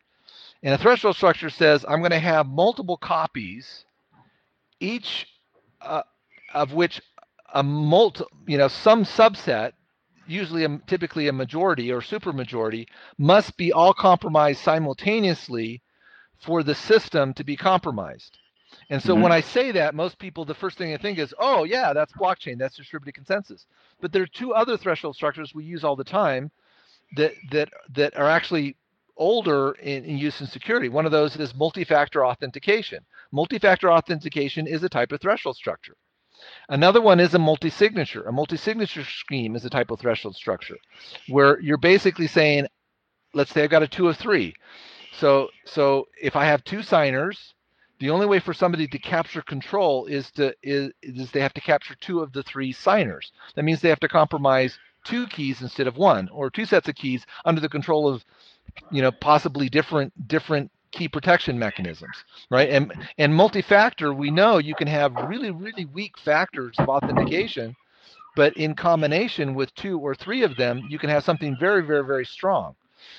And 0.63 0.73
a 0.73 0.79
threshold 0.79 1.17
structure 1.17 1.51
says 1.51 1.85
I'm 1.89 1.99
going 1.99 2.13
to 2.13 2.21
have 2.21 2.47
multiple 2.47 2.97
copies, 2.97 3.85
each 4.79 5.27
uh, 5.81 6.03
of 6.55 6.75
which 6.75 7.03
a 7.53 7.65
multi, 7.65 8.23
you 8.47 8.57
know, 8.57 8.69
some 8.69 9.05
subset, 9.05 9.73
usually 10.31 10.65
a, 10.65 10.79
typically 10.87 11.29
a 11.29 11.33
majority 11.33 11.91
or 11.93 12.01
supermajority, 12.01 12.87
must 13.19 13.57
be 13.57 13.73
all 13.73 13.93
compromised 13.93 14.61
simultaneously 14.61 15.83
for 16.39 16.63
the 16.63 16.75
system 16.75 17.35
to 17.35 17.45
be 17.45 17.57
compromised. 17.57 18.39
And 18.89 19.03
so 19.03 19.13
mm-hmm. 19.13 19.23
when 19.25 19.33
I 19.33 19.41
say 19.41 19.73
that, 19.73 19.95
most 19.95 20.19
people, 20.19 20.45
the 20.45 20.55
first 20.55 20.79
thing 20.79 20.91
they 20.91 20.97
think 20.97 21.19
is, 21.19 21.35
oh, 21.39 21.65
yeah, 21.65 21.93
that's 21.93 22.13
blockchain, 22.13 22.59
that's 22.59 22.77
distributed 22.77 23.15
consensus. 23.15 23.67
But 24.01 24.13
there 24.13 24.23
are 24.23 24.27
two 24.27 24.55
other 24.55 24.77
threshold 24.77 25.17
structures 25.17 25.55
we 25.55 25.65
use 25.65 25.85
all 25.85 25.97
the 25.97 26.05
time 26.05 26.51
that 27.17 27.33
that 27.51 27.69
that 27.95 28.17
are 28.17 28.29
actually 28.29 28.77
older 29.17 29.73
in, 29.73 30.05
in 30.05 30.17
use 30.17 30.41
in 30.41 30.47
security. 30.47 30.89
One 30.89 31.05
of 31.05 31.13
those 31.13 31.37
is 31.37 31.55
multi-factor 31.55 32.25
authentication. 32.25 33.05
Multi-factor 33.33 33.91
authentication 33.91 34.67
is 34.67 34.83
a 34.83 34.89
type 34.89 35.13
of 35.13 35.21
threshold 35.21 35.57
structure. 35.57 35.97
Another 36.69 37.01
one 37.01 37.21
is 37.21 37.35
a 37.35 37.39
multi-signature. 37.39 38.23
A 38.23 38.33
multi-signature 38.33 39.05
scheme 39.05 39.57
is 39.57 39.65
a 39.65 39.71
type 39.71 39.91
of 39.91 40.01
threshold 40.01 40.37
structure 40.37 40.77
where 41.29 41.61
you're 41.61 41.77
basically 41.79 42.27
saying, 42.27 42.67
let's 43.35 43.53
say 43.53 43.63
I've 43.63 43.71
got 43.71 43.83
a 43.83 43.89
two 43.89 44.09
of 44.09 44.17
three. 44.17 44.55
So 45.13 45.49
so 45.65 46.09
if 46.21 46.37
I 46.37 46.45
have 46.45 46.65
two 46.65 46.83
signers, 46.83 47.55
the 47.99 48.11
only 48.11 48.27
way 48.27 48.41
for 48.41 48.55
somebody 48.55 48.87
to 48.89 48.99
capture 48.99 49.43
control 49.43 50.07
is 50.07 50.31
to 50.33 50.55
is, 50.63 50.93
is 51.03 51.31
they 51.31 51.41
have 51.41 51.55
to 51.55 51.61
capture 51.61 51.95
two 51.97 52.21
of 52.21 52.33
the 52.33 52.43
three 52.43 52.73
signers. 52.73 53.33
That 53.55 53.65
means 53.65 53.81
they 53.81 53.89
have 53.91 54.01
to 54.01 54.09
compromise 54.09 54.79
two 55.05 55.27
keys 55.27 55.63
instead 55.63 55.87
of 55.87 55.97
one, 55.97 56.29
or 56.31 56.51
two 56.51 56.65
sets 56.65 56.89
of 56.89 56.95
keys 56.95 57.25
under 57.45 57.61
the 57.61 57.69
control 57.69 58.09
of, 58.09 58.25
you 58.91 59.03
know, 59.03 59.11
possibly 59.11 59.69
different 59.69 60.29
different 60.29 60.71
key 60.93 61.09
protection 61.09 61.59
mechanisms, 61.59 62.25
right? 62.51 62.71
And 62.71 62.93
and 63.19 63.35
multi-factor, 63.35 64.13
we 64.15 64.31
know 64.31 64.59
you 64.59 64.75
can 64.75 64.89
have 64.89 65.15
really 65.29 65.51
really 65.51 65.85
weak 65.87 66.19
factors 66.19 66.77
of 66.79 66.89
authentication, 66.89 67.77
but 68.37 68.57
in 68.57 68.75
combination 68.75 69.55
with 69.55 69.75
two 69.75 69.99
or 69.99 70.15
three 70.15 70.43
of 70.43 70.57
them, 70.57 70.83
you 70.89 70.99
can 70.99 71.11
have 71.11 71.25
something 71.25 71.57
very 71.59 71.85
very 71.85 72.05
very 72.05 72.27
strong. 72.27 72.75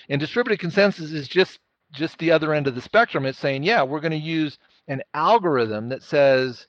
And 0.10 0.20
distributed 0.20 0.60
consensus 0.60 1.12
is 1.12 1.28
just 1.28 1.60
just 1.94 2.18
the 2.20 2.32
other 2.32 2.54
end 2.54 2.68
of 2.68 2.76
the 2.76 2.82
spectrum. 2.82 3.26
It's 3.26 3.40
saying, 3.40 3.64
yeah, 3.64 3.84
we're 3.84 4.00
going 4.00 4.12
to 4.12 4.18
use 4.18 4.58
an 4.88 5.02
algorithm 5.14 5.90
that 5.90 6.04
says 6.04 6.68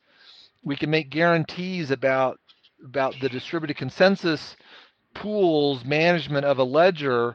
we 0.64 0.76
can 0.76 0.90
make 0.90 1.10
guarantees 1.10 1.90
about 1.90 2.38
about 2.84 3.14
the 3.20 3.28
distributed 3.28 3.76
consensus 3.76 4.56
pools 5.14 5.84
management 5.84 6.44
of 6.44 6.58
a 6.58 6.64
ledger 6.64 7.34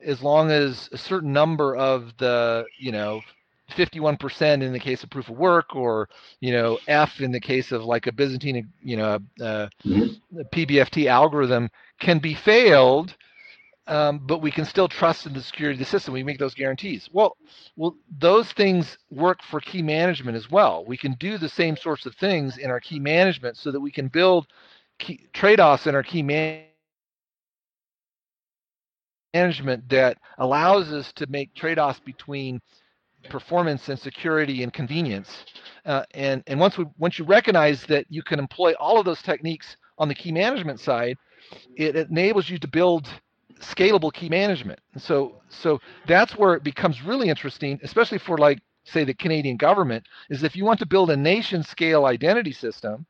as 0.00 0.22
long 0.22 0.50
as 0.50 0.88
a 0.92 0.98
certain 0.98 1.32
number 1.32 1.76
of 1.76 2.16
the 2.18 2.64
you 2.78 2.92
know 2.92 3.20
51% 3.76 4.62
in 4.62 4.72
the 4.72 4.78
case 4.78 5.02
of 5.02 5.10
proof 5.10 5.28
of 5.28 5.36
work 5.36 5.76
or 5.76 6.08
you 6.40 6.52
know 6.52 6.78
f 6.86 7.20
in 7.20 7.32
the 7.32 7.40
case 7.40 7.70
of 7.70 7.84
like 7.84 8.06
a 8.06 8.12
byzantine 8.12 8.68
you 8.82 8.96
know 8.96 9.18
uh, 9.40 9.68
mm-hmm. 9.84 10.40
pbft 10.52 11.06
algorithm 11.06 11.68
can 12.00 12.18
be 12.18 12.34
failed 12.34 13.14
um, 13.88 14.20
but 14.26 14.42
we 14.42 14.50
can 14.50 14.66
still 14.66 14.86
trust 14.86 15.26
in 15.26 15.32
the 15.32 15.40
security 15.40 15.76
of 15.76 15.78
the 15.78 15.90
system. 15.90 16.12
We 16.12 16.22
make 16.22 16.38
those 16.38 16.54
guarantees. 16.54 17.08
Well, 17.10 17.38
well, 17.74 17.96
those 18.18 18.52
things 18.52 18.98
work 19.10 19.42
for 19.42 19.60
key 19.60 19.80
management 19.80 20.36
as 20.36 20.50
well. 20.50 20.84
We 20.84 20.98
can 20.98 21.14
do 21.14 21.38
the 21.38 21.48
same 21.48 21.74
sorts 21.74 22.04
of 22.04 22.14
things 22.14 22.58
in 22.58 22.70
our 22.70 22.80
key 22.80 23.00
management 23.00 23.56
so 23.56 23.72
that 23.72 23.80
we 23.80 23.90
can 23.90 24.08
build 24.08 24.46
key, 24.98 25.26
trade-offs 25.32 25.86
in 25.86 25.94
our 25.94 26.02
key 26.02 26.22
management 26.22 26.67
management 29.38 29.88
that 29.88 30.18
allows 30.38 30.92
us 30.92 31.12
to 31.14 31.26
make 31.28 31.54
trade-offs 31.54 32.00
between 32.00 32.60
performance 33.28 33.88
and 33.88 33.98
security 33.98 34.62
and 34.62 34.72
convenience. 34.72 35.44
Uh, 35.84 36.04
and 36.14 36.42
and 36.46 36.58
once 36.60 36.78
we 36.78 36.84
once 36.98 37.18
you 37.18 37.24
recognize 37.24 37.84
that 37.86 38.04
you 38.08 38.22
can 38.22 38.38
employ 38.38 38.72
all 38.78 38.98
of 38.98 39.04
those 39.04 39.22
techniques 39.22 39.76
on 39.98 40.08
the 40.08 40.14
key 40.14 40.32
management 40.32 40.80
side, 40.80 41.16
it 41.76 41.96
enables 41.96 42.48
you 42.50 42.58
to 42.58 42.68
build 42.68 43.08
scalable 43.60 44.12
key 44.12 44.28
management. 44.28 44.80
And 44.94 45.02
so 45.02 45.40
so 45.48 45.80
that's 46.06 46.36
where 46.36 46.54
it 46.54 46.62
becomes 46.62 47.02
really 47.02 47.28
interesting, 47.28 47.78
especially 47.82 48.18
for 48.18 48.38
like 48.38 48.58
say 48.84 49.04
the 49.04 49.14
Canadian 49.14 49.56
government, 49.56 50.04
is 50.30 50.42
if 50.42 50.56
you 50.56 50.64
want 50.64 50.78
to 50.78 50.86
build 50.86 51.10
a 51.10 51.16
nation 51.16 51.62
scale 51.62 52.06
identity 52.06 52.52
system, 52.52 53.06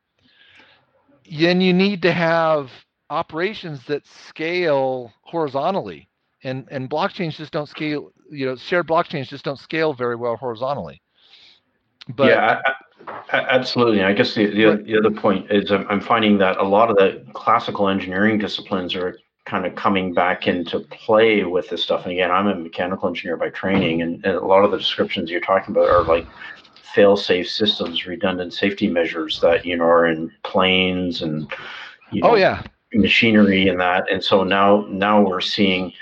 then 1.41 1.61
you 1.61 1.73
need 1.73 2.03
to 2.03 2.13
have 2.13 2.71
operations 3.11 3.85
that 3.87 4.07
scale 4.07 5.13
horizontally 5.23 6.08
and 6.45 6.67
and 6.71 6.89
blockchains 6.89 7.37
just 7.37 7.53
don't 7.53 7.69
scale 7.69 8.13
you 8.31 8.47
know 8.47 8.57
shared 8.57 8.87
blockchains 8.87 9.29
just 9.29 9.45
don't 9.45 9.59
scale 9.59 9.93
very 9.93 10.17
well 10.17 10.37
horizontally. 10.37 11.01
But 12.09 12.29
yeah 12.29 12.61
absolutely. 13.33 14.03
I 14.03 14.13
guess 14.13 14.35
the, 14.35 14.47
the, 14.47 14.83
the 14.85 14.99
other 14.99 15.11
point 15.11 15.51
is 15.51 15.71
I'm, 15.71 15.87
I'm 15.89 16.01
finding 16.01 16.39
that 16.39 16.57
a 16.59 16.65
lot 16.65 16.91
of 16.91 16.97
the 16.97 17.25
classical 17.33 17.89
engineering 17.89 18.39
disciplines 18.39 18.95
are 18.95 19.19
kind 19.45 19.65
of 19.65 19.75
coming 19.77 20.13
back 20.13 20.47
into 20.47 20.81
play 20.81 21.45
with 21.45 21.69
this 21.69 21.83
stuff. 21.83 22.05
And 22.05 22.13
again 22.13 22.31
i'm 22.31 22.47
a 22.47 22.55
mechanical 22.55 23.09
engineer 23.09 23.37
by 23.37 23.51
training 23.51 24.03
and, 24.03 24.25
and 24.25 24.37
a 24.37 24.45
lot 24.45 24.65
of 24.65 24.71
the 24.71 24.79
descriptions 24.79 25.31
you're 25.31 25.41
talking 25.41 25.75
about 25.75 25.89
are 25.89 26.03
like 26.05 26.27
fail-safe 26.95 27.49
systems 27.49 28.07
redundant 28.07 28.53
safety 28.53 28.89
measures 28.89 29.41
that 29.41 29.65
you 29.65 29.77
know 29.77 29.85
are 29.85 30.07
in 30.07 30.31
planes 30.43 31.23
and 31.23 31.51
you 32.11 32.23
oh, 32.25 32.29
know, 32.29 32.33
oh 32.35 32.37
yeah. 32.37 32.63
machinery 32.93 33.69
and 33.69 33.81
that. 33.81 34.11
And 34.11 34.23
so 34.23 34.45
now 34.45 34.87
now 34.89 35.21
we're 35.21 35.41
seeing 35.41 35.93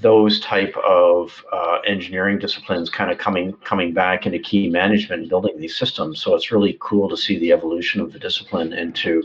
those 0.00 0.40
type 0.40 0.74
of 0.84 1.44
uh, 1.52 1.78
engineering 1.86 2.38
disciplines 2.38 2.90
kind 2.90 3.10
of 3.10 3.18
coming 3.18 3.52
coming 3.64 3.94
back 3.94 4.26
into 4.26 4.38
key 4.38 4.68
management 4.68 5.22
and 5.22 5.30
building 5.30 5.58
these 5.58 5.76
systems. 5.76 6.20
So 6.20 6.34
it's 6.34 6.52
really 6.52 6.76
cool 6.80 7.08
to 7.08 7.16
see 7.16 7.38
the 7.38 7.52
evolution 7.52 8.00
of 8.00 8.12
the 8.12 8.18
discipline 8.18 8.72
into, 8.72 9.22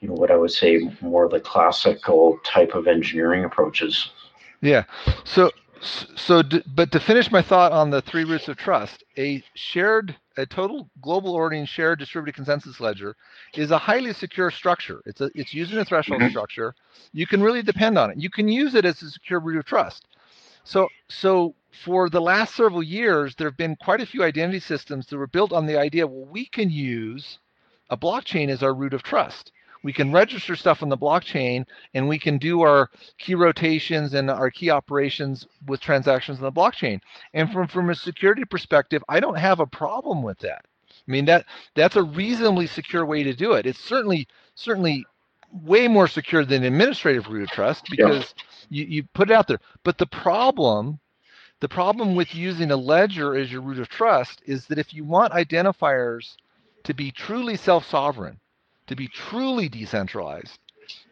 you 0.00 0.08
know, 0.08 0.14
what 0.14 0.30
I 0.30 0.36
would 0.36 0.50
say 0.50 0.80
more 1.00 1.24
of 1.24 1.30
the 1.30 1.40
classical 1.40 2.38
type 2.44 2.74
of 2.74 2.88
engineering 2.88 3.44
approaches. 3.44 4.10
Yeah. 4.60 4.84
So 5.24 5.52
so, 5.80 6.42
but 6.74 6.90
to 6.92 7.00
finish 7.00 7.30
my 7.30 7.42
thought 7.42 7.72
on 7.72 7.90
the 7.90 8.02
three 8.02 8.24
roots 8.24 8.48
of 8.48 8.56
trust, 8.56 9.04
a 9.16 9.42
shared, 9.54 10.16
a 10.38 10.46
total 10.46 10.88
global 11.02 11.34
ordering 11.34 11.66
shared 11.66 11.98
distributed 11.98 12.36
consensus 12.36 12.80
ledger 12.80 13.16
is 13.54 13.72
a 13.72 13.78
highly 13.78 14.12
secure 14.12 14.50
structure. 14.50 15.02
It's 15.04 15.20
a, 15.20 15.30
it's 15.34 15.52
using 15.52 15.78
a 15.78 15.84
threshold 15.84 16.20
mm-hmm. 16.20 16.30
structure. 16.30 16.74
You 17.12 17.26
can 17.26 17.42
really 17.42 17.62
depend 17.62 17.98
on 17.98 18.10
it. 18.12 18.18
You 18.18 18.30
can 18.30 18.48
use 18.48 18.74
it 18.74 18.84
as 18.84 19.02
a 19.02 19.10
secure 19.10 19.40
root 19.40 19.58
of 19.58 19.64
trust. 19.64 20.06
So, 20.62 20.88
so 21.08 21.54
for 21.84 22.08
the 22.08 22.20
last 22.20 22.54
several 22.54 22.82
years, 22.82 23.34
there 23.34 23.48
have 23.48 23.56
been 23.56 23.76
quite 23.76 24.00
a 24.00 24.06
few 24.06 24.22
identity 24.22 24.60
systems 24.60 25.06
that 25.06 25.18
were 25.18 25.26
built 25.26 25.52
on 25.52 25.66
the 25.66 25.78
idea, 25.78 26.06
well, 26.06 26.30
we 26.30 26.46
can 26.46 26.70
use 26.70 27.38
a 27.90 27.96
blockchain 27.96 28.48
as 28.48 28.62
our 28.62 28.74
root 28.74 28.94
of 28.94 29.02
trust 29.02 29.50
we 29.82 29.92
can 29.92 30.12
register 30.12 30.56
stuff 30.56 30.82
on 30.82 30.88
the 30.88 30.96
blockchain 30.96 31.64
and 31.94 32.08
we 32.08 32.18
can 32.18 32.38
do 32.38 32.62
our 32.62 32.90
key 33.18 33.34
rotations 33.34 34.14
and 34.14 34.30
our 34.30 34.50
key 34.50 34.70
operations 34.70 35.46
with 35.66 35.80
transactions 35.80 36.38
on 36.38 36.44
the 36.44 36.52
blockchain. 36.52 37.00
And 37.34 37.50
from, 37.52 37.68
from 37.68 37.90
a 37.90 37.94
security 37.94 38.44
perspective, 38.44 39.02
I 39.08 39.20
don't 39.20 39.38
have 39.38 39.60
a 39.60 39.66
problem 39.66 40.22
with 40.22 40.38
that. 40.40 40.64
I 40.90 41.10
mean 41.10 41.24
that 41.26 41.46
that's 41.74 41.96
a 41.96 42.02
reasonably 42.02 42.66
secure 42.66 43.06
way 43.06 43.22
to 43.22 43.34
do 43.34 43.52
it. 43.52 43.66
It's 43.66 43.78
certainly 43.78 44.28
certainly 44.54 45.06
way 45.52 45.88
more 45.88 46.08
secure 46.08 46.44
than 46.44 46.64
administrative 46.64 47.28
root 47.28 47.44
of 47.44 47.48
trust 47.50 47.86
because 47.90 48.34
yeah. 48.68 48.84
you, 48.84 48.84
you 48.84 49.02
put 49.14 49.30
it 49.30 49.34
out 49.34 49.48
there. 49.48 49.60
But 49.84 49.96
the 49.96 50.06
problem 50.06 50.98
the 51.60 51.68
problem 51.68 52.14
with 52.14 52.34
using 52.34 52.70
a 52.70 52.76
ledger 52.76 53.36
as 53.36 53.50
your 53.50 53.62
root 53.62 53.80
of 53.80 53.88
trust 53.88 54.42
is 54.46 54.66
that 54.66 54.78
if 54.78 54.94
you 54.94 55.04
want 55.04 55.32
identifiers 55.32 56.36
to 56.84 56.94
be 56.94 57.10
truly 57.10 57.56
self-sovereign, 57.56 58.38
to 58.88 58.96
be 58.96 59.08
truly 59.08 59.68
decentralized, 59.68 60.58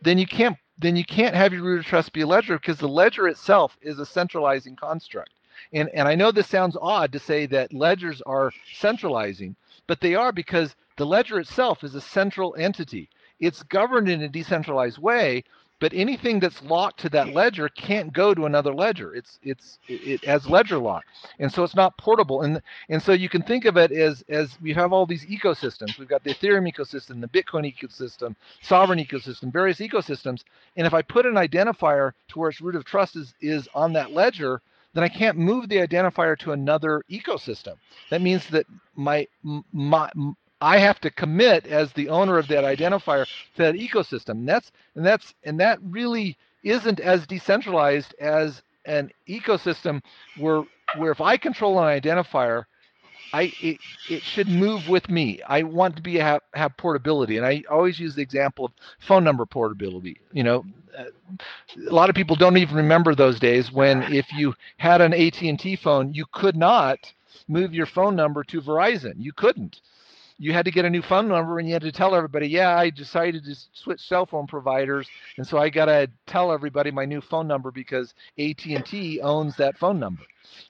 then 0.03 0.19
you 0.19 0.27
can't 0.27 0.57
then 0.79 0.97
you 0.97 1.05
can't 1.05 1.35
have 1.35 1.53
your 1.55 1.63
root 1.63 1.81
of 1.81 1.87
trust 1.87 2.13
be 2.13 2.21
a 2.21 2.27
ledger 2.27 2.59
because 2.59 2.79
the 2.79 2.89
ledger 2.89 3.29
itself 3.29 3.77
is 3.81 3.99
a 3.99 4.05
centralizing 4.05 4.77
construct. 4.77 5.31
And, 5.73 5.89
and 5.95 6.07
I 6.07 6.15
know 6.15 6.31
this 6.31 6.49
sounds 6.49 6.77
odd 6.81 7.13
to 7.13 7.19
say 7.19 7.47
that 7.47 7.73
ledgers 7.73 8.21
are 8.27 8.53
centralizing, 8.75 9.57
but 9.87 10.01
they 10.01 10.15
are 10.15 10.33
because 10.33 10.77
the 10.99 11.07
ledger 11.07 11.41
itself 11.41 11.83
is 11.83 11.95
a 11.95 12.01
central 12.01 12.55
entity. 12.59 13.09
It's 13.41 13.63
governed 13.63 14.09
in 14.11 14.23
a 14.23 14.29
decentralized 14.29 14.99
way, 14.99 15.45
but 15.79 15.93
anything 15.93 16.41
that's 16.41 16.63
locked 16.63 17.01
to 17.01 17.09
that 17.11 17.35
ledger 17.35 17.69
can't 17.69 18.13
go 18.13 18.35
to 18.35 18.47
another 18.47 18.75
ledger. 18.75 19.15
It's 19.15 19.39
it's 19.43 19.79
it 19.89 20.25
has 20.25 20.49
ledger 20.49 20.79
lock, 20.79 21.05
and 21.39 21.53
so 21.53 21.65
it's 21.65 21.75
not 21.77 21.97
portable. 21.99 22.43
And 22.43 22.63
and 22.89 23.03
so 23.03 23.13
you 23.13 23.29
can 23.29 23.43
think 23.43 23.65
of 23.65 23.77
it 23.77 23.93
as 23.93 24.25
as 24.29 24.59
we 24.61 24.73
have 24.73 24.93
all 24.93 25.07
these 25.07 25.27
ecosystems. 25.27 25.99
We've 25.99 26.09
got 26.09 26.25
the 26.25 26.35
Ethereum 26.35 26.73
ecosystem, 26.73 27.21
the 27.21 27.29
Bitcoin 27.29 27.71
ecosystem, 27.71 28.35
Sovrin 28.63 29.07
ecosystem, 29.07 29.53
various 29.53 29.79
ecosystems. 29.79 30.45
And 30.77 30.87
if 30.87 30.95
I 30.95 31.03
put 31.03 31.27
an 31.27 31.35
identifier 31.35 32.13
to 32.29 32.39
where 32.39 32.51
its 32.51 32.61
root 32.61 32.77
of 32.77 32.85
trust 32.85 33.17
is 33.17 33.35
is 33.41 33.69
on 33.75 33.93
that 33.95 34.13
ledger, 34.13 34.63
then 34.95 35.05
I 35.05 35.09
can't 35.09 35.37
move 35.37 35.69
the 35.69 35.77
identifier 35.77 36.39
to 36.39 36.53
another 36.53 37.03
ecosystem. 37.11 37.75
That 38.11 38.23
means 38.23 38.49
that 38.49 38.65
my 38.95 39.29
my 39.73 40.11
I 40.61 40.79
have 40.79 41.01
to 41.01 41.11
commit 41.11 41.67
as 41.67 41.93
the 41.93 42.09
owner 42.09 42.39
of 42.39 42.49
that 42.49 42.65
identifier 42.65 43.27
to 43.57 43.63
that 43.63 43.75
ecosystem. 43.75 44.31
And 44.31 44.49
that's 44.49 44.73
and 44.95 45.05
that's 45.05 45.35
and 45.45 45.61
that 45.61 45.79
really 45.83 46.37
isn't 46.63 47.01
as 47.01 47.27
decentralized 47.27 48.15
as 48.21 48.63
an 48.87 49.11
ecosystem 49.29 50.03
where 50.39 50.65
where 50.97 51.13
if 51.13 51.21
I 51.21 51.37
control 51.37 51.79
an 51.81 52.01
identifier, 52.01 52.65
I 53.33 53.53
it, 53.61 53.81
it 54.09 54.25
should 54.25 54.49
move 54.49 54.89
with 54.89 55.11
me. 55.11 55.43
I 55.47 55.63
want 55.63 55.97
to 55.97 56.03
be 56.03 56.17
have, 56.17 56.41
have 56.55 56.77
portability, 56.77 57.37
and 57.37 57.47
I 57.47 57.63
always 57.71 57.99
use 57.99 58.15
the 58.15 58.23
example 58.23 58.67
of 58.67 58.73
phone 58.99 59.25
number 59.25 59.45
portability. 59.45 60.21
You 60.33 60.45
know, 60.45 60.65
uh, 60.97 61.05
a 61.89 61.93
lot 61.93 62.09
of 62.09 62.17
people 62.17 62.37
don't 62.37 62.57
even 62.57 62.77
remember 62.77 63.15
those 63.15 63.39
days 63.39 63.71
when 63.73 64.03
if 64.05 64.33
you 64.33 64.55
had 64.79 65.01
an 65.03 65.13
AT&T 65.13 65.77
phone, 65.77 66.15
you 66.15 66.25
could 66.33 66.57
not 66.57 67.13
move 67.49 67.75
your 67.75 67.87
phone 67.87 68.17
number 68.17 68.43
to 68.45 68.63
Verizon. 68.63 69.15
You 69.19 69.33
couldn't 69.33 69.81
you 70.39 70.53
had 70.53 70.65
to 70.67 70.71
get 70.71 70.85
a 70.85 70.91
new 70.91 71.03
phone 71.03 71.29
number 71.29 71.59
and 71.59 71.67
you 71.67 71.75
had 71.75 71.83
to 71.83 71.93
tell 71.93 72.15
everybody, 72.15 72.49
yeah, 72.49 72.77
I 72.77 72.91
decided 72.91 73.45
to 73.45 73.55
switch 73.73 74.01
cell 74.01 74.27
phone 74.27 74.47
providers, 74.47 75.09
and 75.39 75.47
so 75.47 75.59
I 75.59 75.71
got 75.71 75.87
to 75.87 76.11
tell 76.27 76.53
everybody 76.53 76.91
my 76.91 77.05
new 77.05 77.21
phone 77.21 77.47
number 77.47 77.71
because 77.71 78.15
AT&T 78.39 79.21
owns 79.21 79.57
that 79.57 79.79
phone 79.79 79.99
number, 79.99 80.23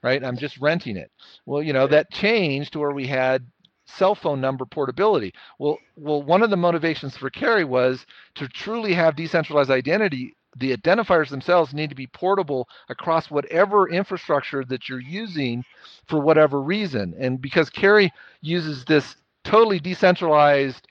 right? 0.03 0.23
I'm 0.23 0.37
just 0.37 0.59
renting 0.59 0.97
it. 0.97 1.11
Well, 1.47 1.63
you 1.63 1.73
know, 1.73 1.87
that 1.89 2.13
changed 2.13 2.73
to 2.75 2.79
where 2.79 2.93
we 2.93 3.07
had 3.07 3.45
cell 3.87 4.15
phone 4.15 4.41
number 4.41 4.65
portability. 4.67 5.33
Well, 5.59 5.79
well, 5.97 6.23
one 6.23 6.43
of 6.43 6.51
the 6.51 6.57
motivations 6.57 7.17
for 7.17 7.31
KERI 7.31 7.65
was 7.65 8.05
to 8.35 8.49
truly 8.49 8.93
have 8.95 9.17
decentralized 9.17 9.71
identity. 9.71 10.37
The 10.59 10.77
identifiers 10.77 11.29
themselves 11.29 11.75
need 11.75 11.91
to 11.91 11.97
be 11.97 12.07
portable 12.07 12.69
across 12.89 13.31
whatever 13.31 13.89
infrastructure 13.89 14.65
that 14.65 14.89
you're 14.89 15.01
using 15.01 15.65
for 16.07 16.19
whatever 16.21 16.63
reason. 16.63 17.15
And 17.19 17.41
because 17.41 17.71
KERI 17.71 18.11
uses 18.41 18.85
this 18.85 19.17
totally 19.47 19.81
decentralized 19.81 20.87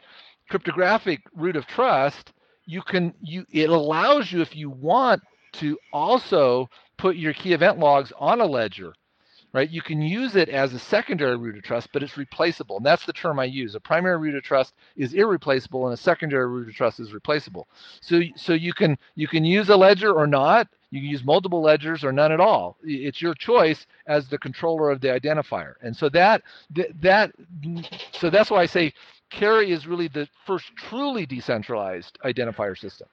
cryptographic 0.49 1.21
root 1.35 1.57
of 1.57 1.67
trust, 1.67 2.33
you 2.65 2.81
can 2.81 3.13
you 3.21 3.45
it 3.51 3.69
allows 3.69 4.31
you 4.31 4.41
if 4.41 4.55
you 4.55 4.69
want 4.69 5.21
to 5.53 5.77
also 5.93 6.69
put 6.97 7.17
your 7.17 7.33
key 7.33 7.53
event 7.53 7.79
logs 7.79 8.13
on 8.19 8.41
a 8.41 8.45
ledger 8.45 8.93
right? 9.53 9.71
You 9.71 9.81
can 9.81 10.01
use 10.01 10.35
it 10.35 10.49
as 10.49 10.73
a 10.73 10.79
secondary 10.79 11.37
root 11.37 11.57
of 11.57 11.63
trust 11.63 11.89
but 11.93 12.03
it's 12.03 12.17
replaceable 12.17 12.77
and 12.77 12.85
that's 12.85 13.05
the 13.05 13.13
term 13.13 13.39
i 13.39 13.45
use. 13.45 13.75
A 13.75 13.79
primary 13.79 14.17
root 14.17 14.35
of 14.35 14.43
trust 14.43 14.73
is 14.97 15.13
irreplaceable 15.13 15.85
and 15.85 15.93
a 15.93 15.97
secondary 15.97 16.47
root 16.47 16.69
of 16.69 16.75
trust 16.75 16.99
is 16.99 17.13
replaceable. 17.13 17.67
So 18.01 18.21
so 18.35 18.53
you 18.53 18.73
can 18.73 18.97
you 19.15 19.27
can 19.29 19.45
use 19.45 19.69
a 19.69 19.77
ledger 19.77 20.13
or 20.13 20.27
not 20.27 20.67
you 20.95 21.01
can 21.01 21.09
use 21.09 21.23
multiple 21.25 21.61
ledgers 21.61 22.03
or 22.03 22.11
none 22.13 22.31
at 22.31 22.39
all. 22.39 22.77
It's 22.83 23.21
your 23.21 23.33
choice 23.33 23.85
as 24.07 24.29
the 24.29 24.37
controller 24.37 24.89
of 24.89 25.01
the 25.01 25.09
identifier. 25.09 25.73
And 25.81 25.95
so 25.95 26.07
that 26.09 26.41
that 27.01 27.33
so 28.13 28.29
that's 28.29 28.49
why 28.49 28.61
I 28.61 28.65
say 28.65 28.93
KERI 29.29 29.71
is 29.71 29.85
really 29.87 30.07
the 30.07 30.27
first 30.45 30.71
truly 30.77 31.25
decentralized 31.25 32.17
identifier 32.23 32.77
system. 32.77 33.07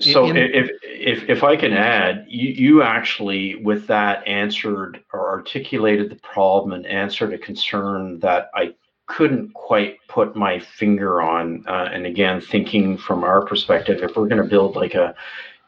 So 0.00 0.26
in, 0.26 0.36
if, 0.36 0.70
if 0.82 1.28
if 1.28 1.44
I 1.44 1.56
can 1.56 1.72
add, 1.72 2.24
you, 2.26 2.48
you 2.48 2.82
actually 2.82 3.56
with 3.56 3.86
that 3.86 4.26
answered 4.26 5.04
or 5.12 5.28
articulated 5.30 6.10
the 6.10 6.16
problem 6.16 6.72
and 6.72 6.84
answered 6.86 7.32
a 7.32 7.38
concern 7.38 8.18
that 8.20 8.50
I 8.54 8.74
couldn't 9.06 9.52
quite 9.54 9.98
put 10.08 10.34
my 10.34 10.58
finger 10.58 11.20
on. 11.20 11.64
Uh, 11.68 11.90
and 11.92 12.06
again, 12.06 12.40
thinking 12.40 12.96
from 12.96 13.24
our 13.24 13.44
perspective, 13.44 14.02
if 14.02 14.16
we're 14.16 14.28
going 14.28 14.42
to 14.42 14.48
build 14.48 14.74
like 14.74 14.94
a 14.94 15.14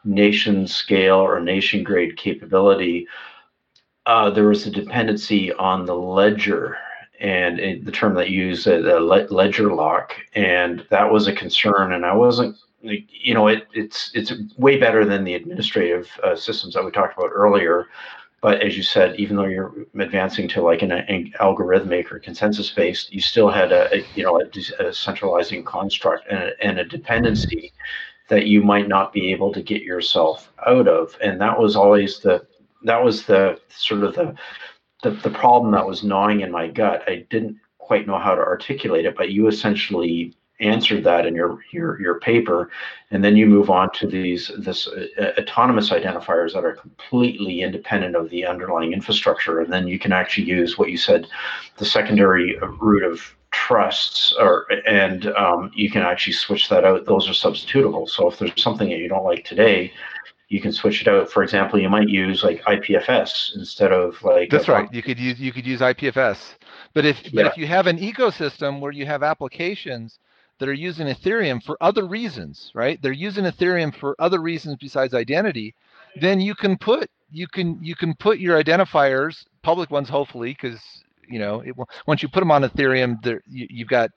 nation 0.03 0.67
scale 0.67 1.17
or 1.17 1.39
nation 1.39 1.83
grade 1.83 2.17
capability, 2.17 3.07
uh, 4.05 4.29
there 4.29 4.47
was 4.47 4.67
a 4.67 4.71
dependency 4.71 5.51
on 5.53 5.85
the 5.85 5.95
ledger 5.95 6.77
and 7.19 7.59
it, 7.59 7.85
the 7.85 7.91
term 7.91 8.15
that 8.15 8.29
you 8.29 8.47
use, 8.47 8.67
uh, 8.67 8.81
the 8.81 8.99
ledger 8.99 9.73
lock, 9.73 10.13
and 10.35 10.85
that 10.89 11.09
was 11.09 11.27
a 11.27 11.33
concern. 11.33 11.93
And 11.93 12.05
I 12.05 12.13
wasn't, 12.13 12.57
you 12.81 13.33
know, 13.33 13.47
it, 13.47 13.65
it's 13.73 14.11
it's 14.13 14.33
way 14.57 14.77
better 14.77 15.05
than 15.05 15.23
the 15.23 15.35
administrative 15.35 16.09
uh, 16.21 16.35
systems 16.35 16.73
that 16.73 16.83
we 16.83 16.91
talked 16.91 17.17
about 17.17 17.31
earlier. 17.33 17.87
But 18.41 18.61
as 18.61 18.75
you 18.75 18.83
said, 18.83 19.15
even 19.15 19.37
though 19.37 19.45
you're 19.45 19.73
advancing 19.97 20.49
to 20.49 20.61
like 20.61 20.81
an, 20.81 20.91
an 20.91 21.33
algorithmic 21.39 22.11
or 22.11 22.19
consensus 22.19 22.69
based, 22.71 23.13
you 23.13 23.21
still 23.21 23.49
had 23.49 23.71
a, 23.71 23.95
a 23.95 24.05
you 24.15 24.23
know 24.23 24.41
a, 24.41 24.85
a, 24.85 24.93
centralizing 24.93 25.63
construct 25.63 26.27
and 26.29 26.39
a, 26.39 26.51
and 26.61 26.77
a 26.77 26.83
dependency 26.83 27.71
that 28.33 28.47
you 28.47 28.63
might 28.63 28.87
not 28.87 29.13
be 29.13 29.31
able 29.31 29.53
to 29.53 29.61
get 29.61 29.83
yourself 29.83 30.51
out 30.65 30.87
of. 30.87 31.15
And 31.21 31.39
that 31.39 31.59
was 31.59 31.75
always 31.75 32.19
the 32.19 32.43
that 32.83 33.03
was 33.03 33.25
the 33.27 33.59
sort 33.69 34.03
of 34.03 34.15
the 34.15 34.35
the, 35.03 35.11
the 35.11 35.29
problem 35.29 35.71
that 35.73 35.85
was 35.85 36.03
gnawing 36.03 36.41
in 36.41 36.51
my 36.51 36.67
gut. 36.67 37.03
I 37.07 37.27
didn't 37.29 37.57
quite 37.77 38.07
know 38.07 38.17
how 38.17 38.33
to 38.33 38.41
articulate 38.41 39.05
it 39.05 39.15
but 39.15 39.29
you 39.31 39.47
essentially 39.47 40.33
answered 40.59 41.03
that 41.03 41.27
in 41.27 41.35
your 41.35 41.59
your 41.71 42.01
your 42.01 42.19
paper. 42.19 42.71
And 43.11 43.23
then 43.23 43.35
you 43.35 43.45
move 43.45 43.69
on 43.69 43.91
to 43.99 44.07
these 44.07 44.51
this 44.57 44.87
uh, 44.87 45.33
autonomous 45.37 45.91
identifiers 45.91 46.53
that 46.53 46.65
are 46.65 46.73
completely 46.73 47.61
independent 47.61 48.15
of 48.15 48.31
the 48.31 48.47
underlying 48.47 48.93
infrastructure. 48.93 49.59
And 49.59 49.71
then 49.71 49.87
you 49.87 49.99
can 49.99 50.11
actually 50.11 50.47
use 50.47 50.75
what 50.79 50.89
you 50.89 50.97
said 50.97 51.27
the 51.77 51.85
secondary 51.85 52.57
root 52.79 53.03
of 53.03 53.35
trusts 53.53 54.33
or 54.39 54.67
and 54.85 55.27
um, 55.27 55.71
you 55.73 55.89
can 55.89 56.01
actually 56.01 56.33
switch 56.33 56.67
that 56.69 56.83
out. 56.83 57.05
Those 57.05 57.29
are 57.29 57.33
substitutable. 57.33 58.09
So 58.09 58.29
if 58.29 58.39
there's 58.39 58.61
something 58.61 58.89
that 58.89 58.97
you 58.97 59.07
don't 59.07 59.23
like 59.23 59.45
today 59.45 59.93
you 60.49 60.61
can 60.61 60.71
switch 60.71 61.01
it 61.01 61.07
out. 61.07 61.31
For 61.31 61.43
example 61.43 61.79
you 61.79 61.89
might 61.89 62.09
use 62.09 62.43
like 62.43 62.61
ipfs 62.63 63.55
instead 63.55 63.91
of 63.91 64.21
like 64.23 64.49
that's 64.49 64.67
right. 64.67 64.91
You 64.93 65.01
could 65.01 65.19
use 65.19 65.39
you 65.39 65.51
could 65.51 65.65
use 65.65 65.79
ipfs 65.79 66.55
but 66.93 67.05
if 67.05 67.17
but 67.33 67.45
if 67.45 67.57
you 67.57 67.67
have 67.67 67.87
an 67.87 67.97
ecosystem 67.97 68.79
where 68.79 68.91
you 68.91 69.05
have 69.05 69.23
applications 69.23 70.19
that 70.59 70.69
are 70.69 70.73
using 70.73 71.07
ethereum 71.07 71.63
for 71.63 71.77
other 71.81 72.05
reasons 72.05 72.71
right? 72.75 73.01
They're 73.01 73.11
using 73.11 73.45
ethereum 73.45 73.95
for 73.95 74.15
other 74.19 74.41
reasons 74.41 74.77
besides 74.79 75.13
identity 75.13 75.75
then 76.19 76.39
you 76.39 76.55
can 76.55 76.77
put 76.77 77.09
you 77.31 77.47
can 77.47 77.79
you 77.81 77.95
can 77.95 78.13
put 78.15 78.39
your 78.39 78.61
identifiers 78.61 79.45
public 79.63 79.89
ones 79.89 80.09
hopefully 80.09 80.51
because 80.51 81.03
you 81.29 81.39
know, 81.39 81.61
it, 81.61 81.75
once 82.07 82.21
you 82.21 82.29
put 82.29 82.41
them 82.41 82.51
on 82.51 82.63
Ethereum, 82.63 83.21
there 83.23 83.41
you, 83.47 83.67
have 83.79 83.89
got 83.89 84.11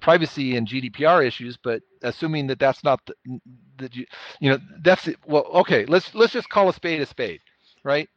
privacy 0.00 0.56
and 0.56 0.66
GDPR 0.68 1.26
issues. 1.26 1.56
But 1.62 1.82
assuming 2.02 2.46
that 2.48 2.58
that's 2.58 2.84
not 2.84 3.00
the, 3.06 3.40
that 3.78 3.94
you, 3.94 4.06
you 4.40 4.50
know, 4.50 4.58
that's 4.82 5.08
it. 5.08 5.16
Well, 5.26 5.44
okay, 5.54 5.84
let's 5.86 6.14
let's 6.14 6.32
just 6.32 6.48
call 6.48 6.68
a 6.68 6.72
spade 6.72 7.00
a 7.00 7.06
spade, 7.06 7.40
right? 7.84 8.08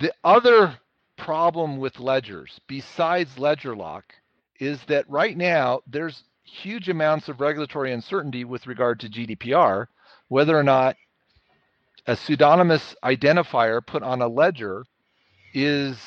The 0.00 0.12
other 0.24 0.78
problem 1.16 1.78
with 1.78 2.00
ledgers, 2.00 2.60
besides 2.66 3.38
ledger 3.38 3.76
lock, 3.76 4.04
is 4.58 4.82
that 4.84 5.08
right 5.08 5.36
now 5.36 5.80
there's 5.86 6.24
huge 6.44 6.88
amounts 6.88 7.28
of 7.28 7.40
regulatory 7.40 7.92
uncertainty 7.92 8.44
with 8.44 8.66
regard 8.66 9.00
to 9.00 9.08
GDPR, 9.08 9.86
whether 10.28 10.58
or 10.58 10.62
not 10.62 10.96
a 12.06 12.16
pseudonymous 12.16 12.94
identifier 13.04 13.84
put 13.84 14.02
on 14.02 14.22
a 14.22 14.28
ledger 14.28 14.84
is 15.54 15.98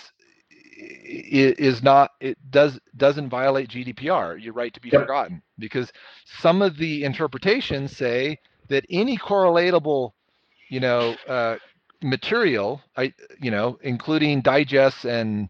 is 0.83 1.83
not 1.83 2.11
it 2.19 2.37
does 2.49 2.79
doesn't 2.97 3.29
violate 3.29 3.69
GDPR. 3.69 4.41
Your 4.41 4.53
right 4.53 4.73
to 4.73 4.81
be 4.81 4.89
yep. 4.89 5.01
forgotten 5.01 5.41
because 5.57 5.91
some 6.39 6.61
of 6.61 6.77
the 6.77 7.03
interpretations 7.03 7.95
say 7.95 8.39
that 8.69 8.85
any 8.89 9.17
correlatable, 9.17 10.11
you 10.69 10.79
know, 10.79 11.15
uh, 11.27 11.57
material, 12.01 12.81
I 12.97 13.13
you 13.41 13.51
know, 13.51 13.77
including 13.81 14.41
digests 14.41 15.05
and 15.05 15.49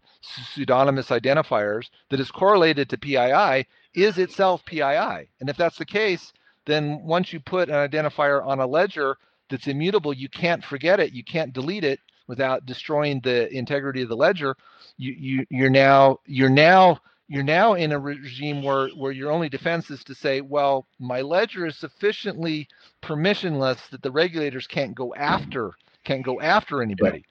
pseudonymous 0.54 1.08
identifiers 1.08 1.88
that 2.10 2.20
is 2.20 2.30
correlated 2.30 2.88
to 2.90 2.98
PII 2.98 3.66
is 3.94 4.18
itself 4.18 4.64
PII. 4.64 5.28
And 5.40 5.48
if 5.48 5.56
that's 5.56 5.78
the 5.78 5.84
case, 5.84 6.32
then 6.66 7.02
once 7.04 7.32
you 7.32 7.40
put 7.40 7.68
an 7.68 7.74
identifier 7.74 8.44
on 8.44 8.60
a 8.60 8.66
ledger 8.66 9.16
that's 9.50 9.66
immutable, 9.66 10.12
you 10.12 10.28
can't 10.28 10.64
forget 10.64 11.00
it, 11.00 11.12
you 11.12 11.24
can't 11.24 11.52
delete 11.52 11.84
it, 11.84 12.00
without 12.28 12.66
destroying 12.66 13.20
the 13.20 13.52
integrity 13.54 14.02
of 14.02 14.08
the 14.08 14.16
ledger, 14.16 14.56
you, 14.96 15.12
you 15.12 15.46
you're 15.50 15.70
now 15.70 16.18
you're 16.26 16.50
now 16.50 16.98
you're 17.28 17.42
now 17.44 17.74
in 17.74 17.92
a 17.92 17.98
regime 17.98 18.62
where 18.62 18.88
where 18.90 19.12
your 19.12 19.30
only 19.32 19.48
defense 19.48 19.90
is 19.90 20.04
to 20.04 20.14
say, 20.14 20.40
well, 20.42 20.86
my 21.00 21.22
ledger 21.22 21.66
is 21.66 21.76
sufficiently 21.78 22.68
permissionless 23.02 23.88
that 23.90 24.02
the 24.02 24.12
regulators 24.12 24.66
can't 24.66 24.94
go 24.94 25.14
after 25.14 25.72
can't 26.04 26.24
go 26.24 26.40
after 26.40 26.82
anybody. 26.82 27.24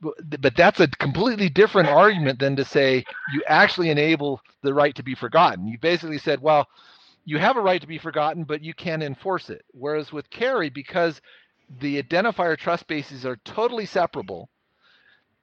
but 0.00 0.14
but 0.40 0.56
that's 0.56 0.80
a 0.80 0.88
completely 0.88 1.48
different 1.50 1.88
argument 1.88 2.38
than 2.40 2.56
to 2.56 2.64
say 2.64 3.04
you 3.32 3.42
actually 3.48 3.90
enable 3.90 4.40
the 4.62 4.74
right 4.74 4.94
to 4.96 5.02
be 5.04 5.14
forgotten. 5.14 5.66
You 5.68 5.78
basically 5.78 6.18
said, 6.18 6.40
well, 6.42 6.68
you 7.26 7.38
have 7.38 7.56
a 7.56 7.62
right 7.62 7.80
to 7.80 7.86
be 7.88 7.98
forgotten, 7.98 8.44
but 8.44 8.62
you 8.64 8.74
can't 8.74 9.02
enforce 9.02 9.50
it. 9.50 9.64
Whereas 9.72 10.12
with 10.12 10.30
KERI, 10.30 10.70
because 10.70 11.20
the 11.78 12.02
identifier 12.02 12.56
trust 12.56 12.86
bases 12.86 13.24
are 13.24 13.36
totally 13.44 13.86
separable, 13.86 14.48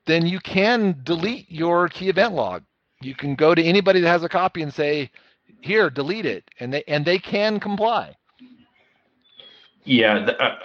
then 0.06 0.26
you 0.26 0.40
can 0.40 1.00
delete 1.04 1.50
your 1.50 1.88
key 1.90 2.10
event 2.10 2.34
log. 2.34 2.64
You 3.02 3.16
can 3.16 3.36
go 3.36 3.54
to 3.54 3.64
anybody 3.64 4.02
that 4.02 4.10
has 4.10 4.24
a 4.24 4.30
copy 4.30 4.62
and 4.62 4.74
say, 4.74 5.12
here, 5.62 5.90
delete 5.90 6.26
it, 6.26 6.50
and 6.60 6.74
they 6.74 6.84
and 6.88 7.06
they 7.06 7.20
can 7.20 7.60
comply. 7.60 8.16
Yeah, 9.84 10.26
the, 10.26 10.42
uh, 10.42 10.48
uh 10.48 10.58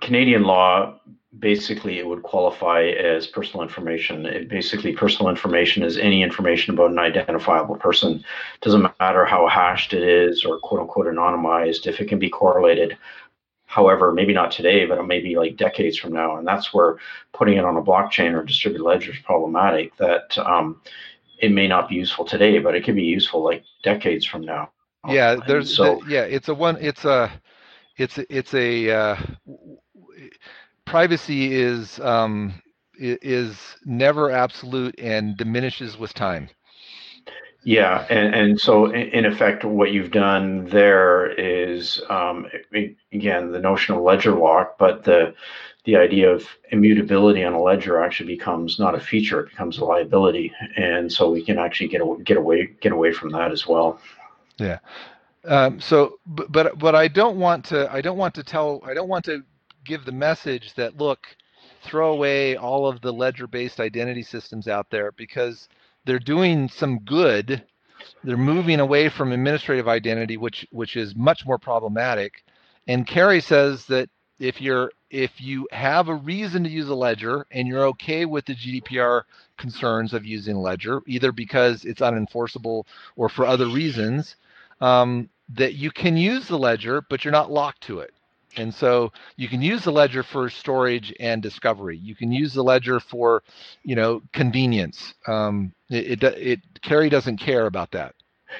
Canadian 0.00 0.42
law 0.42 1.00
basically 1.38 1.98
it 1.98 2.06
would 2.06 2.22
qualify 2.22 2.84
as 2.84 3.26
personal 3.26 3.62
information. 3.62 4.26
It 4.26 4.48
basically 4.48 4.92
personal 4.92 5.30
information 5.30 5.82
is 5.82 5.98
any 5.98 6.22
information 6.22 6.74
about 6.74 6.90
an 6.90 6.98
identifiable 6.98 7.76
person. 7.76 8.24
Doesn't 8.60 8.86
matter 9.00 9.24
how 9.24 9.48
hashed 9.48 9.92
it 9.92 10.02
is 10.02 10.44
or 10.44 10.58
quote 10.58 10.80
unquote 10.80 11.06
anonymized. 11.06 11.86
If 11.86 12.00
it 12.00 12.08
can 12.08 12.18
be 12.18 12.30
correlated, 12.30 12.96
however, 13.76 14.10
maybe 14.10 14.32
not 14.32 14.50
today, 14.50 14.86
but 14.86 15.06
maybe 15.06 15.36
like 15.36 15.58
decades 15.58 15.98
from 15.98 16.14
now, 16.14 16.38
and 16.38 16.48
that's 16.48 16.72
where 16.72 16.96
putting 17.34 17.58
it 17.58 17.64
on 17.64 17.76
a 17.76 17.82
blockchain 17.82 18.32
or 18.34 18.42
distributed 18.42 18.82
ledger 18.82 19.12
is 19.12 19.18
problematic. 19.18 19.94
That 19.98 20.36
um, 20.38 20.80
it 21.38 21.52
may 21.52 21.68
not 21.68 21.90
be 21.90 21.96
useful 21.96 22.24
today, 22.24 22.58
but 22.58 22.74
it 22.74 22.84
could 22.84 22.96
be 22.96 23.04
useful 23.04 23.44
like 23.44 23.62
decades 23.82 24.24
from 24.24 24.40
now. 24.40 24.70
Yeah, 25.06 25.36
there's 25.46 25.76
so 25.76 26.00
the, 26.00 26.10
yeah, 26.10 26.22
it's 26.22 26.48
a 26.48 26.54
one, 26.54 26.78
it's 26.80 27.04
a, 27.04 27.30
it's 27.98 28.16
a, 28.16 28.24
it's 28.34 28.54
a. 28.54 28.90
Uh, 28.90 29.16
privacy 30.86 31.52
is 31.52 32.00
um, 32.00 32.54
is 32.98 33.58
never 33.84 34.30
absolute 34.30 34.94
and 34.98 35.36
diminishes 35.36 35.98
with 35.98 36.14
time. 36.14 36.48
Yeah, 37.66 38.06
and, 38.08 38.32
and 38.32 38.60
so 38.60 38.94
in 38.94 39.24
effect, 39.24 39.64
what 39.64 39.90
you've 39.90 40.12
done 40.12 40.66
there 40.66 41.32
is 41.32 42.00
um, 42.08 42.46
again 43.12 43.50
the 43.50 43.58
notion 43.58 43.96
of 43.96 44.02
ledger 44.02 44.30
lock, 44.30 44.78
but 44.78 45.02
the 45.02 45.34
the 45.82 45.96
idea 45.96 46.30
of 46.30 46.46
immutability 46.70 47.42
on 47.42 47.54
a 47.54 47.60
ledger 47.60 48.00
actually 48.00 48.28
becomes 48.36 48.78
not 48.78 48.94
a 48.94 49.00
feature; 49.00 49.40
it 49.40 49.50
becomes 49.50 49.78
a 49.78 49.84
liability, 49.84 50.52
and 50.76 51.12
so 51.12 51.28
we 51.28 51.44
can 51.44 51.58
actually 51.58 51.88
get 51.88 52.02
get 52.22 52.36
away 52.36 52.68
get 52.80 52.92
away 52.92 53.10
from 53.10 53.30
that 53.30 53.50
as 53.50 53.66
well. 53.66 54.00
Yeah. 54.58 54.78
Um, 55.44 55.80
so, 55.80 56.20
but, 56.24 56.78
but 56.78 56.94
I 56.94 57.08
don't 57.08 57.36
want 57.36 57.64
to 57.64 57.92
I 57.92 58.00
don't 58.00 58.16
want 58.16 58.36
to 58.36 58.44
tell 58.44 58.80
I 58.84 58.94
don't 58.94 59.08
want 59.08 59.24
to 59.24 59.42
give 59.84 60.04
the 60.04 60.12
message 60.12 60.72
that 60.74 60.98
look, 60.98 61.26
throw 61.82 62.12
away 62.12 62.54
all 62.54 62.86
of 62.86 63.00
the 63.00 63.12
ledger-based 63.12 63.80
identity 63.80 64.22
systems 64.22 64.68
out 64.68 64.88
there 64.88 65.10
because 65.10 65.68
they're 66.06 66.18
doing 66.20 66.68
some 66.68 67.00
good. 67.00 67.64
They're 68.24 68.36
moving 68.36 68.80
away 68.80 69.08
from 69.10 69.32
administrative 69.32 69.88
identity, 69.88 70.36
which 70.36 70.66
which 70.70 70.96
is 70.96 71.14
much 71.16 71.44
more 71.46 71.58
problematic. 71.58 72.44
And 72.88 73.06
KERI 73.06 73.42
says 73.42 73.86
that 73.86 74.08
if 74.38 74.60
you're 74.60 74.90
if 75.10 75.40
you 75.40 75.68
have 75.72 76.08
a 76.08 76.14
reason 76.14 76.64
to 76.64 76.70
use 76.70 76.88
a 76.88 76.94
ledger 76.94 77.46
and 77.50 77.68
you're 77.68 77.86
okay 77.86 78.24
with 78.24 78.46
the 78.46 78.54
GDPR 78.54 79.22
concerns 79.58 80.12
of 80.14 80.26
using 80.26 80.56
ledger, 80.56 81.02
either 81.06 81.32
because 81.32 81.84
it's 81.84 82.00
unenforceable 82.00 82.84
or 83.16 83.28
for 83.28 83.46
other 83.46 83.68
reasons, 83.68 84.36
um, 84.80 85.28
that 85.54 85.74
you 85.74 85.90
can 85.90 86.16
use 86.16 86.48
the 86.48 86.58
ledger, 86.58 87.02
but 87.08 87.24
you're 87.24 87.32
not 87.32 87.52
locked 87.52 87.82
to 87.82 88.00
it. 88.00 88.12
And 88.56 88.74
so 88.74 89.12
you 89.36 89.48
can 89.48 89.62
use 89.62 89.84
the 89.84 89.92
ledger 89.92 90.22
for 90.22 90.48
storage 90.48 91.14
and 91.20 91.42
discovery. 91.42 91.98
You 91.98 92.14
can 92.14 92.32
use 92.32 92.54
the 92.54 92.64
ledger 92.64 93.00
for, 93.00 93.42
you 93.82 93.96
know, 93.96 94.22
convenience. 94.32 95.14
Um, 95.26 95.72
it, 95.90 96.22
it, 96.22 96.34
it 96.38 96.60
KERI 96.82 97.10
doesn't 97.10 97.38
care 97.38 97.66
about 97.66 97.92
that. 97.92 98.14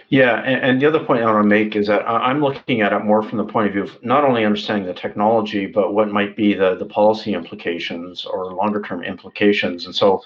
Yeah, 0.08 0.42
and, 0.42 0.62
and, 0.62 0.82
the 0.82 0.86
other 0.86 1.04
point 1.04 1.22
I 1.22 1.32
want 1.32 1.44
to 1.44 1.48
make 1.48 1.76
is 1.76 1.86
that 1.86 2.06
I'm 2.08 2.40
looking 2.40 2.80
at 2.80 2.92
it 2.92 3.04
more 3.04 3.22
from 3.22 3.38
the 3.38 3.44
point 3.44 3.68
of 3.68 3.72
view 3.72 3.84
of 3.84 4.04
not 4.04 4.24
only 4.24 4.44
understanding 4.44 4.86
the 4.86 4.92
technology, 4.92 5.66
but 5.66 5.94
what 5.94 6.10
might 6.10 6.36
be 6.36 6.54
the 6.54 6.74
the 6.74 6.86
policy 6.86 7.34
implications 7.34 8.24
or 8.24 8.52
longer 8.52 8.82
term 8.82 9.04
implications. 9.04 9.86
And 9.86 9.94
so 9.94 10.22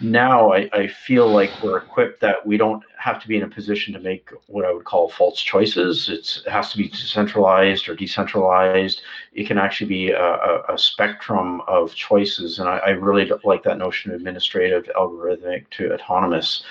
now 0.00 0.52
I, 0.52 0.68
I, 0.72 0.86
feel 0.86 1.28
like 1.28 1.50
we're 1.62 1.78
equipped 1.78 2.20
that 2.20 2.46
we 2.46 2.56
don't 2.56 2.82
have 2.98 3.20
to 3.20 3.28
be 3.28 3.36
in 3.36 3.42
a 3.42 3.48
position 3.48 3.92
to 3.94 4.00
make 4.00 4.30
what 4.46 4.64
I 4.64 4.72
would 4.72 4.84
call 4.84 5.08
false 5.08 5.40
choices. 5.40 6.08
It's, 6.08 6.42
it 6.46 6.50
has 6.50 6.70
to 6.72 6.78
be 6.78 6.88
decentralized 6.88 7.88
or 7.88 7.96
decentralized. 7.96 9.02
It 9.34 9.46
can 9.48 9.58
actually 9.58 9.88
be 9.88 10.10
a, 10.10 10.22
a, 10.22 10.74
a 10.74 10.78
spectrum 10.78 11.62
of 11.66 11.94
choices. 11.94 12.58
And 12.60 12.68
I, 12.68 12.78
I, 12.78 12.90
really 12.90 13.30
like 13.44 13.64
that 13.64 13.78
notion 13.78 14.12
of 14.12 14.16
administrative, 14.16 14.88
algorithmic 14.96 15.68
to 15.70 15.92
autonomous. 15.92 16.62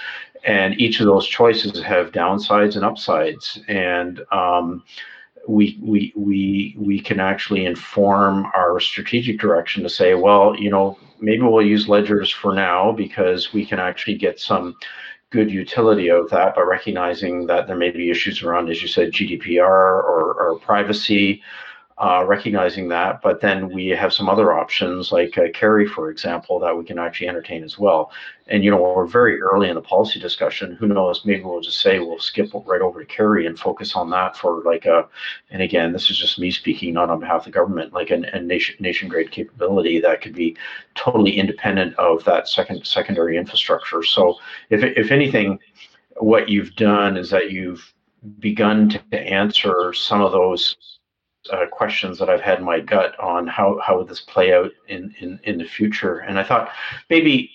And 0.46 0.80
each 0.80 1.00
of 1.00 1.06
those 1.06 1.28
choices 1.28 1.82
have 1.82 2.12
downsides 2.12 2.76
and 2.76 2.86
upsides. 2.86 3.60
And 3.68 4.22
um, 4.32 4.84
we 5.48 5.80
we 5.82 6.14
we 6.16 6.76
we 6.78 7.00
can 7.00 7.20
actually 7.20 7.66
inform 7.66 8.46
our 8.54 8.80
strategic 8.80 9.40
direction 9.40 9.82
to 9.84 9.90
say, 9.90 10.14
well, 10.14 10.56
you 10.58 10.70
know, 10.70 10.98
maybe 11.20 11.42
we'll 11.42 11.66
use 11.66 11.88
ledgers 11.88 12.30
for 12.30 12.54
now 12.54 12.92
because 12.92 13.54
we 13.54 13.66
can 13.66 13.80
actually 13.80 14.18
get 14.18 14.40
some 14.40 14.76
good 15.30 15.50
utility 15.50 16.12
out 16.12 16.20
of 16.20 16.30
that 16.30 16.56
by 16.56 16.62
recognizing 16.62 17.48
that 17.48 17.68
there 17.68 17.76
may 17.76 17.92
be 17.92 18.10
issues 18.10 18.44
around, 18.44 18.70
as 18.70 18.82
you 18.82 18.88
said, 18.88 19.12
GDPR 19.12 19.60
or, 19.62 20.34
or 20.34 20.60
privacy 20.60 21.42
uh, 22.00 22.24
recognizing 22.28 22.88
that. 22.90 23.22
But 23.22 23.42
then 23.42 23.70
we 23.70 23.88
have 23.88 24.14
some 24.14 24.30
other 24.30 24.54
options 24.54 25.12
like 25.12 25.38
uh, 25.38 25.50
KERI, 25.54 25.88
for 25.88 26.12
example, 26.12 26.60
that 26.60 26.78
we 26.78 26.84
can 26.84 27.00
actually 27.00 27.28
entertain 27.28 27.64
as 27.64 27.80
well. 27.80 28.12
And 28.48 28.64
you 28.64 28.70
know, 28.70 28.78
we're 28.78 29.08
very 29.08 29.42
early 29.42 29.68
in 29.68 29.76
the 29.76 29.82
policy 29.82 30.20
discussion. 30.20 30.76
Who 30.76 30.88
knows? 30.88 31.26
Maybe 31.26 31.44
we'll 31.44 31.60
just 31.60 31.82
say 31.82 32.00
we'll 32.00 32.20
skip 32.20 32.52
right 32.66 32.82
over 32.82 33.04
to 33.04 33.06
KERI 33.06 33.48
and 33.48 33.58
focus 33.58 33.96
on 33.96 34.12
that 34.12 34.38
for 34.38 34.62
like 34.64 34.86
a. 34.86 35.08
And 35.50 35.62
again, 35.62 35.92
this 35.92 36.12
is 36.12 36.18
just 36.18 36.40
me 36.40 36.52
speaking, 36.52 36.94
not 36.94 37.10
on 37.10 37.20
behalf 37.20 37.40
of 37.40 37.46
the 37.46 37.52
government. 37.52 37.94
Like 37.94 38.12
a, 38.12 38.22
a 38.34 38.42
nation 38.42 38.76
nation 38.80 39.10
grade 39.10 39.32
capability 39.32 40.00
that 40.02 40.22
could 40.22 40.36
be 40.36 40.56
totally 40.94 41.38
independent 41.38 41.96
of 41.96 42.24
that 42.26 42.48
second 42.48 42.86
secondary 42.86 43.38
infrastructure. 43.38 44.04
So 44.04 44.36
if 44.70 44.84
if 44.84 45.12
anything, 45.12 45.60
what 46.18 46.48
you've 46.48 46.76
done 46.76 47.18
is 47.18 47.32
that 47.32 47.52
you've 47.52 47.94
begun 48.40 48.90
to 48.90 49.20
answer 49.20 49.94
some 49.94 50.22
of 50.22 50.32
those 50.32 50.97
uh, 51.52 51.66
questions 51.72 52.18
that 52.20 52.30
I've 52.30 52.42
had 52.42 52.60
in 52.60 52.66
my 52.66 52.80
gut 52.80 53.20
on 53.20 53.48
how 53.48 53.80
how 53.84 53.98
would 53.98 54.08
this 54.08 54.22
play 54.22 54.54
out 54.54 54.72
in 54.88 55.14
in 55.20 55.40
in 55.44 55.58
the 55.58 55.66
future. 55.66 56.20
And 56.20 56.40
I 56.40 56.44
thought 56.44 56.70
maybe 57.10 57.52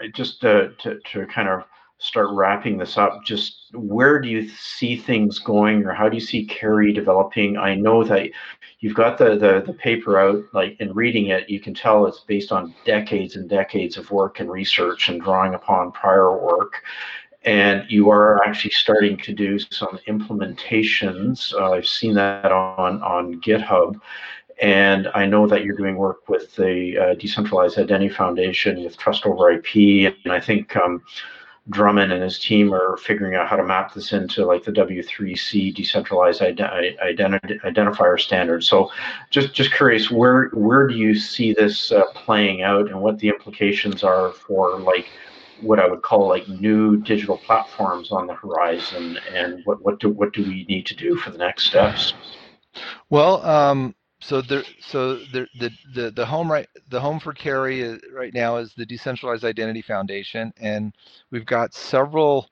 uh, 0.00 0.08
just 0.14 0.44
uh, 0.44 0.68
to 0.80 0.98
to 1.12 1.26
kind 1.26 1.48
of 1.48 1.64
start 1.98 2.28
wrapping 2.32 2.76
this 2.76 2.98
up, 2.98 3.24
just 3.24 3.70
where 3.72 4.20
do 4.20 4.28
you 4.28 4.48
see 4.48 4.96
things 4.96 5.38
going, 5.38 5.84
or 5.84 5.94
how 5.94 6.08
do 6.08 6.16
you 6.16 6.20
see 6.20 6.46
KERI 6.46 6.92
developing? 6.92 7.56
I 7.56 7.74
know 7.74 8.04
that 8.04 8.30
you've 8.80 8.94
got 8.94 9.16
the, 9.16 9.36
the 9.36 9.62
the 9.66 9.72
paper 9.72 10.18
out, 10.18 10.44
like 10.52 10.78
in 10.80 10.92
reading 10.92 11.28
it, 11.28 11.48
you 11.48 11.60
can 11.60 11.72
tell 11.72 12.06
it's 12.06 12.20
based 12.20 12.52
on 12.52 12.74
decades 12.84 13.36
and 13.36 13.48
decades 13.48 13.96
of 13.96 14.10
work 14.10 14.40
and 14.40 14.50
research 14.50 15.08
and 15.08 15.20
drawing 15.20 15.54
upon 15.54 15.92
prior 15.92 16.36
work 16.36 16.82
and 17.44 17.84
you 17.90 18.10
are 18.10 18.42
actually 18.44 18.70
starting 18.70 19.16
to 19.18 19.32
do 19.32 19.58
some 19.58 19.98
implementations. 20.08 21.52
Uh, 21.52 21.72
I've 21.72 21.86
seen 21.86 22.14
that 22.14 22.50
on 22.50 23.02
on 23.02 23.40
GitHub, 23.40 24.00
and 24.60 25.08
I 25.14 25.26
know 25.26 25.46
that 25.46 25.64
you're 25.64 25.76
doing 25.76 25.96
work 25.96 26.28
with 26.28 26.54
the 26.56 26.98
uh, 26.98 27.14
Decentralized 27.14 27.78
Identity 27.78 28.08
Foundation 28.08 28.82
with 28.82 28.96
Trust 28.96 29.26
over 29.26 29.50
IP, 29.52 30.14
and 30.24 30.32
I 30.32 30.40
think. 30.40 30.76
Um, 30.76 31.02
Drummond 31.70 32.12
and 32.12 32.22
his 32.22 32.38
team 32.38 32.74
are 32.74 32.98
figuring 32.98 33.36
out 33.36 33.48
how 33.48 33.56
to 33.56 33.64
map 33.64 33.94
this 33.94 34.12
into 34.12 34.44
like 34.44 34.64
the 34.64 34.70
W3C 34.70 35.74
decentralized 35.74 36.42
ident- 36.42 36.98
identifier 37.00 38.20
standard. 38.20 38.62
So, 38.62 38.90
just 39.30 39.54
just 39.54 39.72
curious, 39.72 40.10
where 40.10 40.50
where 40.50 40.86
do 40.86 40.94
you 40.94 41.14
see 41.14 41.54
this 41.54 41.90
uh, 41.90 42.02
playing 42.12 42.60
out, 42.60 42.88
and 42.88 43.00
what 43.00 43.18
the 43.18 43.30
implications 43.30 44.04
are 44.04 44.32
for 44.32 44.78
like 44.78 45.06
what 45.60 45.78
I 45.78 45.86
would 45.88 46.02
call 46.02 46.28
like 46.28 46.48
new 46.48 46.96
digital 46.98 47.38
platforms 47.38 48.12
on 48.12 48.26
the 48.26 48.34
horizon, 48.34 49.18
and 49.32 49.64
what 49.64 49.82
what 49.82 50.00
do 50.00 50.10
what 50.10 50.32
do 50.32 50.42
we 50.42 50.64
need 50.68 50.86
to 50.86 50.96
do 50.96 51.16
for 51.16 51.30
the 51.30 51.38
next 51.38 51.64
steps? 51.64 52.14
Well, 53.10 53.44
um, 53.44 53.94
so 54.20 54.40
there, 54.40 54.64
so 54.80 55.16
the 55.16 55.46
the 55.58 55.70
the 55.94 56.10
the 56.10 56.26
home 56.26 56.50
right 56.50 56.68
the 56.88 57.00
home 57.00 57.20
for 57.20 57.32
KERI 57.32 57.80
is, 57.80 58.00
right 58.12 58.32
now 58.32 58.56
is 58.56 58.72
the 58.74 58.86
Decentralized 58.86 59.44
Identity 59.44 59.82
Foundation, 59.82 60.52
and 60.56 60.94
we've 61.30 61.46
got 61.46 61.74
several 61.74 62.48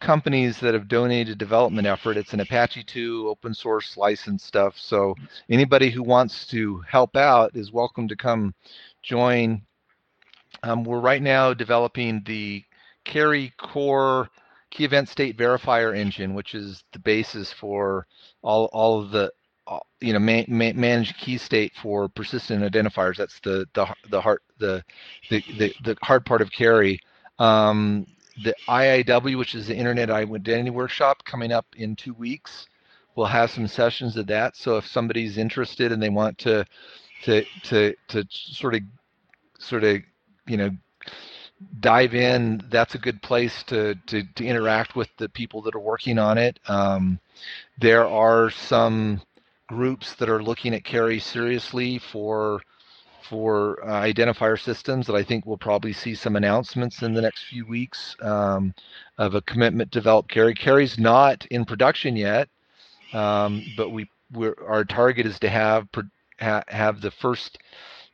companies 0.00 0.58
that 0.60 0.74
have 0.74 0.88
donated 0.88 1.38
development 1.38 1.86
effort. 1.86 2.16
It's 2.16 2.34
an 2.34 2.40
Apache 2.40 2.84
2 2.84 3.28
open 3.28 3.54
source 3.54 3.96
license 3.96 4.44
stuff. 4.44 4.74
So 4.76 5.14
anybody 5.48 5.90
who 5.90 6.02
wants 6.02 6.46
to 6.48 6.82
help 6.88 7.16
out 7.16 7.56
is 7.56 7.72
welcome 7.72 8.06
to 8.08 8.16
come 8.16 8.54
join 9.02 9.62
um, 10.62 10.84
we're 10.84 11.00
right 11.00 11.22
now 11.22 11.54
developing 11.54 12.22
the 12.26 12.64
KERI 13.04 13.52
Core 13.56 14.28
Key 14.70 14.84
Event 14.84 15.08
State 15.08 15.36
Verifier 15.38 15.96
engine, 15.96 16.34
which 16.34 16.54
is 16.54 16.82
the 16.92 16.98
basis 16.98 17.52
for 17.52 18.06
all, 18.42 18.66
all 18.72 19.00
of 19.02 19.10
the 19.10 19.32
you 20.00 20.12
know 20.12 20.18
man, 20.18 20.44
man, 20.48 20.78
manage 20.78 21.16
key 21.18 21.38
state 21.38 21.72
for 21.82 22.08
persistent 22.08 22.62
identifiers. 22.62 23.16
That's 23.16 23.40
the 23.40 23.66
the 23.74 23.86
the 24.10 24.20
hard 24.20 24.40
the 24.58 24.84
the 25.30 25.42
the, 25.58 25.74
the 25.84 25.96
hard 26.02 26.24
part 26.24 26.42
of 26.42 26.50
KERI. 26.50 26.98
Um, 27.38 28.06
the 28.44 28.54
IIW, 28.68 29.38
which 29.38 29.54
is 29.54 29.66
the 29.66 29.76
Internet 29.76 30.10
Identity 30.10 30.70
Workshop, 30.70 31.24
coming 31.24 31.52
up 31.52 31.66
in 31.76 31.96
two 31.96 32.12
weeks. 32.14 32.66
We'll 33.14 33.26
have 33.26 33.50
some 33.50 33.66
sessions 33.66 34.16
of 34.16 34.26
that. 34.26 34.56
So 34.56 34.76
if 34.76 34.86
somebody's 34.86 35.38
interested 35.38 35.90
and 35.90 36.02
they 36.02 36.10
want 36.10 36.36
to 36.38 36.66
to 37.24 37.44
to 37.64 37.94
to 38.08 38.24
sort 38.30 38.74
of 38.74 38.82
sort 39.58 39.84
of 39.84 40.02
you 40.46 40.56
know 40.56 40.70
dive 41.80 42.14
in, 42.14 42.62
that's 42.70 42.94
a 42.94 42.98
good 42.98 43.22
place 43.22 43.62
to, 43.64 43.94
to, 44.06 44.22
to 44.34 44.44
interact 44.44 44.94
with 44.94 45.08
the 45.16 45.28
people 45.28 45.62
that 45.62 45.74
are 45.74 45.80
working 45.80 46.18
on 46.18 46.38
it. 46.38 46.58
Um, 46.68 47.18
there 47.78 48.06
are 48.06 48.50
some 48.50 49.22
groups 49.66 50.14
that 50.16 50.28
are 50.28 50.42
looking 50.42 50.74
at 50.74 50.84
KERI 50.84 51.20
seriously 51.20 51.98
for 51.98 52.60
for 53.28 53.84
uh, 53.84 54.02
identifier 54.02 54.56
systems 54.56 55.04
that 55.04 55.16
I 55.16 55.24
think 55.24 55.46
we'll 55.46 55.56
probably 55.56 55.92
see 55.92 56.14
some 56.14 56.36
announcements 56.36 57.02
in 57.02 57.12
the 57.12 57.20
next 57.20 57.46
few 57.46 57.66
weeks 57.66 58.14
um, 58.22 58.72
of 59.18 59.34
a 59.34 59.42
commitment 59.42 59.90
to 59.90 59.98
develop 59.98 60.28
KERI. 60.28 60.54
KERI's 60.54 60.96
not 60.96 61.44
in 61.46 61.64
production 61.64 62.14
yet, 62.14 62.48
um, 63.12 63.64
but 63.76 63.90
we 63.90 64.08
our 64.64 64.84
target 64.84 65.26
is 65.26 65.40
to 65.40 65.48
have 65.48 65.88
ha, 66.40 66.62
have 66.68 67.00
the 67.00 67.10
first 67.10 67.58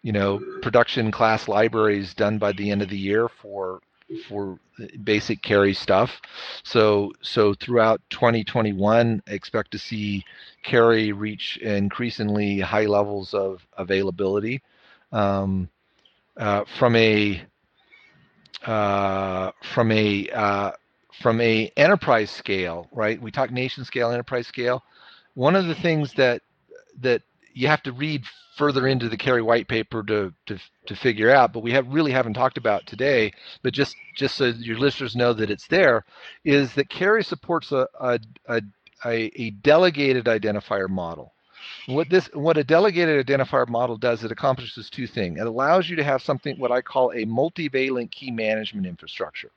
you 0.03 0.13
know 0.13 0.41
production 0.63 1.11
class 1.11 1.49
libraries 1.49 2.15
done 2.15 2.39
by 2.39 2.53
the 2.53 2.71
end 2.71 2.83
of 2.83 2.89
the 2.89 2.99
year 2.99 3.29
for 3.29 3.81
for 4.29 4.59
basic 5.05 5.43
KERI 5.43 5.75
stuff. 5.75 6.21
So 6.65 7.13
so 7.23 7.55
throughout 7.55 8.01
2021, 8.11 9.23
expect 9.27 9.71
to 9.73 9.79
see 9.79 10.25
KERI 10.65 11.13
reach 11.13 11.57
increasingly 11.59 12.61
high 12.61 12.87
levels 12.87 13.35
of 13.35 13.67
availability. 13.77 14.63
Um, 15.13 15.69
uh, 16.37 16.65
from 16.79 16.97
a 16.97 17.43
uh, 18.65 19.51
from 19.75 19.93
a 19.93 20.29
uh, 20.31 20.73
from 21.21 21.41
a 21.41 21.71
enterprise 21.77 22.31
scale, 22.31 22.89
right? 22.93 23.21
We 23.21 23.31
talk 23.31 23.51
nation 23.51 23.85
scale, 23.85 24.11
enterprise 24.11 24.47
scale. 24.47 24.83
One 25.35 25.57
of 25.57 25.67
the 25.67 25.75
things 25.75 26.13
that 26.15 26.43
that 27.01 27.23
you 27.55 27.69
have 27.69 27.83
to 27.83 27.93
read 27.93 28.25
further 28.57 28.87
into 28.87 29.09
the 29.09 29.17
KERI 29.17 29.43
white 29.43 29.69
paper 29.69 30.03
to, 30.05 30.33
to, 30.47 30.59
to 30.87 30.97
figure 30.97 31.31
out, 31.31 31.53
but 31.53 31.63
we 31.63 31.73
have 31.73 31.89
really 31.89 32.13
haven't 32.13 32.35
talked 32.35 32.59
about 32.59 32.87
today, 32.87 33.33
but 33.63 33.73
just, 33.73 33.97
just 34.15 34.37
so 34.37 34.47
your 34.47 34.79
listeners 34.79 35.17
know 35.17 35.33
that 35.33 35.51
it's 35.51 35.67
there, 35.69 36.05
is 36.45 36.75
that 36.75 36.91
KERI 36.91 37.25
supports 37.25 37.73
a, 37.73 37.89
a, 37.99 38.21
a, 38.49 38.63
a 39.05 39.51
delegated 39.51 40.27
identifier 40.27 40.89
model. 40.89 41.33
What 41.87 42.11
this, 42.11 42.27
what 42.35 42.59
a 42.59 42.65
delegated 42.65 43.27
identifier 43.27 43.69
model 43.69 43.97
does, 43.97 44.23
it 44.23 44.33
accomplishes 44.33 44.91
two 44.91 45.07
things. 45.07 45.41
It 45.41 45.47
allows 45.47 45.89
you 45.89 45.97
to 45.97 46.05
have 46.05 46.23
something 46.23 46.59
what 46.59 46.73
I 46.73 46.83
call 46.83 47.11
a 47.13 47.25
multivalent 47.25 48.11
key 48.11 48.31
management 48.31 48.87
infrastructure. 48.87 49.51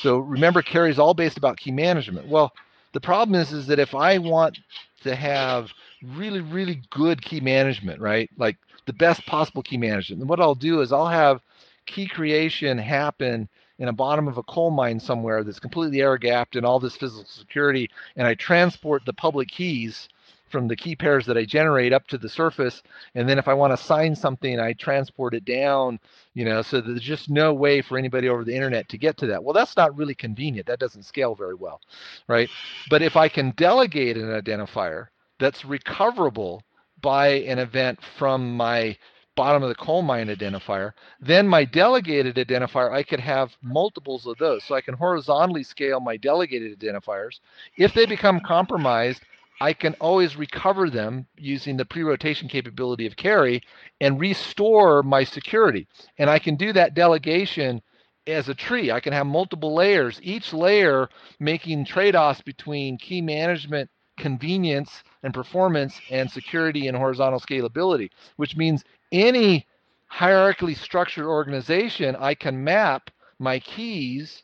So 0.00 0.18
remember, 0.18 0.62
KERI 0.62 0.90
is 0.90 0.98
all 0.98 1.14
based 1.14 1.38
about 1.38 1.58
key 1.58 1.72
management. 1.72 2.28
Well, 2.28 2.52
the 2.92 3.00
problem 3.00 3.40
is, 3.40 3.52
is 3.52 3.66
that 3.66 3.78
if 3.78 3.94
I 3.94 4.18
want 4.18 4.58
to 5.02 5.14
have 5.14 5.70
really, 6.02 6.40
really 6.40 6.82
good 6.90 7.22
key 7.22 7.40
management, 7.40 8.00
right? 8.00 8.30
Like 8.36 8.56
the 8.86 8.92
best 8.92 9.24
possible 9.26 9.62
key 9.62 9.76
management. 9.76 10.20
And 10.20 10.28
what 10.28 10.40
I'll 10.40 10.54
do 10.54 10.80
is 10.80 10.92
I'll 10.92 11.08
have 11.08 11.40
key 11.86 12.06
creation 12.06 12.78
happen 12.78 13.48
in 13.78 13.88
a 13.88 13.92
bottom 13.92 14.28
of 14.28 14.38
a 14.38 14.42
coal 14.44 14.70
mine 14.70 15.00
somewhere 15.00 15.42
that's 15.42 15.58
completely 15.58 16.00
air 16.00 16.16
gapped 16.16 16.56
and 16.56 16.64
all 16.64 16.78
this 16.78 16.96
physical 16.96 17.24
security, 17.24 17.90
and 18.16 18.26
I 18.26 18.34
transport 18.34 19.02
the 19.04 19.12
public 19.12 19.48
keys 19.48 20.08
from 20.50 20.68
the 20.68 20.76
key 20.76 20.94
pairs 20.94 21.24
that 21.26 21.38
I 21.38 21.46
generate 21.46 21.94
up 21.94 22.06
to 22.08 22.18
the 22.18 22.28
surface. 22.28 22.82
And 23.14 23.26
then 23.26 23.38
if 23.38 23.48
I 23.48 23.54
want 23.54 23.72
to 23.72 23.82
sign 23.82 24.14
something, 24.14 24.60
I 24.60 24.74
transport 24.74 25.34
it 25.34 25.46
down, 25.46 25.98
you 26.34 26.44
know, 26.44 26.60
so 26.60 26.80
there's 26.80 27.00
just 27.00 27.30
no 27.30 27.54
way 27.54 27.80
for 27.80 27.96
anybody 27.96 28.28
over 28.28 28.44
the 28.44 28.54
internet 28.54 28.88
to 28.90 28.98
get 28.98 29.16
to 29.16 29.26
that. 29.28 29.42
Well, 29.42 29.54
that's 29.54 29.76
not 29.76 29.96
really 29.96 30.14
convenient. 30.14 30.66
That 30.66 30.78
doesn't 30.78 31.04
scale 31.04 31.34
very 31.34 31.54
well, 31.54 31.80
right? 32.28 32.50
But 32.90 33.00
if 33.00 33.16
I 33.16 33.28
can 33.28 33.52
delegate 33.56 34.18
an 34.18 34.28
identifier 34.28 35.06
that's 35.42 35.64
recoverable 35.64 36.62
by 37.00 37.28
an 37.28 37.58
event 37.58 37.98
from 38.18 38.56
my 38.56 38.96
bottom 39.34 39.62
of 39.62 39.68
the 39.68 39.74
coal 39.74 40.02
mine 40.02 40.28
identifier. 40.28 40.92
Then 41.20 41.48
my 41.48 41.64
delegated 41.64 42.36
identifier, 42.36 42.92
I 42.92 43.02
could 43.02 43.20
have 43.20 43.56
multiples 43.62 44.26
of 44.26 44.38
those. 44.38 44.62
So 44.64 44.74
I 44.74 44.80
can 44.80 44.94
horizontally 44.94 45.62
scale 45.62 46.00
my 46.00 46.16
delegated 46.16 46.78
identifiers. 46.78 47.40
If 47.76 47.94
they 47.94 48.06
become 48.06 48.40
compromised, 48.40 49.22
I 49.60 49.72
can 49.72 49.94
always 50.00 50.36
recover 50.36 50.90
them 50.90 51.26
using 51.36 51.76
the 51.76 51.84
pre-rotation 51.84 52.48
capability 52.48 53.06
of 53.06 53.16
KERI 53.16 53.62
and 54.00 54.20
restore 54.20 55.02
my 55.02 55.24
security. 55.24 55.86
And 56.18 56.28
I 56.28 56.38
can 56.38 56.56
do 56.56 56.72
that 56.72 56.94
delegation 56.94 57.80
as 58.26 58.48
a 58.48 58.54
tree. 58.54 58.90
I 58.90 59.00
can 59.00 59.12
have 59.12 59.26
multiple 59.26 59.74
layers, 59.74 60.20
each 60.22 60.52
layer 60.52 61.08
making 61.40 61.84
trade-offs 61.84 62.42
between 62.42 62.98
key 62.98 63.20
management 63.20 63.90
convenience 64.18 65.02
and 65.22 65.34
performance 65.34 66.00
and 66.10 66.30
security 66.30 66.88
and 66.88 66.96
horizontal 66.96 67.40
scalability, 67.40 68.10
which 68.36 68.56
means 68.56 68.84
any 69.10 69.66
hierarchically 70.12 70.76
structured 70.76 71.26
organization, 71.26 72.16
I 72.16 72.34
can 72.34 72.62
map 72.62 73.10
my 73.38 73.58
keys 73.60 74.42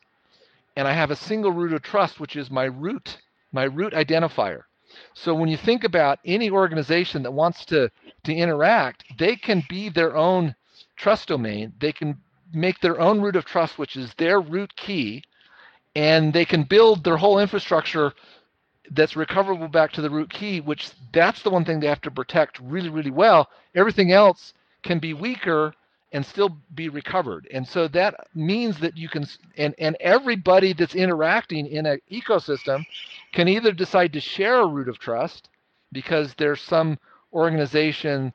and 0.76 0.87
I 0.87 0.93
have 0.93 1.11
a 1.11 1.16
single 1.16 1.51
root 1.51 1.72
of 1.72 1.83
trust, 1.83 2.20
which 2.20 2.37
is 2.37 2.51
my 2.51 2.64
root, 2.64 3.18
my 3.53 3.64
root 3.64 3.93
identifier. 3.93 4.62
So 5.14 5.35
when 5.35 5.49
you 5.49 5.57
think 5.57 5.85
about 5.85 6.18
any 6.24 6.51
organization 6.51 7.22
that 7.24 7.33
wants 7.33 7.64
to, 7.66 7.91
to 8.24 8.33
interact, 8.33 9.05
they 9.18 9.37
can 9.37 9.64
be 9.68 9.89
their 9.89 10.16
own 10.16 10.55
trust 10.97 11.29
domain. 11.29 11.72
They 11.81 11.93
can 11.93 12.18
make 12.53 12.81
their 12.81 13.01
own 13.01 13.20
root 13.20 13.37
of 13.37 13.45
trust, 13.45 13.79
which 13.79 13.97
is 13.97 14.14
their 14.14 14.41
root 14.41 14.74
key, 14.76 15.22
and 15.95 16.33
they 16.33 16.45
can 16.45 16.62
build 16.62 17.05
their 17.05 17.16
whole 17.16 17.39
infrastructure 17.39 18.12
that's 18.91 19.16
recoverable 19.16 19.68
back 19.68 19.93
to 19.93 20.01
the 20.01 20.11
root 20.11 20.30
key, 20.30 20.61
which 20.61 20.91
that's 21.12 21.43
the 21.43 21.51
one 21.51 21.64
thing 21.64 21.80
they 21.80 21.86
have 21.86 22.01
to 22.03 22.11
protect 22.11 22.61
really, 22.61 22.89
really 22.89 23.11
well. 23.11 23.49
Everything 23.74 24.12
else 24.12 24.55
can 24.82 24.99
be 24.99 25.14
weaker 25.14 25.74
and 26.12 26.24
still 26.24 26.57
be 26.74 26.89
recovered. 26.89 27.47
And 27.53 27.66
so 27.66 27.86
that 27.89 28.28
means 28.34 28.78
that 28.80 28.97
you 28.97 29.09
can, 29.09 29.26
and, 29.57 29.74
and 29.78 29.97
everybody 30.01 30.72
that's 30.72 30.95
interacting 30.95 31.66
in 31.66 31.84
an 31.86 32.01
ecosystem 32.11 32.84
can 33.32 33.49
either 33.49 33.72
decide 33.72 34.12
to 34.14 34.20
share 34.20 34.61
a 34.61 34.66
root 34.66 34.89
of 34.89 34.99
trust 34.99 35.49
because 35.93 36.34
there's 36.34 36.62
some 36.62 36.99
organization 37.32 38.32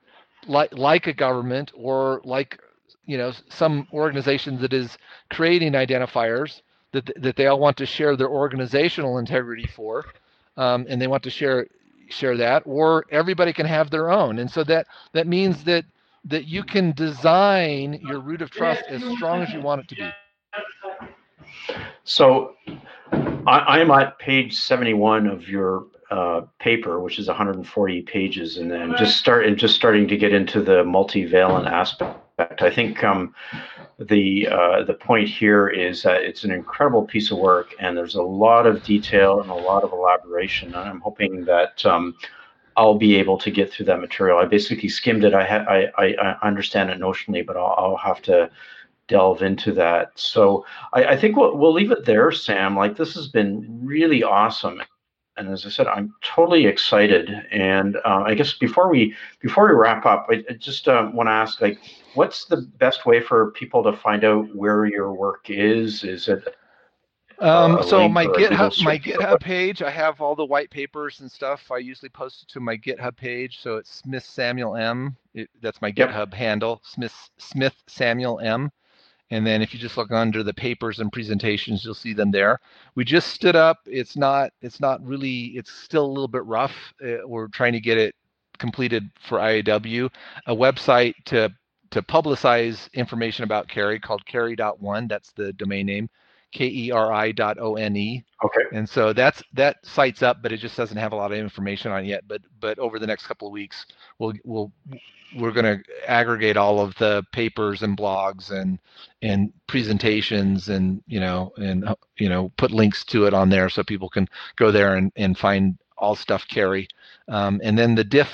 like, 0.47 0.73
like 0.73 1.07
a 1.07 1.13
government 1.13 1.71
or 1.73 2.21
like, 2.23 2.59
you 3.05 3.17
know, 3.17 3.33
some 3.49 3.87
organization 3.91 4.61
that 4.61 4.73
is 4.73 4.97
creating 5.31 5.73
identifiers 5.73 6.61
that, 6.91 7.11
that 7.21 7.35
they 7.35 7.47
all 7.47 7.59
want 7.59 7.77
to 7.77 7.85
share 7.85 8.15
their 8.15 8.29
organizational 8.29 9.17
integrity 9.17 9.67
for 9.75 10.05
um, 10.57 10.85
and 10.89 11.01
they 11.01 11.07
want 11.07 11.23
to 11.23 11.29
share 11.29 11.67
share 12.09 12.37
that, 12.37 12.63
or 12.65 13.05
everybody 13.09 13.53
can 13.53 13.65
have 13.65 13.89
their 13.89 14.11
own. 14.11 14.39
And 14.39 14.49
so 14.49 14.63
that 14.65 14.87
that 15.13 15.27
means 15.27 15.63
that 15.63 15.85
that 16.25 16.45
you 16.45 16.63
can 16.63 16.91
design 16.93 17.99
your 18.01 18.19
root 18.19 18.41
of 18.41 18.49
trust 18.49 18.83
as 18.89 19.03
strong 19.15 19.41
as 19.41 19.51
you 19.51 19.61
want 19.61 19.81
it 19.81 19.87
to 19.89 19.95
be. 19.95 20.09
So 22.05 22.55
I, 23.45 23.79
am 23.79 23.91
at 23.91 24.17
page 24.19 24.55
71 24.55 25.27
of 25.27 25.47
your 25.49 25.85
uh, 26.11 26.41
paper, 26.59 26.99
which 26.99 27.19
is 27.19 27.27
140 27.27 28.01
pages, 28.03 28.57
and 28.57 28.71
then 28.71 28.95
just 28.97 29.17
start 29.17 29.45
and 29.45 29.57
just 29.57 29.75
starting 29.75 30.07
to 30.07 30.17
get 30.17 30.33
into 30.33 30.61
the 30.61 30.83
multivalent 30.83 31.67
aspect. 31.69 32.19
I 32.61 32.69
think 32.69 33.03
um, 33.03 33.33
the 33.99 34.47
uh, 34.47 34.83
the 34.83 34.93
point 34.93 35.29
here 35.29 35.67
is 35.67 36.03
that 36.03 36.23
it's 36.23 36.43
an 36.43 36.51
incredible 36.51 37.05
piece 37.05 37.31
of 37.31 37.37
work, 37.37 37.73
and 37.79 37.95
there's 37.95 38.15
a 38.15 38.23
lot 38.23 38.65
of 38.65 38.83
detail 38.83 39.39
and 39.39 39.49
a 39.49 39.55
lot 39.55 39.83
of 39.83 39.91
elaboration. 39.91 40.69
And 40.69 40.89
I'm 40.89 41.01
hoping 41.01 41.45
that 41.45 41.85
um, 41.85 42.15
I'll 42.75 42.97
be 42.97 43.15
able 43.15 43.37
to 43.39 43.51
get 43.51 43.71
through 43.71 43.85
that 43.87 43.99
material. 43.99 44.39
I 44.39 44.45
basically 44.45 44.89
skimmed 44.89 45.23
it. 45.23 45.33
I 45.33 45.45
ha- 45.45 45.65
I, 45.69 45.87
I, 45.97 46.13
I 46.15 46.47
understand 46.47 46.89
it 46.89 46.99
notionally, 46.99 47.45
but 47.45 47.57
I'll, 47.57 47.75
I'll 47.77 47.97
have 47.97 48.21
to 48.23 48.49
delve 49.07 49.41
into 49.41 49.71
that. 49.73 50.11
So 50.15 50.65
I, 50.93 51.05
I 51.05 51.17
think 51.17 51.35
we'll, 51.35 51.55
we'll 51.57 51.73
leave 51.73 51.91
it 51.91 52.05
there, 52.05 52.31
Sam. 52.31 52.75
Like 52.75 52.97
this 52.97 53.13
has 53.15 53.27
been 53.27 53.79
really 53.83 54.23
awesome, 54.23 54.81
and 55.37 55.49
as 55.49 55.65
I 55.65 55.69
said, 55.69 55.87
I'm 55.87 56.13
totally 56.21 56.65
excited. 56.65 57.29
And 57.51 57.97
uh, 57.97 58.23
I 58.25 58.35
guess 58.35 58.53
before 58.53 58.89
we 58.89 59.15
before 59.39 59.67
we 59.67 59.73
wrap 59.73 60.05
up, 60.05 60.27
I, 60.29 60.43
I 60.49 60.53
just 60.53 60.87
uh, 60.87 61.09
want 61.13 61.27
to 61.27 61.31
ask, 61.31 61.61
like, 61.61 61.79
what's 62.13 62.45
the 62.45 62.57
best 62.77 63.05
way 63.05 63.19
for 63.19 63.51
people 63.51 63.83
to 63.83 63.93
find 63.93 64.23
out 64.23 64.53
where 64.55 64.85
your 64.85 65.13
work 65.13 65.49
is? 65.49 66.03
Is 66.03 66.27
it 66.27 66.55
um, 67.39 67.83
so 67.83 68.07
my 68.07 68.25
GitHub, 68.25 68.83
my 68.83 68.97
GitHub 68.97 69.39
page, 69.39 69.81
I 69.81 69.89
have 69.89 70.21
all 70.21 70.35
the 70.35 70.45
white 70.45 70.69
papers 70.69 71.19
and 71.19 71.31
stuff. 71.31 71.71
I 71.71 71.77
usually 71.77 72.09
post 72.09 72.43
it 72.43 72.49
to 72.53 72.59
my 72.59 72.77
GitHub 72.77 73.17
page, 73.17 73.59
so 73.59 73.77
it's 73.77 73.93
Smith 73.93 74.23
Samuel 74.23 74.75
M. 74.75 75.17
It, 75.33 75.49
that's 75.61 75.81
my 75.81 75.91
yep. 75.95 76.09
GitHub 76.09 76.33
handle, 76.33 76.81
Smith 76.83 77.29
Smith 77.37 77.75
Samuel 77.87 78.39
M. 78.39 78.71
And 79.33 79.47
then 79.47 79.63
if 79.63 79.73
you 79.73 79.79
just 79.79 79.97
look 79.97 80.11
under 80.11 80.43
the 80.43 80.53
papers 80.53 80.99
and 80.99 81.11
presentations, 81.11 81.83
you'll 81.83 81.95
see 81.95 82.13
them 82.13 82.29
there. 82.29 82.59
We 82.93 83.03
just 83.03 83.29
stood 83.29 83.55
up. 83.55 83.79
It's 83.87 84.15
not. 84.15 84.51
It's 84.61 84.79
not 84.79 85.03
really. 85.03 85.57
It's 85.57 85.71
still 85.71 86.05
a 86.05 86.13
little 86.13 86.27
bit 86.27 86.45
rough. 86.45 86.93
Uh, 87.03 87.25
we're 87.27 87.47
trying 87.47 87.73
to 87.73 87.79
get 87.79 87.97
it 87.97 88.13
completed 88.59 89.09
for 89.19 89.39
IIW, 89.39 90.11
a 90.45 90.55
website 90.55 91.15
to 91.25 91.49
to 91.89 92.03
publicize 92.03 92.93
information 92.93 93.43
about 93.43 93.67
Keri 93.67 93.99
called 93.99 94.23
Keri.one. 94.27 95.07
That's 95.07 95.31
the 95.31 95.51
domain 95.53 95.87
name, 95.87 96.09
K-E-R-I 96.53 97.31
dot 97.33 97.57
O-N-E. 97.59 98.23
Okay. 98.45 98.61
And 98.71 98.87
so 98.87 99.11
that's 99.11 99.41
that 99.53 99.77
site's 99.83 100.21
up, 100.21 100.41
but 100.41 100.51
it 100.51 100.57
just 100.57 100.77
doesn't 100.77 100.97
have 100.97 101.11
a 101.11 101.15
lot 101.15 101.31
of 101.31 101.37
information 101.37 101.91
on 101.91 102.03
it 102.03 102.07
yet. 102.07 102.23
But 102.27 102.41
but 102.59 102.79
over 102.79 102.99
the 102.99 103.07
next 103.07 103.27
couple 103.27 103.47
of 103.47 103.51
weeks, 103.51 103.85
we'll 104.19 104.33
we'll 104.43 104.71
we're 105.35 105.51
going 105.51 105.65
to 105.65 105.83
aggregate 106.07 106.57
all 106.57 106.79
of 106.79 106.95
the 106.95 107.23
papers 107.31 107.81
and 107.81 107.97
blogs 107.97 108.51
and 108.51 108.79
and 109.21 109.51
presentations 109.67 110.69
and 110.69 111.01
you 111.07 111.19
know 111.19 111.51
and 111.57 111.85
you 112.17 112.29
know 112.29 112.51
put 112.57 112.71
links 112.71 113.03
to 113.05 113.25
it 113.25 113.33
on 113.33 113.49
there 113.49 113.69
so 113.69 113.83
people 113.83 114.09
can 114.09 114.27
go 114.55 114.71
there 114.71 114.95
and 114.95 115.11
and 115.15 115.37
find 115.37 115.77
all 115.97 116.15
stuff 116.15 116.45
KERI. 116.47 116.87
Um, 117.27 117.61
and 117.63 117.77
then 117.77 117.95
the 117.95 118.03
DIF 118.03 118.29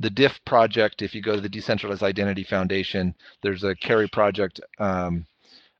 the 0.00 0.10
DIF 0.10 0.40
project 0.44 1.02
if 1.02 1.14
you 1.14 1.22
go 1.22 1.36
to 1.36 1.40
the 1.42 1.48
decentralized 1.48 2.02
identity 2.02 2.42
foundation 2.42 3.14
there's 3.42 3.64
a 3.64 3.74
KERI 3.76 4.10
project 4.10 4.60
um, 4.78 5.26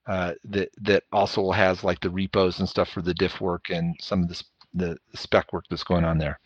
uh, 0.07 0.35
that 0.45 0.71
that 0.81 1.05
also 1.13 1.51
has 1.51 1.85
like 1.85 2.01
the 2.01 2.11
repos 2.11 2.59
and 2.59 2.69
stuff 2.69 2.89
for 2.89 3.03
the 3.03 3.15
DIF 3.15 3.41
work 3.41 3.71
and 3.71 3.97
some 4.01 4.23
of 4.23 4.29
the 4.29 4.43
the 4.73 4.97
spec 5.15 5.53
work 5.53 5.65
that's 5.69 5.83
going 5.83 6.05
on 6.05 6.19
there 6.19 6.39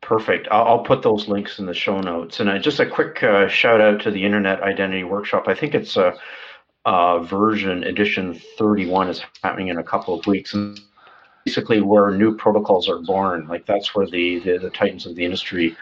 Perfect. 0.00 0.46
I'll, 0.50 0.64
I'll, 0.64 0.84
put 0.84 1.02
those 1.02 1.28
links 1.28 1.58
in 1.58 1.66
the 1.66 1.74
show 1.74 2.00
notes. 2.00 2.38
And 2.40 2.48
uh, 2.48 2.58
just 2.58 2.78
a 2.78 2.86
quick 2.86 3.22
uh, 3.22 3.48
shout 3.48 3.80
out 3.80 4.00
to 4.02 4.10
the 4.10 4.24
Internet 4.24 4.62
Identity 4.62 5.02
Workshop. 5.02 5.48
I 5.48 5.54
think 5.54 5.74
it's 5.74 5.96
a, 5.96 6.14
a, 6.86 7.20
version 7.22 7.82
edition 7.82 8.40
31 8.56 9.08
is 9.08 9.22
happening 9.42 9.68
in 9.68 9.78
a 9.78 9.82
couple 9.82 10.18
of 10.18 10.24
weeks. 10.26 10.54
And 10.54 10.80
basically, 11.44 11.80
where 11.80 12.12
new 12.12 12.36
protocols 12.36 12.88
are 12.88 13.00
born, 13.00 13.48
like 13.48 13.66
that's 13.66 13.94
where 13.94 14.06
the 14.06 14.38
the, 14.38 14.58
the 14.58 14.70
titans 14.70 15.04
of 15.04 15.16
the 15.16 15.24
industry 15.24 15.76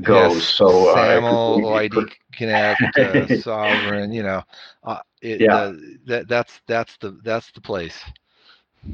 goes. 0.00 0.36
Yes, 0.36 0.44
so 0.44 0.94
SAML, 0.94 1.66
uh, 1.66 1.68
OID 1.68 2.10
Connect, 2.32 2.80
uh, 2.82 2.86
Sovrin. 3.36 4.14
You 4.14 4.22
know, 4.22 4.42
uh, 4.82 5.00
it, 5.22 5.40
yeah, 5.40 5.72
that 6.06 6.28
that's 6.28 6.60
that's 6.66 6.96
the 6.98 7.18
that's 7.24 7.50
the 7.52 7.60
place. 7.60 8.02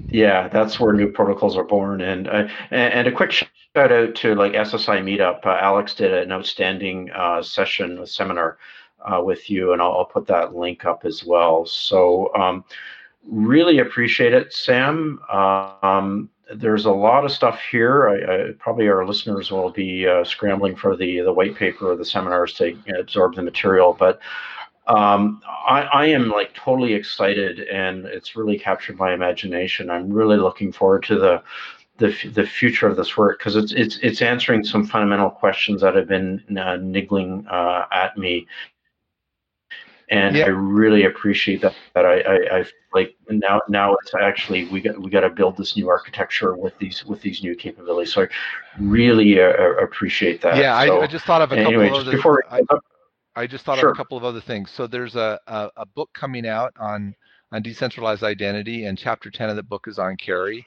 Yeah, 0.09 0.49
that's 0.49 0.81
where 0.81 0.93
new 0.93 1.11
protocols 1.11 1.57
are 1.57 1.65
born. 1.65 2.01
And 2.01 2.29
uh, 2.29 2.49
and 2.71 3.07
a 3.07 3.13
quick 3.13 3.33
shout 3.33 3.49
out 3.77 4.15
to 4.17 4.35
like 4.35 4.53
SSI 4.53 5.03
Meetup. 5.03 5.45
Uh, 5.45 5.59
Alex 5.61 5.95
did 5.95 6.13
an 6.13 6.33
outstanding 6.33 7.11
uh, 7.13 7.43
session, 7.43 7.99
a 7.99 8.07
seminar 8.07 8.59
uh, 9.05 9.21
with 9.23 9.51
you, 9.51 9.73
and 9.73 9.83
I'll, 9.83 9.93
I'll, 9.93 10.05
put 10.05 10.27
that 10.29 10.55
link 10.55 10.85
up 10.85 11.05
as 11.05 11.25
well. 11.25 11.67
So 11.67 12.35
um, 12.35 12.65
really 13.29 13.79
appreciate 13.81 14.33
it, 14.33 14.53
Sam. 14.53 15.21
Um, 15.31 16.31
there's 16.55 16.87
a 16.87 16.91
lot 16.91 17.25
of 17.25 17.33
stuff 17.33 17.61
here. 17.71 18.09
I, 18.09 18.35
I, 18.35 18.53
probably 18.59 18.89
our 18.89 19.07
listeners 19.07 19.51
will 19.51 19.71
be 19.71 20.07
uh, 20.07 20.25
scrambling 20.25 20.77
for 20.77 20.97
the 20.97 21.21
the 21.21 21.33
white 21.33 21.55
paper 21.55 21.93
or 21.93 21.97
the 21.97 22.05
seminars 22.05 22.55
to 22.55 22.77
absorb 22.99 23.35
the 23.35 23.43
material, 23.43 23.95
but 23.99 24.21
um, 24.87 25.41
I, 25.47 25.83
I, 25.83 26.07
am 26.07 26.29
like 26.29 26.55
totally 26.55 26.93
excited 26.93 27.61
and 27.61 28.05
it's 28.05 28.37
really 28.37 28.59
captured 28.59 28.99
my 28.99 29.15
imagination. 29.15 29.89
I'm 29.89 30.13
really 30.13 30.37
looking 30.37 30.73
forward 30.73 31.05
to 31.05 31.19
the 31.19 31.43
the, 31.99 32.15
the 32.35 32.45
future 32.45 32.89
of 32.89 32.97
this 32.97 33.17
work 33.17 33.39
because 33.39 33.57
it's 33.57 33.73
it's 33.73 33.99
it's 34.03 34.21
answering 34.21 34.65
some 34.65 34.85
fundamental 34.85 35.31
questions 35.31 35.81
that 35.81 35.95
have 35.95 36.09
been 36.09 36.43
uh, 36.59 36.77
niggling 36.77 37.47
uh, 37.49 37.87
at 37.93 38.19
me, 38.19 38.47
and 40.11 40.37
yeah. 40.37 40.47
I 40.47 40.49
really 40.49 41.05
appreciate 41.05 41.63
that. 41.63 41.75
That 41.95 42.05
I, 42.05 42.21
I 42.21 42.59
I 42.59 42.65
like 42.93 43.17
now 43.31 43.61
now 43.69 43.95
it's 43.95 44.13
actually 44.21 44.65
we 44.67 44.81
got 44.81 45.01
we 45.01 45.09
got 45.09 45.21
to 45.21 45.31
build 45.31 45.57
this 45.57 45.77
new 45.77 45.89
architecture 45.89 46.57
with 46.57 46.77
these 46.79 47.05
with 47.05 47.21
these 47.21 47.45
new 47.45 47.55
capabilities. 47.55 48.13
So 48.13 48.23
I 48.25 48.29
really 48.81 49.41
uh, 49.41 49.53
appreciate 49.81 50.41
that. 50.43 50.57
Yeah, 50.57 50.85
so, 50.85 50.99
I, 50.99 51.05
I, 51.05 51.07
just 51.07 51.25
thought 51.25 51.43
of 51.43 51.53
a 51.53 51.59
anyway, 51.59 51.91
couple 51.91 52.09
of 52.09 52.13
before. 52.13 52.43
I, 52.51 52.61
I 53.37 53.47
just 53.47 53.65
thought 53.65 53.79
sure. 53.79 53.91
of 53.91 53.95
a 53.95 53.97
couple 53.97 54.17
of 54.17 54.25
other 54.25 54.41
things. 54.41 54.71
So 54.71 54.87
there's 54.87 55.17
a, 55.17 55.41
a, 55.47 55.71
a, 55.79 55.87
book 55.87 56.11
coming 56.13 56.47
out 56.47 56.73
on 56.79 57.15
on 57.53 57.63
decentralized 57.63 58.23
identity, 58.23 58.87
and 58.87 58.99
chapter 58.99 59.31
10 59.31 59.51
of 59.51 59.57
the 59.57 59.63
book 59.63 59.87
is 59.87 59.99
on 59.99 60.17
Keri. 60.17 60.67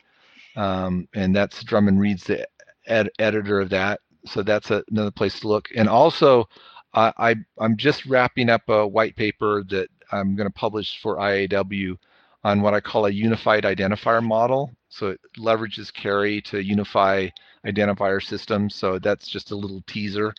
Um, 0.55 1.07
and 1.13 1.35
that's 1.35 1.63
Drummond 1.63 1.99
Reed's 1.99 2.23
the 2.23 2.47
ed- 2.87 3.11
editor 3.19 3.59
of 3.59 3.69
that. 3.69 3.99
So 4.25 4.41
that's 4.41 4.71
a, 4.71 4.83
another 4.89 5.11
place 5.11 5.39
to 5.41 5.47
look. 5.47 5.67
And 5.75 5.87
also, 5.89 6.47
uh, 6.93 7.11
I, 7.17 7.35
I'm 7.59 7.77
just 7.77 8.05
wrapping 8.05 8.49
up 8.49 8.67
a 8.69 8.87
white 8.87 9.15
paper 9.15 9.63
that 9.69 9.89
I'm 10.11 10.35
going 10.35 10.47
to 10.47 10.53
publish 10.53 11.01
for 11.01 11.17
IIW 11.17 11.97
on 12.43 12.61
what 12.61 12.73
I 12.73 12.79
call 12.79 13.05
a 13.05 13.11
unified 13.11 13.63
identifier 13.63 14.23
model. 14.23 14.71
So 14.89 15.09
it 15.09 15.19
leverages 15.37 15.93
Keri 15.93 16.41
to 16.43 16.63
unify 16.63 17.27
identifier 17.65 18.23
systems. 18.23 18.75
So 18.75 18.99
that's 18.99 19.27
just 19.27 19.51
a 19.51 19.55
little 19.55 19.83
teaser. 19.87 20.33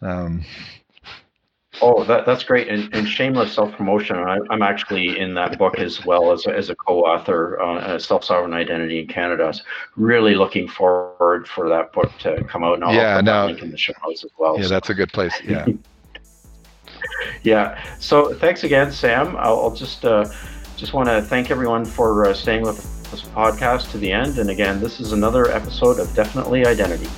Um, 0.00 0.44
Oh, 1.80 2.04
that, 2.04 2.26
that's 2.26 2.44
great. 2.44 2.68
And, 2.68 2.92
and 2.94 3.08
shameless 3.08 3.54
self 3.54 3.72
promotion. 3.72 4.16
I'm 4.16 4.62
actually 4.62 5.18
in 5.18 5.34
that 5.34 5.58
book 5.58 5.78
as 5.78 6.04
well 6.04 6.30
as, 6.30 6.46
as 6.46 6.68
a 6.68 6.74
co 6.74 7.00
author 7.00 7.60
on 7.60 7.78
uh, 7.78 7.98
self 7.98 8.24
sovereign 8.24 8.52
identity 8.52 9.00
in 9.00 9.06
Canada. 9.06 9.52
So 9.54 9.62
really 9.96 10.34
looking 10.34 10.68
forward 10.68 11.48
for 11.48 11.68
that 11.70 11.92
book 11.92 12.10
to 12.20 12.44
come 12.44 12.62
out. 12.62 12.74
And 12.74 12.84
I'll 12.84 12.94
yeah, 12.94 13.16
put 13.16 13.24
no, 13.24 13.46
link 13.46 13.62
in 13.62 13.70
the 13.70 13.78
show 13.78 13.94
notes 14.04 14.22
as 14.22 14.30
well. 14.38 14.56
Yeah, 14.56 14.64
so. 14.64 14.68
that's 14.68 14.90
a 14.90 14.94
good 14.94 15.12
place. 15.12 15.34
Yeah. 15.44 15.66
yeah. 17.42 17.82
So 17.98 18.34
thanks 18.34 18.64
again, 18.64 18.92
Sam. 18.92 19.34
I'll, 19.36 19.60
I'll 19.60 19.74
just 19.74 20.04
uh, 20.04 20.30
just 20.76 20.92
want 20.92 21.08
to 21.08 21.22
thank 21.22 21.50
everyone 21.50 21.86
for 21.86 22.26
uh, 22.26 22.34
staying 22.34 22.62
with 22.62 22.76
this 23.10 23.22
podcast 23.22 23.90
to 23.92 23.98
the 23.98 24.12
end. 24.12 24.38
And 24.38 24.50
again, 24.50 24.78
this 24.80 25.00
is 25.00 25.12
another 25.12 25.50
episode 25.50 25.98
of 25.98 26.14
Definitely 26.14 26.66
Identity. 26.66 27.08